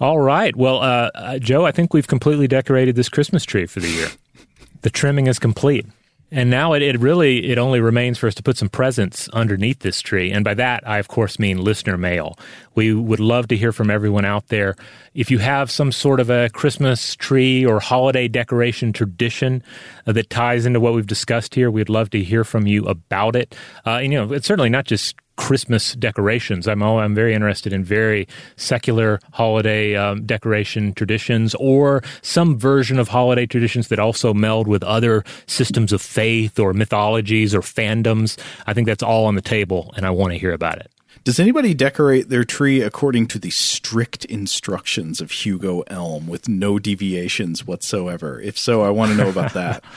all 0.00 0.18
right 0.18 0.56
well 0.56 0.80
uh, 0.82 1.10
uh, 1.14 1.38
joe 1.38 1.64
i 1.64 1.72
think 1.72 1.92
we've 1.92 2.08
completely 2.08 2.48
decorated 2.48 2.96
this 2.96 3.08
christmas 3.08 3.44
tree 3.44 3.66
for 3.66 3.80
the 3.80 3.88
year 3.88 4.08
the 4.82 4.90
trimming 4.90 5.26
is 5.26 5.38
complete 5.38 5.86
And 6.32 6.50
now 6.50 6.72
it, 6.72 6.82
it 6.82 6.98
really 6.98 7.50
it 7.50 7.56
only 7.56 7.80
remains 7.80 8.18
for 8.18 8.26
us 8.26 8.34
to 8.34 8.42
put 8.42 8.56
some 8.56 8.68
presents 8.68 9.28
underneath 9.28 9.78
this 9.80 10.00
tree. 10.00 10.32
And 10.32 10.44
by 10.44 10.54
that 10.54 10.86
I 10.86 10.98
of 10.98 11.06
course 11.06 11.38
mean 11.38 11.62
listener 11.62 11.96
mail. 11.96 12.36
We 12.74 12.92
would 12.92 13.20
love 13.20 13.46
to 13.48 13.56
hear 13.56 13.72
from 13.72 13.90
everyone 13.90 14.24
out 14.24 14.48
there. 14.48 14.74
If 15.14 15.30
you 15.30 15.38
have 15.38 15.70
some 15.70 15.92
sort 15.92 16.18
of 16.18 16.28
a 16.28 16.50
Christmas 16.50 17.14
tree 17.14 17.64
or 17.64 17.78
holiday 17.78 18.26
decoration 18.28 18.92
tradition 18.92 19.62
uh, 20.06 20.12
that 20.12 20.28
ties 20.28 20.66
into 20.66 20.80
what 20.80 20.94
we've 20.94 21.06
discussed 21.06 21.54
here, 21.54 21.70
we'd 21.70 21.88
love 21.88 22.10
to 22.10 22.22
hear 22.22 22.42
from 22.42 22.66
you 22.66 22.84
about 22.86 23.36
it. 23.36 23.54
Uh, 23.86 24.00
and 24.02 24.12
you 24.12 24.18
know, 24.18 24.32
it's 24.34 24.48
certainly 24.48 24.68
not 24.70 24.84
just 24.84 25.14
Christmas 25.36 25.94
decorations. 25.94 26.66
I'm 26.66 26.82
I'm 26.82 27.14
very 27.14 27.34
interested 27.34 27.72
in 27.72 27.84
very 27.84 28.26
secular 28.56 29.20
holiday 29.32 29.94
um, 29.94 30.24
decoration 30.24 30.92
traditions, 30.92 31.54
or 31.56 32.02
some 32.22 32.58
version 32.58 32.98
of 32.98 33.08
holiday 33.08 33.46
traditions 33.46 33.88
that 33.88 33.98
also 33.98 34.34
meld 34.34 34.68
with 34.68 34.82
other 34.82 35.24
systems 35.46 35.92
of 35.92 36.00
faith 36.02 36.58
or 36.58 36.72
mythologies 36.72 37.54
or 37.54 37.60
fandoms. 37.60 38.38
I 38.66 38.74
think 38.74 38.86
that's 38.86 39.02
all 39.02 39.26
on 39.26 39.34
the 39.34 39.42
table, 39.42 39.92
and 39.96 40.06
I 40.06 40.10
want 40.10 40.32
to 40.32 40.38
hear 40.38 40.52
about 40.52 40.78
it. 40.78 40.90
Does 41.24 41.40
anybody 41.40 41.74
decorate 41.74 42.28
their 42.28 42.44
tree 42.44 42.82
according 42.82 43.26
to 43.28 43.40
the 43.40 43.50
strict 43.50 44.24
instructions 44.26 45.20
of 45.20 45.32
Hugo 45.32 45.82
Elm 45.88 46.28
with 46.28 46.48
no 46.48 46.78
deviations 46.78 47.66
whatsoever? 47.66 48.40
If 48.40 48.56
so, 48.56 48.82
I 48.82 48.90
want 48.90 49.10
to 49.10 49.16
know 49.16 49.28
about 49.28 49.52
that. 49.54 49.82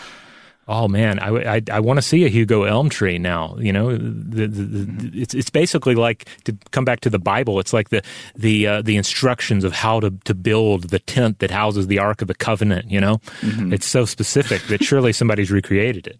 Oh 0.72 0.88
man, 0.88 1.18
I, 1.18 1.56
I, 1.56 1.62
I 1.72 1.80
want 1.80 1.98
to 1.98 2.02
see 2.04 2.26
a 2.26 2.28
Hugo 2.28 2.62
Elm 2.62 2.90
tree 2.90 3.18
now. 3.18 3.58
You 3.58 3.74
know, 3.74 3.98
the, 3.98 4.46
the, 4.46 4.64
the, 4.64 5.20
it's 5.20 5.34
it's 5.34 5.50
basically 5.50 5.96
like 5.96 6.28
to 6.44 6.56
come 6.70 6.86
back 6.86 7.00
to 7.00 7.10
the 7.10 7.18
Bible. 7.18 7.60
It's 7.60 7.74
like 7.74 7.90
the 7.90 8.04
the 8.36 8.68
uh, 8.68 8.82
the 8.84 8.96
instructions 8.96 9.64
of 9.64 9.74
how 9.74 10.00
to 10.00 10.12
to 10.26 10.36
build 10.36 10.92
the 10.92 11.00
tent 11.00 11.40
that 11.40 11.50
houses 11.50 11.88
the 11.88 11.98
Ark 11.98 12.22
of 12.22 12.28
the 12.28 12.36
Covenant. 12.36 12.92
You 12.92 13.02
know, 13.02 13.18
mm-hmm. 13.42 13.74
it's 13.74 13.88
so 13.88 14.06
specific 14.06 14.62
that 14.68 14.84
surely 14.84 15.12
somebody's 15.12 15.50
recreated 15.50 16.06
it. 16.06 16.20